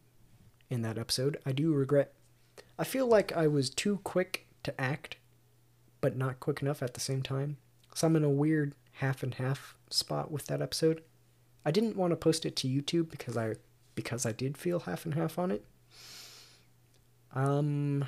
in 0.68 0.82
that 0.82 0.98
episode. 0.98 1.38
I 1.46 1.52
do 1.52 1.72
regret. 1.72 2.12
I 2.78 2.84
feel 2.84 3.06
like 3.06 3.32
I 3.32 3.46
was 3.46 3.70
too 3.70 4.00
quick 4.04 4.46
to 4.64 4.78
act, 4.80 5.16
but 6.00 6.16
not 6.16 6.40
quick 6.40 6.60
enough 6.60 6.82
at 6.82 6.94
the 6.94 7.00
same 7.00 7.22
time. 7.22 7.56
So 7.94 8.06
I'm 8.06 8.16
in 8.16 8.24
a 8.24 8.30
weird 8.30 8.74
half 8.94 9.22
and 9.22 9.34
half 9.34 9.76
spot 9.90 10.30
with 10.30 10.46
that 10.46 10.60
episode. 10.60 11.02
I 11.64 11.70
didn't 11.70 11.96
want 11.96 12.10
to 12.10 12.16
post 12.16 12.44
it 12.44 12.56
to 12.56 12.68
YouTube 12.68 13.10
because 13.10 13.36
I 13.36 13.54
because 13.94 14.26
I 14.26 14.32
did 14.32 14.56
feel 14.56 14.80
half 14.80 15.04
and 15.04 15.14
half 15.14 15.38
on 15.38 15.50
it. 15.50 15.64
Um, 17.34 18.04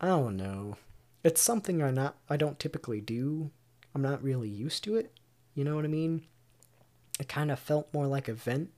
I 0.00 0.06
don't 0.06 0.36
know. 0.36 0.76
It's 1.24 1.40
something 1.40 1.82
I 1.82 1.90
not 1.90 2.16
I 2.28 2.36
don't 2.36 2.58
typically 2.58 3.00
do. 3.00 3.50
I'm 3.94 4.02
not 4.02 4.22
really 4.22 4.48
used 4.48 4.84
to 4.84 4.96
it. 4.96 5.12
You 5.54 5.64
know 5.64 5.74
what 5.74 5.84
I 5.84 5.88
mean? 5.88 6.22
It 7.18 7.28
kind 7.28 7.50
of 7.50 7.58
felt 7.58 7.92
more 7.92 8.06
like 8.06 8.28
a 8.28 8.34
vent, 8.34 8.70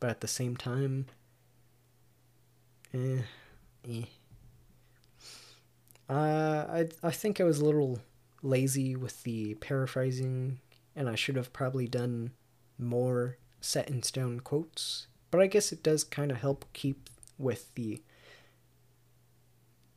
but 0.00 0.10
at 0.10 0.20
the 0.20 0.28
same 0.28 0.56
time, 0.56 1.06
eh, 2.92 3.22
eh. 3.88 4.02
Uh, 6.08 6.66
I 6.68 6.88
I 7.02 7.10
think 7.10 7.40
I 7.40 7.44
was 7.44 7.58
a 7.60 7.64
little 7.64 8.00
lazy 8.42 8.96
with 8.96 9.22
the 9.22 9.54
paraphrasing, 9.54 10.60
and 10.94 11.08
I 11.08 11.14
should 11.14 11.36
have 11.36 11.52
probably 11.52 11.86
done 11.86 12.32
more 12.78 13.38
set 13.60 13.88
in 13.88 14.02
stone 14.02 14.40
quotes 14.40 15.06
but 15.30 15.40
I 15.40 15.46
guess 15.46 15.72
it 15.72 15.82
does 15.82 16.04
kind 16.04 16.30
of 16.30 16.38
help 16.38 16.64
keep 16.72 17.08
with 17.38 17.74
the 17.74 18.02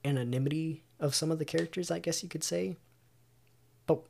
anonymity 0.04 0.84
of 1.00 1.16
some 1.16 1.32
of 1.32 1.40
the 1.40 1.46
characters, 1.46 1.92
I 1.92 2.00
guess 2.00 2.24
you 2.24 2.30
could 2.30 2.44
say. 2.44 2.76
But 3.86 4.02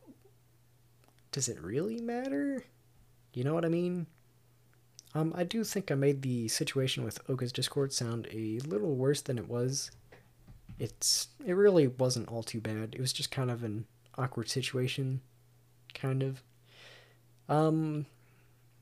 does 1.31 1.49
it 1.49 1.61
really 1.61 2.01
matter? 2.01 2.63
You 3.33 3.43
know 3.43 3.53
what 3.53 3.65
I 3.65 3.69
mean? 3.69 4.07
Um, 5.15 5.33
I 5.35 5.43
do 5.43 5.63
think 5.63 5.91
I 5.91 5.95
made 5.95 6.21
the 6.21 6.47
situation 6.47 7.03
with 7.03 7.19
Oka's 7.29 7.51
Discord 7.51 7.91
sound 7.93 8.27
a 8.31 8.59
little 8.59 8.95
worse 8.95 9.21
than 9.21 9.37
it 9.37 9.47
was. 9.47 9.91
It's 10.77 11.29
it 11.45 11.53
really 11.53 11.87
wasn't 11.87 12.29
all 12.29 12.43
too 12.43 12.61
bad. 12.61 12.93
It 12.93 13.01
was 13.01 13.11
just 13.11 13.31
kind 13.31 13.49
of 13.49 13.63
an 13.63 13.85
awkward 14.17 14.49
situation, 14.49 15.21
kind 15.93 16.23
of. 16.23 16.43
Um, 17.47 18.05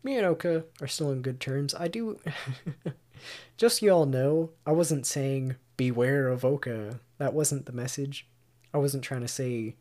me 0.03 0.17
and 0.17 0.25
Oka 0.25 0.65
are 0.81 0.87
still 0.87 1.11
in 1.11 1.21
good 1.21 1.39
terms. 1.39 1.73
I 1.75 1.87
do, 1.87 2.19
just 3.57 3.79
so 3.79 3.85
y'all 3.85 4.05
know, 4.05 4.51
I 4.65 4.71
wasn't 4.71 5.05
saying 5.05 5.55
beware 5.75 6.27
of 6.27 6.45
Oka. 6.45 6.99
That 7.17 7.33
wasn't 7.33 7.65
the 7.65 7.71
message. 7.71 8.27
I 8.73 8.77
wasn't 8.77 9.03
trying 9.03 9.21
to 9.21 9.27
say 9.27 9.75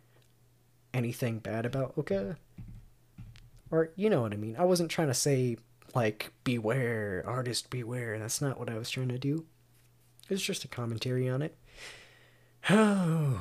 anything 0.95 1.39
bad 1.39 1.67
about 1.67 1.95
Oka. 1.97 2.37
Or, 3.71 3.91
you 3.97 4.09
know 4.09 4.23
what 4.23 4.33
I 4.33 4.37
mean. 4.37 4.57
I 4.59 4.65
wasn't 4.65 4.91
trying 4.91 5.09
to 5.09 5.15
say 5.15 5.59
like 5.97 6.31
beware 6.45 7.25
artist 7.27 7.71
beware 7.71 8.19
that's 8.19 8.43
not 8.43 8.59
what 8.59 8.69
i 8.69 8.77
was 8.77 8.91
trying 8.91 9.09
to 9.09 9.19
do 9.19 9.47
it's 10.29 10.43
just 10.43 10.63
a 10.63 10.69
commentary 10.69 11.27
on 11.27 11.41
it 11.41 11.57
oh 12.69 13.41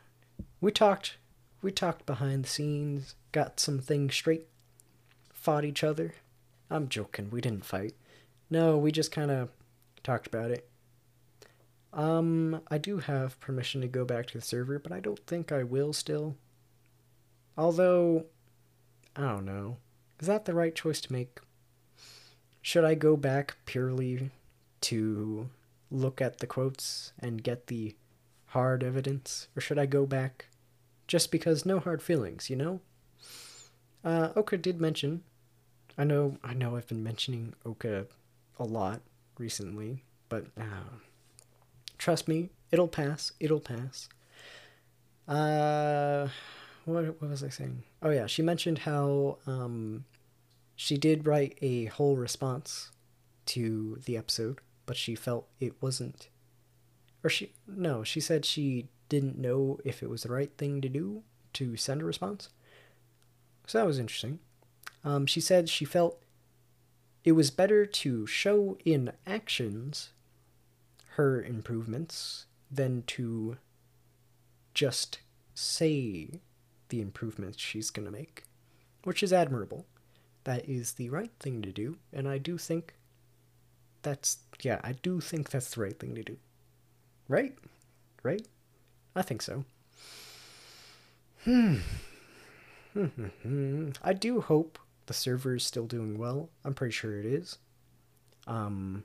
we 0.60 0.70
talked 0.70 1.16
we 1.60 1.72
talked 1.72 2.06
behind 2.06 2.44
the 2.44 2.48
scenes 2.48 3.16
got 3.32 3.58
some 3.58 3.80
things 3.80 4.14
straight 4.14 4.46
fought 5.48 5.64
each 5.64 5.82
other. 5.82 6.12
I'm 6.68 6.90
joking. 6.90 7.30
We 7.30 7.40
didn't 7.40 7.64
fight. 7.64 7.94
No 8.50 8.76
we 8.76 8.92
just 8.92 9.10
kind 9.10 9.30
of 9.30 9.48
talked 10.02 10.26
about 10.26 10.50
it. 10.50 10.68
Um 11.90 12.60
i 12.70 12.76
do 12.76 12.98
have 12.98 13.40
permission 13.40 13.80
to 13.80 13.88
go 13.88 14.04
back 14.04 14.26
to 14.26 14.36
the 14.36 14.44
server 14.44 14.78
but 14.78 14.92
i 14.92 15.00
don't 15.00 15.26
think 15.26 15.50
i 15.50 15.62
will 15.62 15.94
still. 15.94 16.36
Although 17.56 18.26
i 19.16 19.22
don't 19.22 19.46
know. 19.46 19.78
Is 20.20 20.26
that 20.26 20.44
the 20.44 20.52
right 20.52 20.74
choice 20.74 21.00
to 21.00 21.12
make? 21.14 21.40
Should 22.60 22.84
I 22.84 22.94
go 22.94 23.16
back 23.16 23.56
purely 23.64 24.30
to 24.82 25.48
look 25.90 26.20
at 26.20 26.40
the 26.40 26.46
quotes 26.46 27.14
and 27.18 27.42
get 27.42 27.68
the 27.68 27.96
hard 28.48 28.84
evidence, 28.84 29.48
or 29.56 29.62
should 29.62 29.78
I 29.78 29.86
go 29.86 30.04
back 30.04 30.48
just 31.06 31.30
because 31.30 31.64
no 31.64 31.78
hard 31.78 32.02
feelings, 32.02 32.50
you 32.50 32.56
know? 32.56 32.80
Uh, 34.04 34.28
Oka 34.36 34.58
did 34.58 34.78
mention. 34.78 35.22
I 35.98 36.04
know, 36.04 36.38
I 36.44 36.54
know, 36.54 36.76
I've 36.76 36.86
been 36.86 37.02
mentioning 37.02 37.54
Oka 37.66 38.06
a 38.58 38.64
lot 38.64 39.00
recently, 39.36 40.04
but 40.28 40.46
uh, 40.56 40.94
trust 41.98 42.28
me, 42.28 42.50
it'll 42.70 42.88
pass. 42.88 43.32
It'll 43.40 43.60
pass. 43.60 44.08
Uh, 45.26 46.28
what 46.84 47.04
what 47.20 47.30
was 47.30 47.42
I 47.42 47.48
saying? 47.48 47.82
Oh 48.00 48.10
yeah, 48.10 48.26
she 48.26 48.42
mentioned 48.42 48.78
how 48.78 49.38
um 49.46 50.04
she 50.74 50.96
did 50.96 51.26
write 51.26 51.58
a 51.60 51.86
whole 51.86 52.16
response 52.16 52.90
to 53.46 53.98
the 54.04 54.16
episode, 54.16 54.60
but 54.86 54.96
she 54.96 55.14
felt 55.14 55.48
it 55.58 55.74
wasn't. 55.82 56.28
Or 57.24 57.28
she. 57.28 57.52
No, 57.66 58.04
she 58.04 58.20
said 58.20 58.44
she 58.44 58.88
didn't 59.08 59.36
know 59.36 59.80
if 59.84 60.02
it 60.02 60.08
was 60.08 60.22
the 60.22 60.32
right 60.32 60.50
thing 60.56 60.80
to 60.80 60.88
do 60.88 61.22
to 61.54 61.76
send 61.76 62.00
a 62.02 62.04
response. 62.04 62.48
So 63.66 63.78
that 63.78 63.86
was 63.86 63.98
interesting. 63.98 64.38
Um, 65.04 65.26
she 65.26 65.40
said 65.40 65.68
she 65.68 65.84
felt 65.84 66.22
it 67.24 67.32
was 67.32 67.50
better 67.50 67.84
to 67.86 68.26
show 68.26 68.78
in 68.84 69.12
actions 69.26 70.10
her 71.16 71.42
improvements 71.42 72.46
than 72.70 73.02
to 73.06 73.56
just 74.74 75.18
say 75.54 76.40
the 76.88 77.00
improvements 77.00 77.58
she's 77.58 77.90
going 77.90 78.06
to 78.06 78.12
make, 78.12 78.44
which 79.04 79.22
is 79.22 79.32
admirable 79.32 79.86
that 80.44 80.66
is 80.66 80.92
the 80.92 81.10
right 81.10 81.30
thing 81.40 81.60
to 81.60 81.70
do, 81.70 81.98
and 82.10 82.26
I 82.26 82.38
do 82.38 82.56
think 82.56 82.94
that's 84.00 84.38
yeah, 84.62 84.80
I 84.82 84.92
do 84.92 85.20
think 85.20 85.50
that's 85.50 85.74
the 85.74 85.82
right 85.82 85.98
thing 85.98 86.14
to 86.14 86.22
do. 86.22 86.38
Right? 87.28 87.54
Right? 88.22 88.46
I 89.14 89.20
think 89.20 89.42
so. 89.42 89.64
Hmm. 91.44 91.76
I 94.02 94.12
do 94.14 94.40
hope 94.40 94.78
the 95.08 95.14
server 95.14 95.56
is 95.56 95.64
still 95.64 95.86
doing 95.86 96.18
well. 96.18 96.50
I'm 96.64 96.74
pretty 96.74 96.92
sure 96.92 97.18
it 97.18 97.26
is. 97.26 97.58
Um 98.46 99.04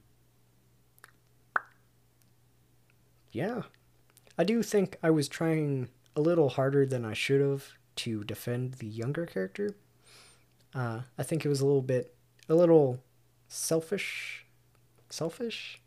Yeah. 3.31 3.63
I 4.37 4.43
do 4.43 4.63
think 4.63 4.97
I 5.03 5.09
was 5.11 5.27
trying 5.27 5.89
a 6.15 6.21
little 6.21 6.49
harder 6.49 6.85
than 6.85 7.05
I 7.05 7.13
should 7.13 7.41
have 7.41 7.73
to 7.97 8.23
defend 8.23 8.75
the 8.75 8.87
younger 8.87 9.25
character 9.25 9.75
uh, 10.75 11.01
I 11.17 11.23
think 11.23 11.45
it 11.45 11.49
was 11.49 11.61
a 11.61 11.65
little 11.65 11.81
bit, 11.81 12.15
a 12.49 12.55
little 12.55 12.99
selfish, 13.47 14.45
selfish, 15.09 15.81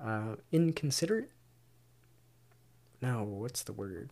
uh, 0.00 0.36
inconsiderate. 0.52 1.30
No, 3.00 3.22
what's 3.24 3.62
the 3.62 3.72
word? 3.72 4.10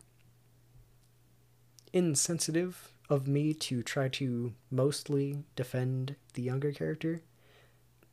Insensitive 1.93 2.94
of 3.09 3.29
me 3.29 3.53
to 3.55 3.83
try 3.83 4.09
to 4.09 4.55
mostly 4.71 5.45
defend 5.57 6.17
the 6.35 6.43
younger 6.43 6.73
character. 6.73 7.23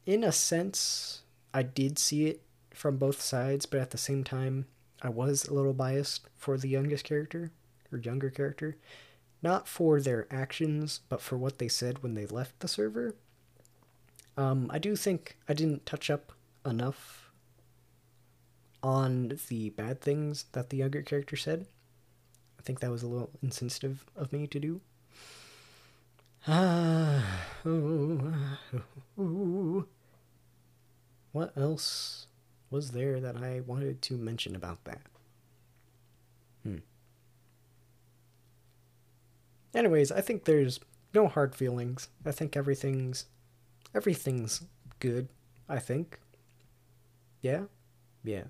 In 0.05 0.23
a 0.23 0.31
sense, 0.31 1.21
I 1.53 1.63
did 1.63 1.97
see 1.97 2.25
it 2.25 2.41
from 2.73 2.97
both 2.97 3.21
sides, 3.21 3.65
but 3.65 3.79
at 3.79 3.91
the 3.91 3.97
same 3.97 4.23
time, 4.23 4.65
I 5.01 5.09
was 5.09 5.45
a 5.45 5.53
little 5.53 5.73
biased 5.73 6.27
for 6.37 6.57
the 6.57 6.69
youngest 6.69 7.03
character 7.03 7.51
or 7.91 7.97
younger 7.97 8.29
character 8.29 8.77
not 9.41 9.67
for 9.67 9.99
their 9.99 10.27
actions, 10.31 11.01
but 11.09 11.21
for 11.21 11.37
what 11.37 11.57
they 11.57 11.67
said 11.67 12.03
when 12.03 12.13
they 12.13 12.25
left 12.25 12.59
the 12.59 12.67
server. 12.67 13.15
Um, 14.37 14.69
I 14.71 14.79
do 14.79 14.95
think 14.95 15.37
I 15.49 15.53
didn't 15.53 15.85
touch 15.85 16.09
up 16.09 16.31
enough 16.65 17.31
on 18.83 19.39
the 19.49 19.69
bad 19.71 20.01
things 20.01 20.45
that 20.51 20.69
the 20.69 20.77
younger 20.77 21.01
character 21.01 21.35
said. 21.35 21.67
I 22.61 22.63
think 22.63 22.79
that 22.81 22.91
was 22.91 23.01
a 23.01 23.07
little 23.07 23.31
insensitive 23.41 24.05
of 24.15 24.31
me 24.31 24.45
to 24.45 24.59
do. 24.59 24.81
Ah, 26.47 27.41
ooh, 27.65 28.31
ooh. 29.19 29.87
What 31.31 31.57
else 31.57 32.27
was 32.69 32.91
there 32.91 33.19
that 33.19 33.35
I 33.35 33.61
wanted 33.61 34.03
to 34.03 34.13
mention 34.15 34.55
about 34.55 34.83
that? 34.83 35.01
Hmm. 36.61 36.77
Anyways, 39.73 40.11
I 40.11 40.21
think 40.21 40.43
there's 40.43 40.79
no 41.15 41.27
hard 41.27 41.55
feelings. 41.55 42.09
I 42.23 42.31
think 42.31 42.55
everything's 42.55 43.25
everything's 43.95 44.61
good, 44.99 45.29
I 45.67 45.79
think. 45.79 46.19
Yeah? 47.41 47.63
Yeah. 48.23 48.43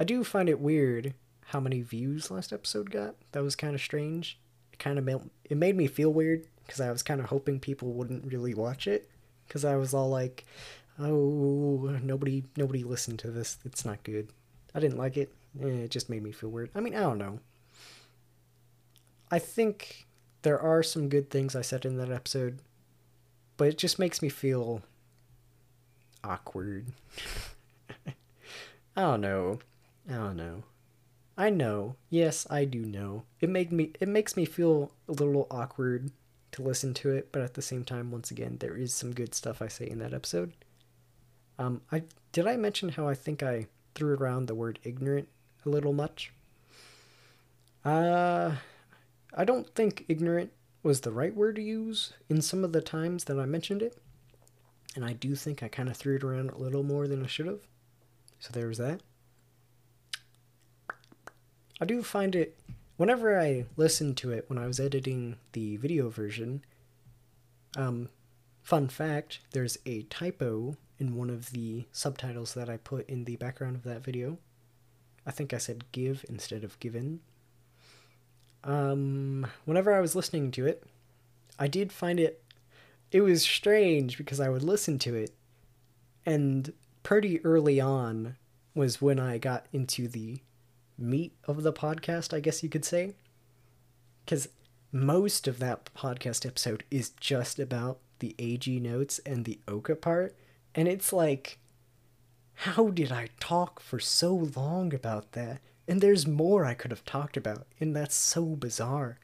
I 0.00 0.04
do 0.04 0.24
find 0.24 0.48
it 0.48 0.58
weird 0.58 1.12
how 1.48 1.60
many 1.60 1.80
views 1.80 2.30
last 2.30 2.52
episode 2.52 2.90
got. 2.90 3.14
That 3.32 3.42
was 3.42 3.56
kind 3.56 3.74
of 3.74 3.80
strange. 3.80 4.38
It 4.70 4.78
kind 4.78 4.98
of 4.98 5.04
made, 5.04 5.18
it 5.48 5.56
made 5.56 5.76
me 5.76 5.86
feel 5.86 6.12
weird 6.12 6.46
because 6.66 6.78
I 6.78 6.90
was 6.90 7.02
kind 7.02 7.20
of 7.20 7.26
hoping 7.26 7.58
people 7.58 7.92
wouldn't 7.94 8.30
really 8.30 8.52
watch 8.52 8.86
it 8.86 9.08
because 9.46 9.64
I 9.64 9.76
was 9.76 9.94
all 9.94 10.10
like, 10.10 10.44
"Oh, 10.98 11.98
nobody 12.02 12.44
nobody 12.56 12.84
listened 12.84 13.18
to 13.20 13.30
this. 13.30 13.58
It's 13.64 13.86
not 13.86 14.02
good." 14.04 14.28
I 14.74 14.80
didn't 14.80 14.98
like 14.98 15.16
it. 15.16 15.34
Eh, 15.58 15.84
it 15.84 15.90
just 15.90 16.10
made 16.10 16.22
me 16.22 16.32
feel 16.32 16.50
weird. 16.50 16.70
I 16.74 16.80
mean, 16.80 16.94
I 16.94 17.00
don't 17.00 17.16
know. 17.16 17.40
I 19.30 19.38
think 19.38 20.06
there 20.42 20.60
are 20.60 20.82
some 20.82 21.08
good 21.08 21.30
things 21.30 21.56
I 21.56 21.62
said 21.62 21.86
in 21.86 21.96
that 21.96 22.12
episode, 22.12 22.58
but 23.56 23.68
it 23.68 23.78
just 23.78 23.98
makes 23.98 24.20
me 24.20 24.28
feel 24.28 24.82
awkward. 26.22 26.88
I 28.96 29.00
don't 29.00 29.22
know. 29.22 29.60
I 30.10 30.14
don't 30.14 30.36
know. 30.36 30.64
I 31.38 31.50
know. 31.50 31.94
Yes, 32.10 32.46
I 32.50 32.64
do 32.64 32.80
know. 32.80 33.22
It 33.40 33.48
made 33.48 33.72
me 33.72 33.92
it 34.00 34.08
makes 34.08 34.36
me 34.36 34.44
feel 34.44 34.90
a 35.08 35.12
little 35.12 35.46
awkward 35.50 36.10
to 36.52 36.62
listen 36.62 36.92
to 36.94 37.10
it, 37.12 37.30
but 37.30 37.42
at 37.42 37.54
the 37.54 37.62
same 37.62 37.84
time 37.84 38.10
once 38.10 38.30
again 38.32 38.56
there 38.58 38.76
is 38.76 38.92
some 38.92 39.14
good 39.14 39.34
stuff 39.34 39.62
I 39.62 39.68
say 39.68 39.88
in 39.88 40.00
that 40.00 40.12
episode. 40.12 40.52
Um 41.58 41.82
I 41.92 42.02
did 42.32 42.46
I 42.48 42.56
mention 42.56 42.90
how 42.90 43.06
I 43.08 43.14
think 43.14 43.42
I 43.42 43.68
threw 43.94 44.14
around 44.14 44.46
the 44.46 44.54
word 44.56 44.80
ignorant 44.82 45.28
a 45.64 45.68
little 45.68 45.92
much? 45.92 46.32
Uh 47.84 48.56
I 49.32 49.44
don't 49.44 49.72
think 49.76 50.04
ignorant 50.08 50.50
was 50.82 51.02
the 51.02 51.12
right 51.12 51.34
word 51.34 51.54
to 51.56 51.62
use 51.62 52.12
in 52.28 52.42
some 52.42 52.64
of 52.64 52.72
the 52.72 52.80
times 52.82 53.24
that 53.24 53.38
I 53.38 53.46
mentioned 53.46 53.82
it. 53.82 54.02
And 54.96 55.04
I 55.04 55.12
do 55.12 55.36
think 55.36 55.62
I 55.62 55.68
kind 55.68 55.88
of 55.88 55.96
threw 55.96 56.16
it 56.16 56.24
around 56.24 56.50
a 56.50 56.58
little 56.58 56.82
more 56.82 57.06
than 57.06 57.22
I 57.22 57.28
should 57.28 57.46
have. 57.46 57.60
So 58.40 58.50
there 58.52 58.66
was 58.66 58.78
that. 58.78 59.02
I 61.80 61.84
do 61.84 62.02
find 62.02 62.34
it, 62.34 62.58
whenever 62.96 63.38
I 63.38 63.66
listened 63.76 64.16
to 64.18 64.32
it 64.32 64.44
when 64.48 64.58
I 64.58 64.66
was 64.66 64.80
editing 64.80 65.36
the 65.52 65.76
video 65.76 66.08
version, 66.08 66.64
um, 67.76 68.08
fun 68.62 68.88
fact, 68.88 69.40
there's 69.52 69.78
a 69.86 70.02
typo 70.02 70.76
in 70.98 71.16
one 71.16 71.30
of 71.30 71.52
the 71.52 71.84
subtitles 71.92 72.54
that 72.54 72.68
I 72.68 72.78
put 72.78 73.08
in 73.08 73.24
the 73.24 73.36
background 73.36 73.76
of 73.76 73.84
that 73.84 74.04
video. 74.04 74.38
I 75.24 75.30
think 75.30 75.54
I 75.54 75.58
said 75.58 75.84
give 75.92 76.24
instead 76.28 76.64
of 76.64 76.80
given. 76.80 77.20
Um, 78.64 79.46
whenever 79.64 79.92
I 79.94 80.00
was 80.00 80.16
listening 80.16 80.50
to 80.52 80.66
it, 80.66 80.82
I 81.58 81.68
did 81.68 81.92
find 81.92 82.18
it. 82.18 82.42
It 83.12 83.20
was 83.20 83.42
strange 83.42 84.18
because 84.18 84.40
I 84.40 84.48
would 84.48 84.64
listen 84.64 84.98
to 85.00 85.14
it, 85.14 85.30
and 86.26 86.72
pretty 87.02 87.42
early 87.44 87.80
on 87.80 88.36
was 88.74 89.00
when 89.00 89.18
I 89.18 89.38
got 89.38 89.66
into 89.72 90.08
the 90.08 90.40
meat 90.98 91.32
of 91.46 91.62
the 91.62 91.72
podcast, 91.72 92.34
I 92.34 92.40
guess 92.40 92.62
you 92.62 92.68
could 92.68 92.84
say. 92.84 93.14
Because 94.24 94.48
most 94.92 95.46
of 95.46 95.58
that 95.58 95.90
podcast 95.96 96.44
episode 96.44 96.84
is 96.90 97.10
just 97.10 97.58
about 97.58 97.98
the 98.18 98.34
AG 98.38 98.80
notes 98.80 99.20
and 99.24 99.44
the 99.44 99.58
Oka 99.68 99.94
part. 99.94 100.34
And 100.74 100.88
it's 100.88 101.12
like, 101.12 101.58
how 102.54 102.88
did 102.88 103.12
I 103.12 103.28
talk 103.38 103.80
for 103.80 104.00
so 104.00 104.50
long 104.56 104.92
about 104.92 105.32
that? 105.32 105.60
And 105.86 106.00
there's 106.00 106.26
more 106.26 106.64
I 106.64 106.74
could 106.74 106.90
have 106.90 107.04
talked 107.04 107.36
about, 107.36 107.66
and 107.80 107.96
that's 107.96 108.14
so 108.14 108.44
bizarre. 108.44 109.18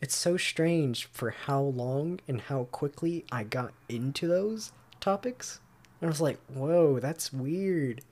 It's 0.00 0.16
so 0.16 0.36
strange 0.36 1.06
for 1.06 1.30
how 1.30 1.60
long 1.60 2.20
and 2.26 2.40
how 2.40 2.64
quickly 2.64 3.24
I 3.30 3.44
got 3.44 3.72
into 3.88 4.26
those 4.26 4.72
topics. 5.00 5.60
I 6.02 6.06
was 6.06 6.20
like, 6.20 6.38
whoa, 6.48 6.98
that's 7.00 7.32
weird. 7.32 8.02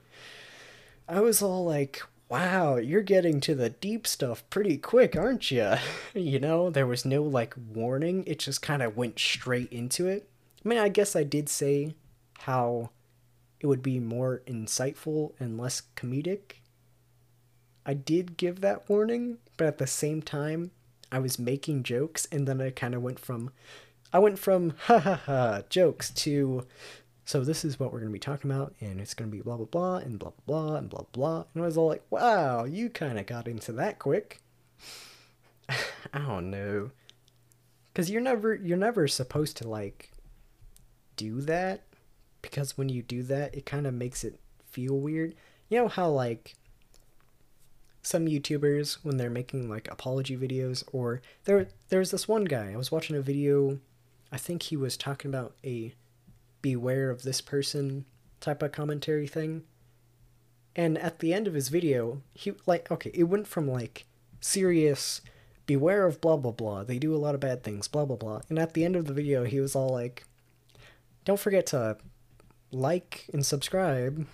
I 1.09 1.21
was 1.21 1.43
all 1.43 1.65
like, 1.65 2.03
wow, 2.35 2.75
you're 2.75 3.01
getting 3.01 3.41
to 3.41 3.55
the 3.55 3.71
deep 3.71 4.09
stuff 4.09 4.43
pretty 4.51 4.77
quick, 4.77 5.15
aren't 5.15 5.53
you? 5.53 5.75
you 6.15 6.41
know, 6.41 6.69
there 6.69 6.85
was 6.85 7.05
no 7.05 7.23
like 7.23 7.55
warning, 7.73 8.25
it 8.27 8.41
just 8.41 8.61
kind 8.61 8.83
of 8.83 8.97
went 8.97 9.21
straight 9.21 9.71
into 9.73 10.09
it. 10.09 10.29
I 10.65 10.69
mean, 10.69 10.81
I 10.81 10.89
guess 10.89 11.15
I 11.15 11.23
did 11.23 11.49
say 11.49 11.95
how 12.41 12.91
it 13.61 13.69
would 13.69 13.85
be 13.85 14.01
more 14.01 14.43
insightful 14.49 15.35
and 15.39 15.57
less 15.57 15.83
comedic. 15.95 16.55
I 17.87 17.95
did 17.95 18.37
give 18.37 18.61
that 18.63 18.89
warning, 18.89 19.39
but 19.57 19.69
at 19.69 19.79
the 19.79 19.87
same 19.87 20.21
time, 20.21 20.73
I 21.13 21.21
was 21.21 21.39
making 21.39 21.85
jokes 21.85 22.27
and 22.33 22.49
then 22.49 22.61
I 22.61 22.71
kind 22.71 22.97
of 22.97 23.03
went 23.03 23.21
from 23.21 23.53
I 24.13 24.19
went 24.19 24.41
from 24.41 24.75
ha 24.87 24.99
ha 24.99 25.15
ha 25.15 25.63
jokes 25.69 26.11
to 26.11 26.67
so 27.25 27.43
this 27.43 27.65
is 27.65 27.81
what 27.81 27.93
we're 27.93 28.01
going 28.01 28.11
to 28.11 28.13
be 28.13 28.19
talking 28.19 28.51
about 28.51 28.75
and 28.81 29.01
it's 29.01 29.15
going 29.15 29.31
to 29.31 29.37
be 29.37 29.43
blah 29.43 29.57
blah 29.57 29.67
blah 29.67 29.97
and 29.97 30.19
blah 30.19 30.31
blah 30.47 30.67
blah 30.67 30.77
and 30.77 30.91
blah 30.91 31.05
blah 31.13 31.45
and 31.55 31.63
I 31.63 31.67
was 31.67 31.77
all 31.77 31.89
like, 31.89 32.05
"Wow, 32.11 32.65
you 32.65 32.91
kind 32.91 33.19
of 33.19 33.27
got 33.27 33.49
into 33.49 33.73
that 33.73 33.99
quick." 33.99 34.41
I 35.69 36.19
don't 36.19 36.51
know. 36.51 36.91
Cuz 37.95 38.11
you're 38.11 38.21
never 38.21 38.55
you're 38.55 38.77
never 38.77 39.09
supposed 39.09 39.57
to 39.59 39.69
like 39.69 40.11
do 41.17 41.41
that 41.43 41.83
because 42.43 42.77
when 42.77 42.89
you 42.89 43.03
do 43.03 43.23
that, 43.23 43.55
it 43.55 43.65
kind 43.65 43.87
of 43.87 43.95
makes 43.95 44.25
it 44.25 44.39
feel 44.71 44.99
weird. 44.99 45.35
You 45.69 45.79
know 45.79 45.89
how 45.89 46.11
like 46.11 46.55
some 48.03 48.27
YouTubers 48.27 48.99
when 49.03 49.17
they're 49.17 49.31
making 49.31 49.71
like 49.71 49.91
apology 49.91 50.37
videos 50.37 50.85
or 50.93 51.23
there 51.45 51.69
there's 51.89 52.11
this 52.11 52.29
one 52.29 52.45
guy 52.45 52.73
I 52.73 52.77
was 52.77 52.93
watching 52.93 53.17
a 53.17 53.23
video 53.23 53.79
I 54.31 54.37
think 54.37 54.65
he 54.65 54.77
was 54.77 54.99
talking 54.99 55.31
about 55.31 55.55
a 55.65 55.95
beware 56.65 57.11
of 57.11 57.23
this 57.25 57.43
person 57.43 58.07
type 58.41 58.63
of 58.63 58.73
commentary 58.73 59.27
thing 59.27 59.63
and 60.75 60.97
at 60.97 61.19
the 61.19 61.35
end 61.35 61.47
of 61.47 61.53
his 61.53 61.69
video 61.69 62.23
he 62.33 62.53
like 62.65 62.91
okay 62.91 63.11
it 63.13 63.25
went 63.25 63.47
from 63.47 63.69
like 63.69 64.07
serious 64.41 65.21
beware 65.67 66.07
of 66.07 66.23
blah 66.23 66.39
blah 66.39 66.51
blah 66.51 66.83
they 66.83 66.99
do 66.99 67.15
a 67.15 67.21
lot 67.21 67.35
of 67.35 67.41
bad 67.41 67.63
things 67.63 67.87
blah 67.87 68.07
blah 68.07 68.17
blah 68.17 68.41
and 68.49 68.59
at 68.59 68.73
the 68.73 68.83
end 68.83 68.97
of 68.97 69.05
the 69.05 69.13
video 69.13 69.45
he 69.45 69.61
was 69.61 69.77
all 69.77 69.91
like 69.91 70.25
don't 71.27 71.41
forget 71.41 71.67
to 71.67 71.99
like 72.75 73.27
and 73.33 73.45
subscribe. 73.47 74.27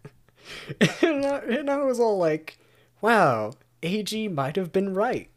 and, 1.02 1.24
I, 1.24 1.38
and 1.38 1.70
I 1.70 1.78
was 1.78 1.98
all 1.98 2.18
like, 2.18 2.58
wow, 3.00 3.52
AG 3.82 4.28
might 4.28 4.56
have 4.56 4.72
been 4.72 4.94
right. 4.94 5.30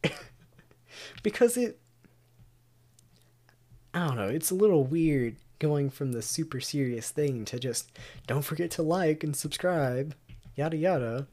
because 1.24 1.58
it. 1.58 1.80
I 3.94 4.08
don't 4.08 4.16
know, 4.16 4.28
it's 4.28 4.52
a 4.52 4.56
little 4.56 4.86
weird 4.86 5.36
going 5.62 5.92
from 5.92 6.12
the 6.12 6.24
super 6.24 6.60
serious 6.60 7.12
thing 7.12 7.46
to 7.46 7.60
just 7.60 7.92
don't 8.26 8.42
forget 8.42 8.72
to 8.72 8.82
like 8.82 9.24
and 9.24 9.36
subscribe, 9.36 10.16
yada 10.56 10.76
yada. 10.76 11.28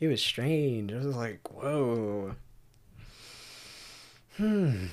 It 0.00 0.08
was 0.08 0.22
strange. 0.22 0.90
I 0.90 0.96
was 0.96 1.14
like, 1.14 1.46
whoa. 1.52 2.34
Hmm. 4.38 4.86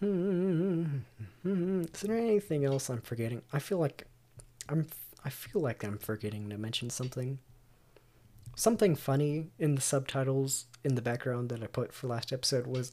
Is 0.02 2.00
there 2.00 2.16
anything 2.16 2.64
else 2.64 2.90
I'm 2.90 3.00
forgetting? 3.00 3.42
I 3.52 3.60
feel 3.60 3.78
like 3.78 4.08
I'm 4.68 4.88
I 5.24 5.30
feel 5.30 5.62
like 5.62 5.84
I'm 5.84 5.98
forgetting 5.98 6.50
to 6.50 6.58
mention 6.58 6.90
something. 6.90 7.38
Something 8.56 8.96
funny 8.96 9.50
in 9.58 9.76
the 9.76 9.80
subtitles 9.80 10.66
in 10.82 10.96
the 10.96 11.02
background 11.02 11.48
that 11.50 11.62
I 11.62 11.66
put 11.66 11.92
for 11.92 12.08
last 12.08 12.32
episode 12.32 12.66
was 12.66 12.90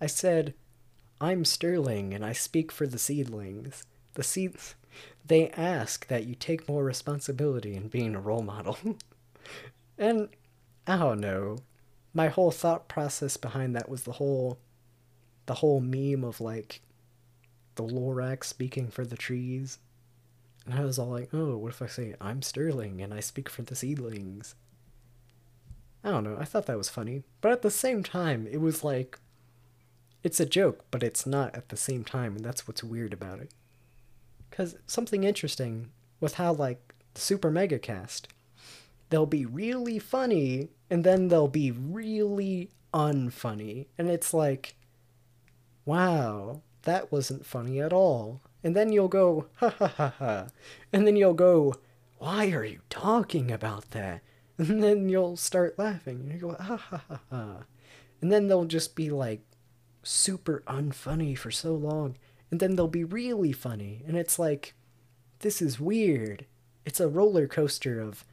I 0.00 0.06
said 0.06 0.54
I'm 1.24 1.46
Sterling 1.46 2.12
and 2.12 2.22
I 2.22 2.34
speak 2.34 2.70
for 2.70 2.86
the 2.86 2.98
seedlings. 2.98 3.84
The 4.12 4.22
seeds 4.22 4.74
they 5.24 5.48
ask 5.50 6.06
that 6.08 6.26
you 6.26 6.34
take 6.34 6.68
more 6.68 6.84
responsibility 6.84 7.74
in 7.74 7.88
being 7.88 8.14
a 8.14 8.20
role 8.20 8.42
model. 8.42 8.76
and 9.98 10.28
I 10.86 10.98
don't 10.98 11.20
know. 11.20 11.56
My 12.12 12.28
whole 12.28 12.50
thought 12.50 12.88
process 12.88 13.38
behind 13.38 13.74
that 13.74 13.88
was 13.88 14.02
the 14.02 14.12
whole 14.12 14.58
the 15.46 15.54
whole 15.54 15.80
meme 15.80 16.24
of 16.24 16.42
like 16.42 16.82
the 17.76 17.84
Lorax 17.84 18.44
speaking 18.44 18.88
for 18.88 19.06
the 19.06 19.16
trees. 19.16 19.78
And 20.66 20.74
I 20.74 20.84
was 20.84 20.98
all 20.98 21.08
like, 21.08 21.30
oh, 21.32 21.56
what 21.56 21.72
if 21.72 21.80
I 21.80 21.86
say, 21.86 22.14
I'm 22.20 22.42
Sterling 22.42 23.00
and 23.00 23.14
I 23.14 23.20
speak 23.20 23.48
for 23.48 23.62
the 23.62 23.74
seedlings? 23.74 24.54
I 26.02 26.10
don't 26.10 26.24
know, 26.24 26.36
I 26.38 26.44
thought 26.44 26.66
that 26.66 26.76
was 26.76 26.90
funny. 26.90 27.22
But 27.40 27.52
at 27.52 27.62
the 27.62 27.70
same 27.70 28.02
time, 28.02 28.46
it 28.50 28.60
was 28.60 28.84
like, 28.84 29.18
it's 30.24 30.40
a 30.40 30.46
joke, 30.46 30.84
but 30.90 31.02
it's 31.02 31.26
not 31.26 31.54
at 31.54 31.68
the 31.68 31.76
same 31.76 32.02
time, 32.02 32.34
and 32.34 32.44
that's 32.44 32.66
what's 32.66 32.82
weird 32.82 33.12
about 33.12 33.40
it. 33.40 33.50
Because 34.48 34.76
something 34.86 35.22
interesting 35.22 35.90
with 36.18 36.34
how, 36.34 36.54
like, 36.54 36.94
the 37.12 37.20
Super 37.20 37.50
Mega 37.50 37.78
Cast, 37.78 38.28
they'll 39.10 39.26
be 39.26 39.44
really 39.44 39.98
funny, 39.98 40.70
and 40.90 41.04
then 41.04 41.28
they'll 41.28 41.46
be 41.46 41.70
really 41.70 42.70
unfunny. 42.94 43.86
And 43.98 44.08
it's 44.08 44.32
like, 44.32 44.76
wow, 45.84 46.62
that 46.82 47.12
wasn't 47.12 47.44
funny 47.44 47.78
at 47.80 47.92
all. 47.92 48.40
And 48.62 48.74
then 48.74 48.92
you'll 48.92 49.08
go, 49.08 49.46
ha 49.56 49.68
ha 49.68 49.88
ha 49.88 50.14
ha. 50.18 50.46
And 50.90 51.06
then 51.06 51.16
you'll 51.16 51.34
go, 51.34 51.74
why 52.16 52.50
are 52.52 52.64
you 52.64 52.80
talking 52.88 53.52
about 53.52 53.90
that? 53.90 54.22
And 54.56 54.80
then 54.80 55.08
you'll 55.08 55.36
start 55.36 55.80
laughing. 55.80 56.20
And 56.20 56.32
you 56.32 56.38
go, 56.38 56.52
ha 56.52 56.76
ha 56.76 57.02
ha 57.08 57.20
ha. 57.28 57.56
And 58.20 58.30
then 58.30 58.46
they'll 58.46 58.66
just 58.66 58.94
be 58.94 59.10
like 59.10 59.40
super 60.04 60.62
unfunny 60.66 61.36
for 61.36 61.50
so 61.50 61.74
long. 61.74 62.16
And 62.50 62.60
then 62.60 62.76
they'll 62.76 62.88
be 62.88 63.04
really 63.04 63.52
funny. 63.52 64.02
And 64.06 64.16
it's 64.16 64.38
like, 64.38 64.74
this 65.40 65.60
is 65.60 65.80
weird. 65.80 66.46
It's 66.84 67.00
a 67.00 67.08
roller 67.08 67.48
coaster 67.48 68.00
of 68.00 68.24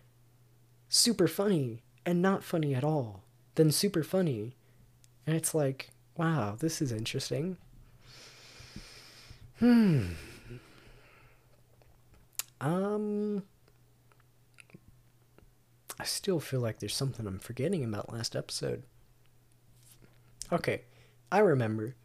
super 0.90 1.28
funny 1.28 1.82
and 2.06 2.22
not 2.22 2.44
funny 2.44 2.76
at 2.76 2.84
all. 2.84 3.24
Then 3.56 3.72
super 3.72 4.04
funny. 4.04 4.56
And 5.26 5.36
it's 5.36 5.56
like, 5.56 5.90
Wow, 6.22 6.56
this 6.60 6.82
is 6.82 6.92
interesting. 6.92 7.58
Hmm. 9.60 10.10
Um. 12.60 13.44
I 16.00 16.04
still 16.04 16.40
feel 16.40 16.60
like 16.60 16.80
there's 16.80 16.96
something 16.96 17.28
I'm 17.28 17.40
forgetting 17.40 17.84
about 17.84 18.12
last 18.12 18.36
episode. 18.36 18.84
Okay, 20.52 20.82
I 21.32 21.40
remember. 21.40 21.96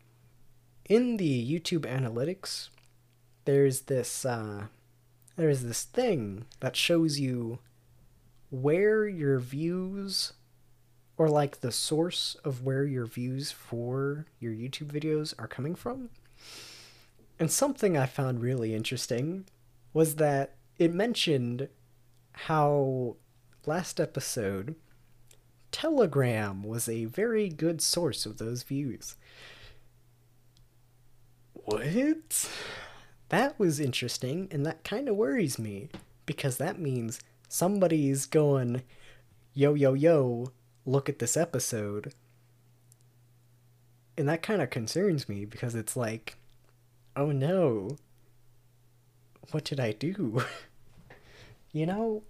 In 0.89 1.17
the 1.17 1.45
YouTube 1.45 1.81
analytics, 1.81 2.69
there's 3.45 3.83
this 3.83 4.25
uh, 4.25 4.67
there's 5.37 5.63
this 5.63 5.83
thing 5.83 6.47
that 6.61 6.77
shows 6.77 7.19
you 7.19 7.59
where 8.51 9.07
your 9.09 9.39
views 9.41 10.33
or 11.19 11.29
like 11.29 11.61
the 11.61 11.73
source 11.73 12.37
of 12.45 12.63
where 12.63 12.85
your 12.85 13.07
views 13.07 13.51
for 13.51 14.27
your 14.39 14.53
YouTube 14.53 14.93
videos 14.93 15.35
are 15.39 15.49
coming 15.49 15.75
from. 15.75 16.11
And 17.39 17.51
something 17.51 17.97
I 17.97 18.07
found 18.07 18.41
really 18.41 18.75
interesting 18.75 19.47
was 19.93 20.17
that 20.17 20.55
it 20.79 20.95
mentioned 20.95 21.69
how 22.33 23.17
last 23.65 23.99
episode 23.99 24.77
Telegram 25.77 26.63
was 26.63 26.89
a 26.89 27.05
very 27.05 27.51
good 27.51 27.83
source 27.83 28.25
of 28.25 28.39
those 28.39 28.63
views. 28.63 29.15
What? 31.53 32.49
That 33.29 33.59
was 33.59 33.79
interesting, 33.79 34.49
and 34.51 34.65
that 34.65 34.85
kind 34.85 35.07
of 35.07 35.17
worries 35.17 35.59
me 35.59 35.91
because 36.25 36.57
that 36.57 36.79
means 36.79 37.21
somebody's 37.51 38.25
going, 38.25 38.85
yo, 39.53 39.75
yo, 39.75 39.93
yo, 39.93 40.51
look 40.87 41.11
at 41.11 41.19
this 41.19 41.37
episode. 41.37 42.15
And 44.17 44.27
that 44.31 44.43
kind 44.43 44.63
of 44.63 44.71
concerns 44.71 45.29
me 45.29 45.45
because 45.45 45.75
it's 45.75 45.95
like, 45.95 46.39
oh 47.15 47.33
no, 47.33 47.99
what 49.51 49.65
did 49.65 49.79
I 49.79 49.93
do? 49.93 50.43
you 51.75 51.85
know? 51.85 52.23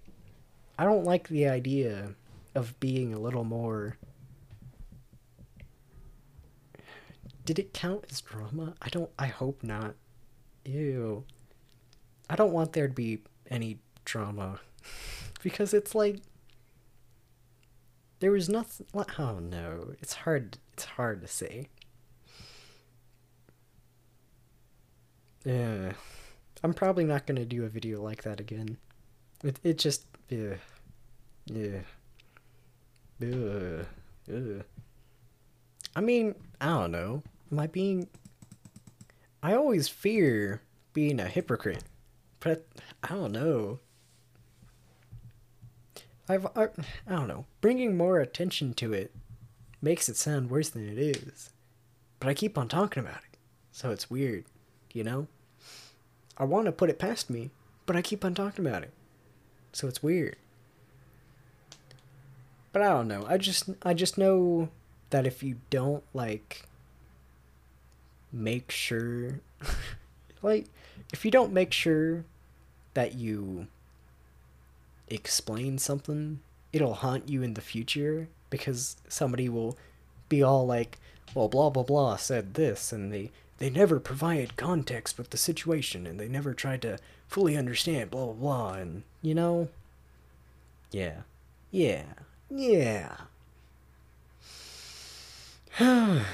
I 0.76 0.82
don't 0.82 1.05
like 1.05 1.28
the 1.28 1.47
idea 1.47 2.16
of 2.57 2.78
being 2.80 3.12
a 3.12 3.20
little 3.20 3.44
more. 3.44 3.98
Did 7.44 7.59
it 7.59 7.74
count 7.74 8.07
as 8.11 8.20
drama? 8.22 8.74
I 8.82 8.88
don't. 8.88 9.11
I 9.18 9.26
hope 9.26 9.62
not. 9.62 9.94
Ew. 10.64 11.24
I 12.28 12.34
don't 12.34 12.52
want 12.52 12.72
there 12.72 12.88
to 12.88 12.94
be 12.94 13.20
any 13.48 13.78
drama. 14.04 14.61
because 15.42 15.72
it's 15.72 15.94
like. 15.94 16.20
There 18.18 18.32
was 18.32 18.48
nothing. 18.48 18.86
Oh 18.94 19.38
no. 19.38 19.94
It's 20.00 20.14
hard. 20.14 20.59
It's 20.72 20.86
hard 20.86 21.20
to 21.20 21.28
say. 21.28 21.68
Yeah. 25.44 25.92
I'm 26.64 26.72
probably 26.74 27.04
not 27.04 27.26
going 27.26 27.36
to 27.36 27.44
do 27.44 27.64
a 27.64 27.68
video 27.68 28.02
like 28.02 28.22
that 28.22 28.40
again. 28.40 28.78
It, 29.44 29.61
it 29.62 29.78
just. 29.78 30.07
Yeah. 30.30 30.54
Yeah. 31.44 31.80
Ugh. 33.22 33.86
Ugh. 34.32 34.64
I 35.94 36.00
mean, 36.00 36.34
I 36.60 36.66
don't 36.66 36.92
know. 36.92 37.22
Am 37.50 37.58
I 37.58 37.66
being. 37.66 38.08
I 39.42 39.54
always 39.54 39.88
fear 39.88 40.62
being 40.92 41.20
a 41.20 41.26
hypocrite. 41.26 41.84
But 42.40 42.66
I 43.02 43.08
don't 43.08 43.32
know. 43.32 43.80
I've. 46.28 46.46
I, 46.56 46.68
I 47.06 47.12
don't 47.14 47.28
know. 47.28 47.46
Bringing 47.60 47.96
more 47.96 48.20
attention 48.20 48.74
to 48.74 48.92
it 48.92 49.14
makes 49.80 50.08
it 50.08 50.16
sound 50.16 50.50
worse 50.50 50.68
than 50.68 50.88
it 50.88 50.98
is. 50.98 51.50
But 52.18 52.28
I 52.28 52.34
keep 52.34 52.58
on 52.58 52.68
talking 52.68 53.02
about 53.02 53.18
it. 53.18 53.38
So 53.72 53.90
it's 53.90 54.10
weird, 54.10 54.44
you 54.92 55.04
know? 55.04 55.28
I 56.38 56.44
want 56.44 56.66
to 56.66 56.72
put 56.72 56.90
it 56.90 56.98
past 56.98 57.30
me, 57.30 57.50
but 57.84 57.94
I 57.94 58.02
keep 58.02 58.24
on 58.24 58.34
talking 58.34 58.66
about 58.66 58.82
it. 58.82 58.92
So 59.72 59.86
it's 59.86 60.02
weird. 60.02 60.36
But 62.76 62.82
I 62.82 62.88
don't 62.90 63.08
know. 63.08 63.24
I 63.26 63.38
just 63.38 63.70
I 63.84 63.94
just 63.94 64.18
know 64.18 64.68
that 65.08 65.26
if 65.26 65.42
you 65.42 65.56
don't 65.70 66.02
like 66.12 66.66
make 68.30 68.70
sure 68.70 69.40
like 70.42 70.66
if 71.10 71.24
you 71.24 71.30
don't 71.30 71.54
make 71.54 71.72
sure 71.72 72.26
that 72.92 73.14
you 73.14 73.68
explain 75.08 75.78
something, 75.78 76.40
it'll 76.70 76.96
haunt 76.96 77.30
you 77.30 77.42
in 77.42 77.54
the 77.54 77.62
future 77.62 78.28
because 78.50 78.98
somebody 79.08 79.48
will 79.48 79.78
be 80.28 80.42
all 80.42 80.66
like, 80.66 80.98
well, 81.34 81.48
blah 81.48 81.70
blah 81.70 81.82
blah 81.82 82.16
said 82.16 82.52
this, 82.52 82.92
and 82.92 83.10
they 83.10 83.30
they 83.56 83.70
never 83.70 83.98
provided 83.98 84.58
context 84.58 85.16
with 85.16 85.30
the 85.30 85.38
situation, 85.38 86.06
and 86.06 86.20
they 86.20 86.28
never 86.28 86.52
tried 86.52 86.82
to 86.82 86.98
fully 87.26 87.56
understand 87.56 88.10
blah 88.10 88.26
blah 88.26 88.34
blah, 88.34 88.72
and 88.74 89.02
you 89.22 89.34
know, 89.34 89.70
yeah, 90.90 91.22
yeah, 91.70 92.02
yeah. 92.51 93.16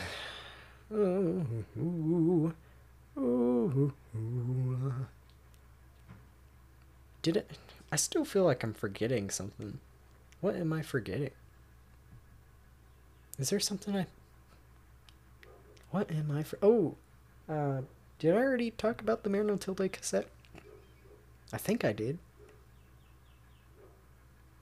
Did 7.22 7.36
it? 7.36 7.50
I 7.90 7.96
still 7.96 8.24
feel 8.24 8.44
like 8.44 8.62
I'm 8.62 8.72
forgetting 8.74 9.30
something. 9.30 9.80
What 10.40 10.56
am 10.56 10.72
I 10.72 10.82
forgetting? 10.82 11.30
Is 13.38 13.50
there 13.50 13.60
something 13.60 13.96
I. 13.96 14.06
What 15.90 16.10
am 16.10 16.30
I 16.30 16.42
for? 16.42 16.58
Oh! 16.62 16.94
Uh, 17.48 17.82
did 18.18 18.34
I 18.34 18.38
already 18.38 18.70
talk 18.70 19.00
about 19.00 19.24
the 19.24 19.30
Mare 19.30 19.44
No 19.44 19.56
Tilde 19.56 19.90
cassette? 19.92 20.28
I 21.52 21.58
think 21.58 21.84
I 21.84 21.92
did. 21.92 22.18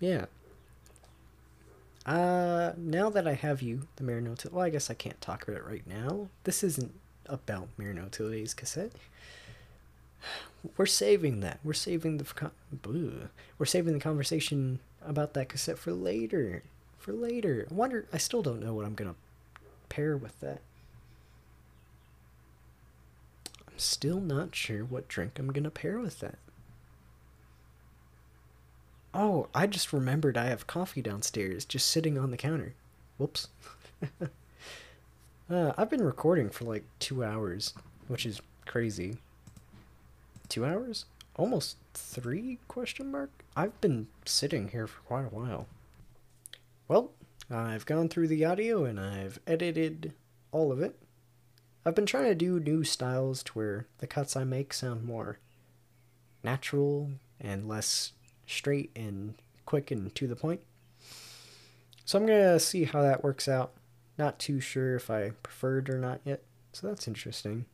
Yeah. 0.01 0.26
Uh, 2.07 2.72
now 2.76 3.11
that 3.11 3.26
I 3.26 3.34
have 3.34 3.62
you, 3.62 3.86
the 3.96 4.05
Mare 4.05 4.20
No 4.20 4.34
Tilde. 4.34 4.55
Well, 4.55 4.64
I 4.64 4.70
guess 4.70 4.90
I 4.90 4.94
can't 4.94 5.20
talk 5.20 5.42
about 5.42 5.59
it 5.59 5.66
right 5.66 5.86
now. 5.86 6.28
This 6.44 6.64
isn't 6.64 6.92
about 7.26 7.68
Mare 7.76 7.92
No 7.92 8.07
Tilde's 8.11 8.55
cassette. 8.55 8.92
We're 10.76 10.86
saving 10.86 11.40
that. 11.40 11.61
We're 11.64 11.72
saving 11.72 12.18
the. 12.18 13.30
We're 13.59 13.66
saving 13.66 13.94
the 13.94 14.01
conversation 14.01 14.80
about 15.03 15.34
that 15.34 15.48
cassette 15.48 15.78
for 15.78 15.92
later 15.92 16.62
for 17.01 17.12
later. 17.12 17.66
I 17.70 17.74
wonder, 17.74 18.07
I 18.12 18.18
still 18.18 18.42
don't 18.42 18.61
know 18.61 18.74
what 18.74 18.84
I'm 18.84 18.94
to 19.12 19.16
pair 19.88 20.16
with 20.16 20.38
that. 20.40 20.61
I'm 23.66 23.78
still 23.78 24.20
not 24.20 24.55
sure 24.55 24.84
what 24.84 25.09
drink 25.09 25.38
I'm 25.38 25.51
to 25.64 25.70
pair 25.70 25.98
with 25.98 26.20
that. 26.20 26.36
Oh, 29.12 29.48
I 29.54 29.66
just 29.66 29.92
remembered 29.92 30.36
I 30.36 30.46
have 30.46 30.66
coffee 30.66 31.02
downstairs 31.02 31.64
just 31.64 31.88
sitting 31.88 32.16
on 32.16 32.30
the 32.30 32.36
counter. 32.36 32.74
Whoops. 33.18 33.48
uh, 35.50 35.72
I've 35.76 35.90
been 35.90 36.04
recording 36.04 36.48
for 36.48 36.64
like 36.64 36.84
two 37.00 37.24
hours, 37.24 37.74
which 38.06 38.24
is 38.24 38.40
crazy. 38.66 39.16
Two 40.48 40.64
hours? 40.64 41.06
Almost 41.36 41.76
three 41.94 42.58
question 42.68 43.11
mark? 43.11 43.30
I've 43.56 43.80
been 43.80 44.06
sitting 44.24 44.68
here 44.68 44.86
for 44.86 45.00
quite 45.00 45.24
a 45.24 45.34
while. 45.34 45.66
Well, 46.86 47.11
I've 47.50 47.86
gone 47.86 48.08
through 48.08 48.28
the 48.28 48.44
audio 48.44 48.84
and 48.84 49.00
I've 49.00 49.40
edited 49.46 50.12
all 50.52 50.70
of 50.70 50.80
it. 50.80 50.96
I've 51.84 51.94
been 51.94 52.06
trying 52.06 52.24
to 52.26 52.34
do 52.34 52.61
new 52.61 52.84
styles 52.84 53.42
to 53.44 53.52
where 53.52 53.86
the 53.98 54.06
cuts 54.06 54.36
I 54.36 54.44
make 54.44 54.72
sound 54.72 55.04
more 55.04 55.38
natural 56.42 57.11
and 57.40 57.68
less 57.68 58.12
straight 58.51 58.90
and 58.96 59.34
quick 59.64 59.90
and 59.90 60.14
to 60.14 60.26
the 60.26 60.36
point. 60.36 60.61
So 62.05 62.18
I'm 62.18 62.26
going 62.26 62.42
to 62.42 62.61
see 62.61 62.84
how 62.84 63.03
that 63.03 63.22
works 63.22 63.48
out. 63.48 63.72
Not 64.18 64.38
too 64.38 64.61
sure 64.61 64.96
if 64.96 65.11
I 65.11 65.30
prefer 65.42 65.78
it 65.78 65.88
or 65.88 65.98
not 65.98 66.20
yet. 66.24 66.42
So 66.72 66.86
that's 66.86 67.09
interesting. 67.09 67.66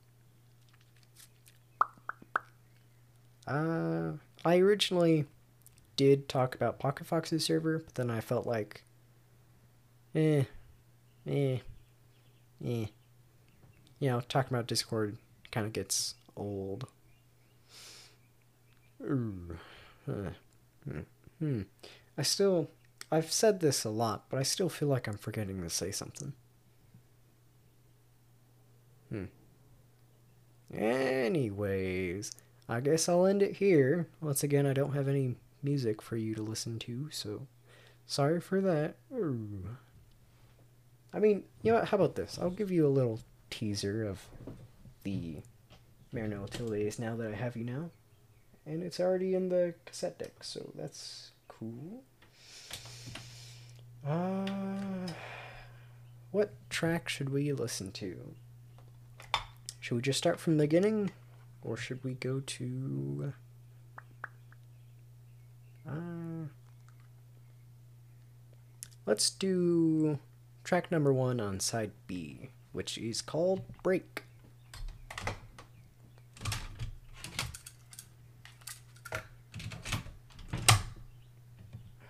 Uh, 3.47 4.12
I 4.45 4.59
originally 4.59 5.27
did 5.97 6.29
talk 6.29 6.55
about 6.55 6.79
Pocket 6.79 7.07
Fox's 7.07 7.45
server, 7.45 7.79
but 7.79 7.95
then 7.95 8.11
I 8.11 8.20
felt 8.20 8.47
like 8.47 8.83
eh, 10.14 10.45
eh, 11.27 11.59
eh. 12.64 12.87
You 13.99 14.11
know, 14.11 14.20
talking 14.29 14.55
about 14.55 14.66
Discord 14.66 15.16
kind 15.51 15.66
of 15.66 15.72
gets 15.72 16.14
old. 16.37 16.87
Ooh. 19.03 19.57
Huh. 20.05 20.31
Hmm. 21.39 21.62
I 22.16 22.22
still, 22.22 22.70
I've 23.11 23.30
said 23.32 23.61
this 23.61 23.84
a 23.84 23.91
lot, 23.91 24.24
but 24.30 24.39
I 24.39 24.43
still 24.43 24.68
feel 24.68 24.89
like 24.89 25.07
I'm 25.07 25.18
forgetting 25.18 25.62
to 25.62 25.70
say 25.70 25.91
something. 25.91 26.32
Hmm. 29.11 29.24
Anyways, 30.72 32.32
I 32.68 32.80
guess 32.80 33.09
I'll 33.09 33.26
end 33.26 33.43
it 33.43 33.57
here. 33.57 34.09
Once 34.20 34.43
again, 34.43 34.66
I 34.66 34.72
don't 34.72 34.95
have 34.95 35.09
any 35.09 35.37
music 35.62 36.03
for 36.03 36.16
you 36.16 36.34
to 36.34 36.43
listen 36.43 36.78
to, 36.80 37.09
so 37.11 37.47
sorry 38.07 38.41
for 38.41 38.61
that. 38.61 38.97
I 41.12 41.18
mean, 41.18 41.45
you 41.62 41.72
know 41.72 41.78
what? 41.78 41.89
How 41.89 41.97
about 41.97 42.16
this? 42.16 42.39
I'll 42.41 42.51
give 42.51 42.70
you 42.70 42.87
a 42.87 42.89
little 42.89 43.20
teaser 43.51 44.05
of 44.07 44.26
the 45.05 45.37
Mare 46.12 46.28
No 46.28 46.47
Tildes 46.47 46.99
now 46.99 47.14
that 47.16 47.30
I 47.30 47.34
have 47.34 47.57
you 47.57 47.64
now. 47.64 47.91
And 48.67 48.83
it's 48.83 48.99
already 48.99 49.35
in 49.35 49.49
the 49.49 49.75
cassette 49.85 50.19
deck, 50.19 50.43
so 50.43 50.73
that's 50.75 51.31
cool. 51.47 52.03
Uh, 54.05 55.07
what 56.33 56.53
track 56.69 57.09
should 57.09 57.31
we 57.31 57.53
listen 57.53 57.93
to? 57.93 58.35
Should 59.79 59.95
we 59.95 60.03
just 60.03 60.19
start 60.19 60.41
from 60.41 60.57
the 60.57 60.64
beginning? 60.64 61.12
Or 61.62 61.77
should 61.77 62.03
we 62.03 62.14
go 62.14 62.41
to... 62.41 63.33
Uh, 65.89 66.49
let's 69.07 69.31
do 69.31 70.19
track 70.64 70.91
number 70.91 71.12
one 71.12 71.41
on 71.41 71.61
side 71.61 71.93
B, 72.09 72.51
which 72.73 72.99
is 72.99 73.23
called 73.23 73.62
Break. 73.85 74.26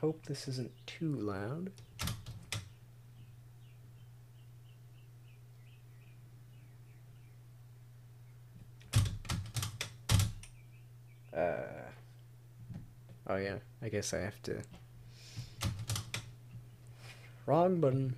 Hope 0.00 0.26
this 0.26 0.46
isn't 0.46 0.72
too 0.86 1.14
loud. 1.14 1.70
Uh, 11.36 11.50
oh 13.26 13.36
yeah, 13.36 13.56
I 13.82 13.88
guess 13.88 14.14
I 14.14 14.18
have 14.18 14.42
to. 14.44 14.62
Wrong 17.46 17.80
button. 17.80 18.16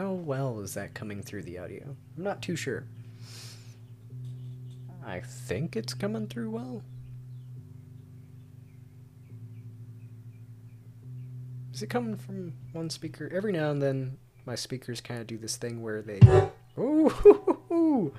How 0.00 0.12
well 0.12 0.60
is 0.60 0.72
that 0.72 0.94
coming 0.94 1.22
through 1.22 1.42
the 1.42 1.58
audio? 1.58 1.94
I'm 2.16 2.24
not 2.24 2.40
too 2.40 2.56
sure. 2.56 2.86
I 5.04 5.20
think 5.20 5.76
it's 5.76 5.92
coming 5.92 6.26
through 6.26 6.50
well. 6.50 6.82
Is 11.74 11.82
it 11.82 11.90
coming 11.90 12.16
from 12.16 12.54
one 12.72 12.88
speaker? 12.88 13.30
Every 13.30 13.52
now 13.52 13.70
and 13.70 13.82
then, 13.82 14.16
my 14.46 14.54
speakers 14.54 15.02
kind 15.02 15.20
of 15.20 15.26
do 15.26 15.36
this 15.36 15.56
thing 15.56 15.82
where 15.82 16.00
they. 16.02 16.20
Oh, 16.78 18.12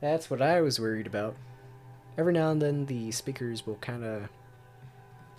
that's 0.00 0.28
what 0.30 0.42
I 0.42 0.62
was 0.62 0.80
worried 0.80 1.06
about. 1.06 1.36
Every 2.18 2.32
now 2.32 2.50
and 2.50 2.60
then, 2.60 2.86
the 2.86 3.12
speakers 3.12 3.64
will 3.64 3.76
kind 3.76 4.02
of. 4.02 4.28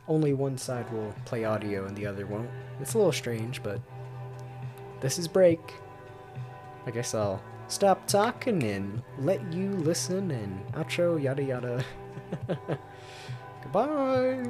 Only 0.08 0.32
one 0.32 0.58
side 0.58 0.90
will 0.94 1.14
play 1.26 1.44
audio 1.44 1.86
and 1.86 1.98
the 1.98 2.06
other 2.06 2.26
won't. 2.26 2.50
It's 2.80 2.94
a 2.94 2.98
little 2.98 3.12
strange, 3.12 3.62
but. 3.62 3.82
This 5.04 5.20
is 5.20 5.28
break. 5.28 5.60
I 6.86 6.92
guess 6.92 7.14
I'll 7.14 7.44
stop 7.68 8.08
talking 8.08 8.64
and 8.64 9.04
let 9.20 9.52
you 9.52 9.72
listen 9.72 10.32
and 10.32 10.66
outro, 10.72 11.22
yada 11.22 11.44
yada. 11.44 11.84
Goodbye! 13.64 14.50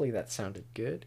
Hopefully 0.00 0.12
that 0.12 0.32
sounded 0.32 0.64
good. 0.72 1.04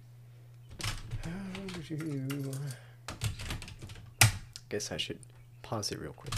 Guess 4.69 4.91
I 4.91 4.97
should 4.97 5.17
pause 5.63 5.91
it 5.91 5.99
real 5.99 6.13
quick. 6.13 6.35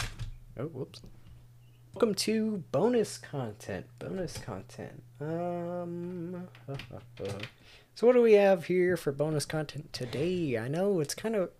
Oh, 0.58 0.64
whoops. 0.64 1.02
Welcome 1.92 2.14
to 2.14 2.64
bonus 2.72 3.18
content. 3.18 3.84
Bonus 3.98 4.38
content. 4.38 5.02
Um. 5.20 6.48
so 7.94 8.06
what 8.06 8.14
do 8.14 8.22
we 8.22 8.32
have 8.32 8.64
here 8.64 8.96
for 8.96 9.12
bonus 9.12 9.44
content 9.44 9.92
today? 9.92 10.56
I 10.56 10.68
know 10.68 11.00
it's 11.00 11.14
kind 11.14 11.36
of. 11.36 11.50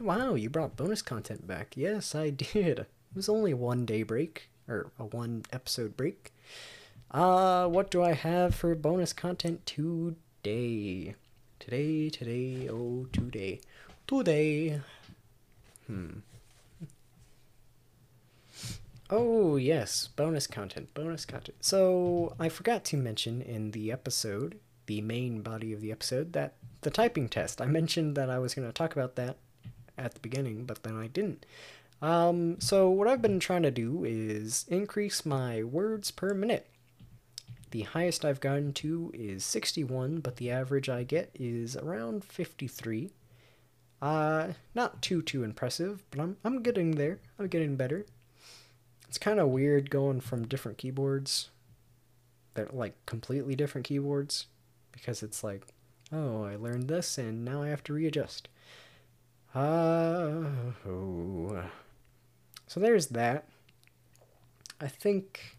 Wow, 0.00 0.34
you 0.34 0.50
brought 0.50 0.74
bonus 0.74 1.02
content 1.02 1.46
back. 1.46 1.76
Yes, 1.76 2.16
I 2.16 2.30
did. 2.30 2.80
It 2.80 2.88
was 3.14 3.28
only 3.28 3.54
one 3.54 3.86
day 3.86 4.02
break 4.02 4.50
or 4.66 4.90
a 4.98 5.04
one 5.04 5.44
episode 5.52 5.96
break. 5.96 6.32
Uh, 7.12 7.68
what 7.68 7.92
do 7.92 8.02
I 8.02 8.14
have 8.14 8.56
for 8.56 8.74
bonus 8.74 9.12
content 9.12 9.64
today? 9.66 10.16
Today, 10.44 11.14
today, 11.60 12.10
today, 12.10 12.68
oh, 12.68 13.06
today. 13.12 13.60
Today. 14.08 14.80
Hmm. 15.86 16.18
Oh, 19.08 19.54
yes, 19.54 20.08
bonus 20.16 20.48
content, 20.48 20.92
bonus 20.94 21.24
content. 21.24 21.58
So, 21.60 22.34
I 22.40 22.48
forgot 22.48 22.84
to 22.86 22.96
mention 22.96 23.40
in 23.40 23.70
the 23.70 23.92
episode, 23.92 24.58
the 24.86 25.00
main 25.00 25.42
body 25.42 25.72
of 25.72 25.80
the 25.80 25.92
episode, 25.92 26.32
that 26.32 26.54
the 26.80 26.90
typing 26.90 27.28
test. 27.28 27.62
I 27.62 27.66
mentioned 27.66 28.16
that 28.16 28.28
I 28.28 28.40
was 28.40 28.52
going 28.56 28.66
to 28.66 28.72
talk 28.72 28.96
about 28.96 29.14
that 29.14 29.36
at 29.96 30.14
the 30.14 30.20
beginning, 30.20 30.64
but 30.64 30.82
then 30.82 30.96
I 30.96 31.06
didn't. 31.06 31.46
Um, 32.00 32.60
so, 32.60 32.90
what 32.90 33.06
I've 33.06 33.22
been 33.22 33.38
trying 33.38 33.62
to 33.62 33.70
do 33.70 34.04
is 34.04 34.66
increase 34.68 35.24
my 35.24 35.62
words 35.62 36.10
per 36.10 36.34
minute. 36.34 36.66
The 37.72 37.82
highest 37.82 38.22
I've 38.22 38.40
gotten 38.40 38.74
to 38.74 39.10
is 39.14 39.46
61, 39.46 40.20
but 40.20 40.36
the 40.36 40.50
average 40.50 40.90
I 40.90 41.04
get 41.04 41.30
is 41.34 41.74
around 41.74 42.22
53. 42.22 43.10
Uh, 44.02 44.52
not 44.74 45.00
too 45.00 45.22
too 45.22 45.42
impressive, 45.42 46.02
but 46.10 46.20
I'm 46.20 46.36
I'm 46.44 46.62
getting 46.62 46.92
there. 46.92 47.20
I'm 47.38 47.46
getting 47.46 47.76
better. 47.76 48.04
It's 49.08 49.16
kind 49.16 49.40
of 49.40 49.48
weird 49.48 49.88
going 49.88 50.20
from 50.20 50.46
different 50.46 50.76
keyboards. 50.76 51.48
They're 52.52 52.68
like 52.70 52.94
completely 53.06 53.56
different 53.56 53.86
keyboards 53.86 54.48
because 54.90 55.22
it's 55.22 55.42
like, 55.42 55.66
oh, 56.12 56.44
I 56.44 56.56
learned 56.56 56.88
this 56.88 57.16
and 57.16 57.42
now 57.42 57.62
I 57.62 57.68
have 57.68 57.82
to 57.84 57.94
readjust. 57.94 58.48
Uh, 59.54 60.44
oh. 60.86 61.64
So 62.66 62.80
there's 62.80 63.06
that. 63.08 63.48
I 64.78 64.88
think 64.88 65.56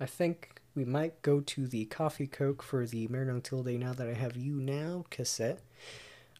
I 0.00 0.06
think 0.06 0.51
we 0.74 0.84
might 0.84 1.20
go 1.22 1.40
to 1.40 1.66
the 1.66 1.84
Coffee 1.86 2.26
Coke 2.26 2.62
for 2.62 2.86
the 2.86 3.06
Mare 3.08 3.40
Tilde 3.40 3.78
now 3.78 3.92
that 3.92 4.08
I 4.08 4.14
have 4.14 4.36
you 4.36 4.54
now 4.54 5.04
cassette. 5.10 5.60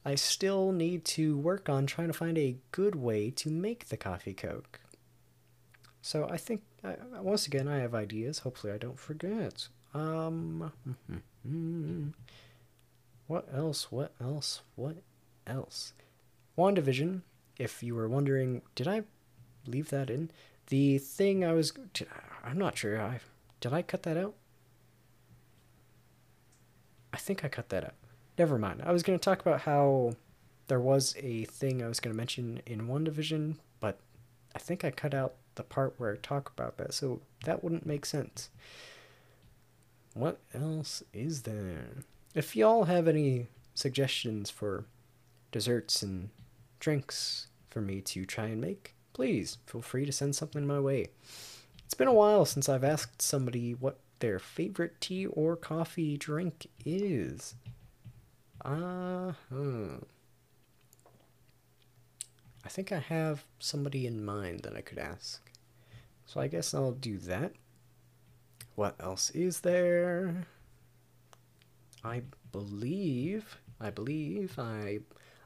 I 0.05 0.15
still 0.17 0.73
need 0.73 1.05
to 1.07 1.37
work 1.37 1.69
on 1.69 1.87
trying 1.87 2.09
to 2.09 2.13
find 2.13 2.37
a 2.37 2.57
good 2.73 2.95
way 2.95 3.31
to 3.31 3.51
make 3.51 3.89
the 3.89 3.97
Coffee 3.97 4.35
Coke. 4.35 4.81
So 6.01 6.29
I 6.29 6.37
think, 6.37 6.63
uh, 6.83 6.95
once 7.21 7.47
again, 7.47 7.69
I 7.69 7.79
have 7.79 7.95
ideas. 7.95 8.41
Hopefully 8.41 8.73
I 8.73 8.79
don't 8.79 8.99
forget. 8.99 9.69
Um, 9.95 10.73
what 13.27 13.49
else? 13.55 13.93
What 13.93 14.13
else? 14.21 14.63
What 14.75 14.97
else? 15.47 15.93
WandaVision, 16.59 17.21
if 17.59 17.83
you 17.83 17.95
were 17.95 18.09
wondering, 18.09 18.63
did 18.75 18.89
I 18.89 19.03
leave 19.67 19.91
that 19.91 20.11
in? 20.11 20.31
The 20.67 20.99
thing 20.99 21.45
I 21.45 21.53
was, 21.53 21.73
I'm 22.43 22.59
not 22.59 22.77
sure. 22.77 23.01
I 23.01 23.21
did 23.63 23.73
I 23.73 23.81
cut 23.81 24.03
that 24.03 24.17
out? 24.17 24.35
I 27.13 27.17
think 27.17 27.45
I 27.45 27.49
cut 27.49 27.69
that 27.69 27.85
out. 27.85 27.95
Never 28.37 28.59
mind. 28.59 28.83
I 28.85 28.93
was 28.93 29.05
going 29.05 29.17
to 29.17 29.25
talk 29.25 29.41
about 29.41 29.61
how 29.61 30.15
there 30.67 30.81
was 30.81 31.15
a 31.19 31.45
thing 31.45 31.81
I 31.81 31.87
was 31.87 32.01
going 32.01 32.13
to 32.13 32.17
mention 32.17 32.61
in 32.67 32.89
WandaVision, 32.89 33.59
but 33.79 34.01
I 34.55 34.59
think 34.59 34.85
I 34.85 34.91
cut 34.91 35.15
out 35.15 35.35
the 35.55 35.63
part 35.63 35.95
where 35.97 36.13
I 36.13 36.17
talk 36.17 36.51
about 36.51 36.77
that, 36.79 36.93
so 36.93 37.21
that 37.45 37.63
wouldn't 37.63 37.87
make 37.87 38.05
sense. 38.05 38.51
What 40.15 40.41
else 40.53 41.05
is 41.13 41.43
there? 41.43 42.03
If 42.35 42.57
y'all 42.57 42.85
have 42.85 43.07
any 43.07 43.47
suggestions 43.75 44.51
for 44.51 44.87
desserts 45.53 46.03
and 46.03 46.31
drinks 46.81 47.47
for 47.71 47.81
me 47.81 48.01
to 48.01 48.25
try 48.25 48.47
and 48.47 48.61
make, 48.61 48.97
please 49.13 49.59
feel 49.67 49.83
free 49.83 50.05
to 50.05 50.13
send 50.13 50.35
something 50.35 50.67
my 50.67 50.81
way. 50.81 51.11
It's 51.93 51.99
been 51.99 52.09
a 52.09 52.13
while 52.15 52.47
since 52.47 52.71
I've 52.71 52.85
asked 52.85 53.21
somebody 53.21 53.75
what 53.75 53.99
their 54.21 54.39
favorite 54.39 54.99
tea 54.99 55.27
or 55.27 55.57
coffee 55.57 56.17
drink 56.17 56.67
is. 56.87 57.55
Uh 58.65 59.33
huh. 59.51 59.99
I 62.65 62.69
think 62.71 62.93
I 62.93 62.99
have 62.99 63.45
somebody 63.59 64.07
in 64.07 64.25
mind 64.25 64.61
that 64.61 64.75
I 64.75 64.81
could 64.81 64.97
ask. 64.97 65.43
So 66.25 66.41
I 66.41 66.49
guess 66.49 66.73
I'll 66.73 66.93
do 66.93 67.19
that. 67.19 67.53
What 68.75 68.97
else 68.99 69.29
is 69.29 69.61
there? 69.61 70.47
I 72.03 72.23
believe, 72.53 73.59
I 73.79 73.91
believe, 73.91 74.59
I, 74.59 75.01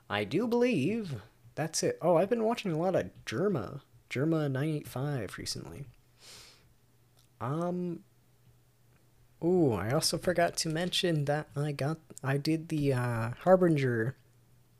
I 0.08 0.22
do 0.22 0.46
believe 0.46 1.12
that's 1.56 1.82
it. 1.82 1.98
Oh, 2.00 2.16
I've 2.16 2.30
been 2.30 2.44
watching 2.44 2.70
a 2.70 2.78
lot 2.78 2.94
of 2.94 3.10
Jerma, 3.24 3.80
Jerma 4.08 4.48
985 4.48 5.38
recently. 5.38 5.86
Um. 7.40 8.00
Oh, 9.42 9.72
I 9.72 9.90
also 9.90 10.16
forgot 10.16 10.56
to 10.58 10.68
mention 10.68 11.26
that 11.26 11.48
I 11.54 11.72
got 11.72 11.98
I 12.24 12.38
did 12.38 12.68
the 12.68 12.94
uh, 12.94 13.30
Harbinger 13.42 14.16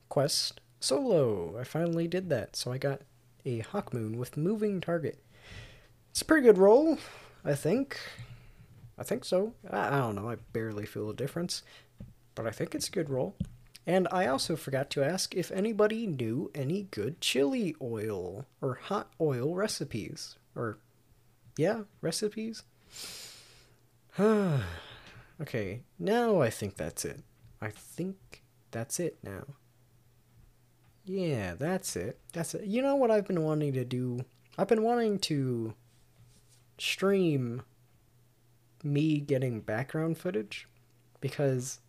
quest 0.09 0.61
solo. 0.81 1.59
I 1.59 1.65
finally 1.65 2.09
did 2.09 2.31
that, 2.31 2.57
so 2.57 2.73
I 2.73 2.79
got 2.79 3.03
a 3.45 3.61
Hawkmoon 3.61 4.17
with 4.17 4.37
moving 4.37 4.81
target. 4.81 5.23
It's 6.11 6.23
a 6.23 6.25
pretty 6.25 6.47
good 6.47 6.59
roll, 6.59 6.99
I 7.45 7.55
think. 7.55 7.99
I 8.99 9.05
think 9.05 9.25
so. 9.25 9.53
I, 9.71 9.89
I 9.97 9.99
don't 9.99 10.15
know. 10.15 10.31
I 10.31 10.37
barely 10.53 10.87
feel 10.87 11.11
a 11.11 11.15
difference, 11.15 11.63
but 12.35 12.47
I 12.47 12.51
think 12.51 12.75
it's 12.75 12.89
a 12.89 12.93
good 12.93 13.11
roll. 13.11 13.37
And 13.87 14.09
I 14.11 14.27
also 14.27 14.57
forgot 14.57 14.91
to 14.91 15.05
ask 15.05 15.35
if 15.35 15.53
anybody 15.53 16.07
knew 16.07 16.51
any 16.55 16.89
good 16.91 17.21
chili 17.21 17.77
oil 17.81 18.47
or 18.61 18.75
hot 18.75 19.13
oil 19.21 19.55
recipes 19.55 20.37
or 20.57 20.79
yeah, 21.57 21.83
recipes. 22.01 22.63
okay, 24.19 25.83
now 25.99 26.41
I 26.41 26.51
think 26.51 26.77
that's 26.77 27.05
it. 27.05 27.21
I 27.61 27.71
think 27.71 28.43
that's 28.71 29.01
it 29.01 29.19
now. 29.23 29.45
Yeah, 31.05 31.55
that's 31.55 31.97
it. 31.97 32.19
That's 32.33 32.55
it. 32.55 32.65
You 32.65 32.83
know 32.83 32.97
what 32.97 33.11
I've 33.11 33.27
been 33.27 33.43
wanting 33.43 33.73
to 33.75 33.85
do? 33.85 34.21
I've 34.59 34.69
been 34.69 34.83
wanting 34.83 35.19
to 35.21 35.75
stream 36.79 37.63
me 38.83 39.21
getting 39.21 39.61
background 39.61 40.19
footage 40.19 40.69
because 41.21 41.81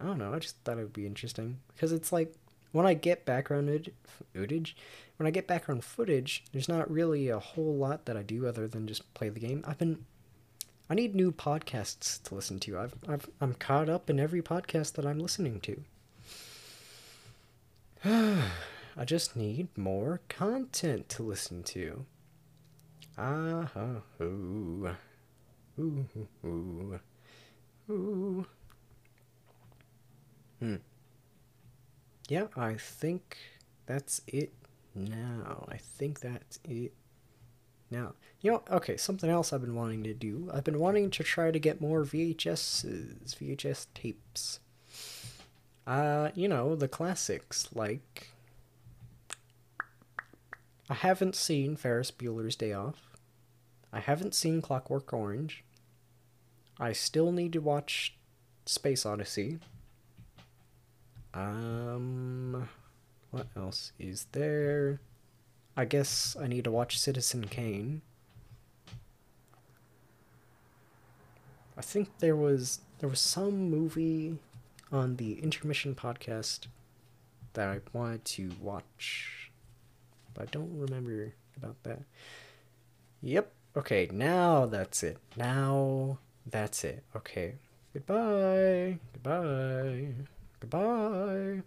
I 0.00 0.04
don't 0.04 0.18
know, 0.18 0.32
I 0.32 0.38
just 0.38 0.56
thought 0.64 0.78
it 0.78 0.82
would 0.82 0.92
be 0.92 1.06
interesting 1.06 1.58
because 1.74 1.92
it's 1.92 2.12
like 2.12 2.34
when 2.72 2.86
I 2.86 2.94
get 2.94 3.24
background 3.24 3.90
footage, 4.32 4.76
when 5.16 5.26
I 5.26 5.30
get 5.30 5.46
background 5.46 5.84
footage, 5.84 6.44
there's 6.52 6.68
not 6.68 6.90
really 6.90 7.28
a 7.28 7.38
whole 7.38 7.76
lot 7.76 8.06
that 8.06 8.16
I 8.16 8.22
do 8.22 8.46
other 8.46 8.68
than 8.68 8.86
just 8.86 9.12
play 9.14 9.28
the 9.28 9.40
game. 9.40 9.64
I've 9.66 9.78
been 9.78 10.04
I 10.90 10.94
need 10.94 11.14
new 11.14 11.32
podcasts 11.32 12.22
to 12.24 12.34
listen 12.34 12.58
to. 12.60 12.78
I've, 12.78 12.94
I've 13.06 13.28
I'm 13.40 13.54
caught 13.54 13.90
up 13.90 14.08
in 14.08 14.18
every 14.18 14.40
podcast 14.40 14.94
that 14.94 15.04
I'm 15.04 15.18
listening 15.18 15.60
to. 15.60 15.82
I 18.96 19.04
just 19.04 19.36
need 19.36 19.68
more 19.76 20.20
content 20.28 21.08
to 21.10 21.22
listen 21.22 21.62
to. 21.64 22.06
Ah, 23.18 23.68
uh, 23.76 24.22
ooh, 24.24 24.94
ooh, 25.78 26.06
ooh, 26.44 27.00
ooh. 27.90 28.46
Hmm. 30.60 30.76
Yeah, 32.28 32.48
I 32.56 32.74
think 32.74 33.38
that's 33.86 34.20
it 34.26 34.52
now. 34.94 35.66
I 35.70 35.78
think 35.78 36.20
that's 36.20 36.60
it 36.62 36.92
now. 37.90 38.12
You 38.40 38.52
know, 38.52 38.62
okay, 38.70 38.98
something 38.98 39.30
else 39.30 39.52
I've 39.52 39.62
been 39.62 39.74
wanting 39.74 40.04
to 40.04 40.12
do. 40.12 40.50
I've 40.52 40.64
been 40.64 40.78
wanting 40.78 41.10
to 41.10 41.24
try 41.24 41.50
to 41.50 41.58
get 41.58 41.80
more 41.80 42.04
VHSs, 42.04 43.34
VHS 43.34 43.86
tapes. 43.94 44.60
Uh, 45.86 46.28
you 46.34 46.48
know, 46.48 46.76
the 46.76 46.88
classics, 46.88 47.68
like. 47.74 48.28
I 50.90 50.94
haven't 50.94 51.34
seen 51.34 51.76
Ferris 51.76 52.10
Bueller's 52.10 52.56
Day 52.56 52.72
Off. 52.72 53.16
I 53.92 54.00
haven't 54.00 54.34
seen 54.34 54.62
Clockwork 54.62 55.12
Orange. 55.12 55.64
I 56.78 56.92
still 56.92 57.32
need 57.32 57.52
to 57.54 57.60
watch 57.60 58.16
Space 58.66 59.04
Odyssey. 59.04 59.58
Um, 61.34 62.68
what 63.30 63.46
else 63.56 63.92
is 63.98 64.26
there? 64.32 65.00
I 65.76 65.84
guess 65.84 66.36
I 66.40 66.46
need 66.46 66.64
to 66.64 66.70
watch 66.70 66.98
Citizen 66.98 67.44
Kane. 67.44 68.02
I 71.76 71.80
think 71.82 72.08
there 72.18 72.34
was 72.34 72.80
there 72.98 73.08
was 73.08 73.20
some 73.20 73.70
movie 73.70 74.38
on 74.90 75.16
the 75.16 75.34
intermission 75.40 75.94
podcast 75.94 76.66
that 77.52 77.68
I 77.68 77.80
wanted 77.92 78.24
to 78.24 78.50
watch, 78.60 79.52
but 80.34 80.42
I 80.42 80.46
don't 80.50 80.76
remember 80.76 81.34
about 81.56 81.80
that. 81.84 82.00
Yep. 83.22 83.52
Okay, 83.76 84.08
now 84.12 84.66
that's 84.66 85.02
it. 85.04 85.18
Now 85.36 86.18
that's 86.44 86.82
it. 86.82 87.04
Okay. 87.14 87.54
Goodbye. 87.92 88.98
Goodbye. 89.12 90.08
Goodbye. 90.60 91.62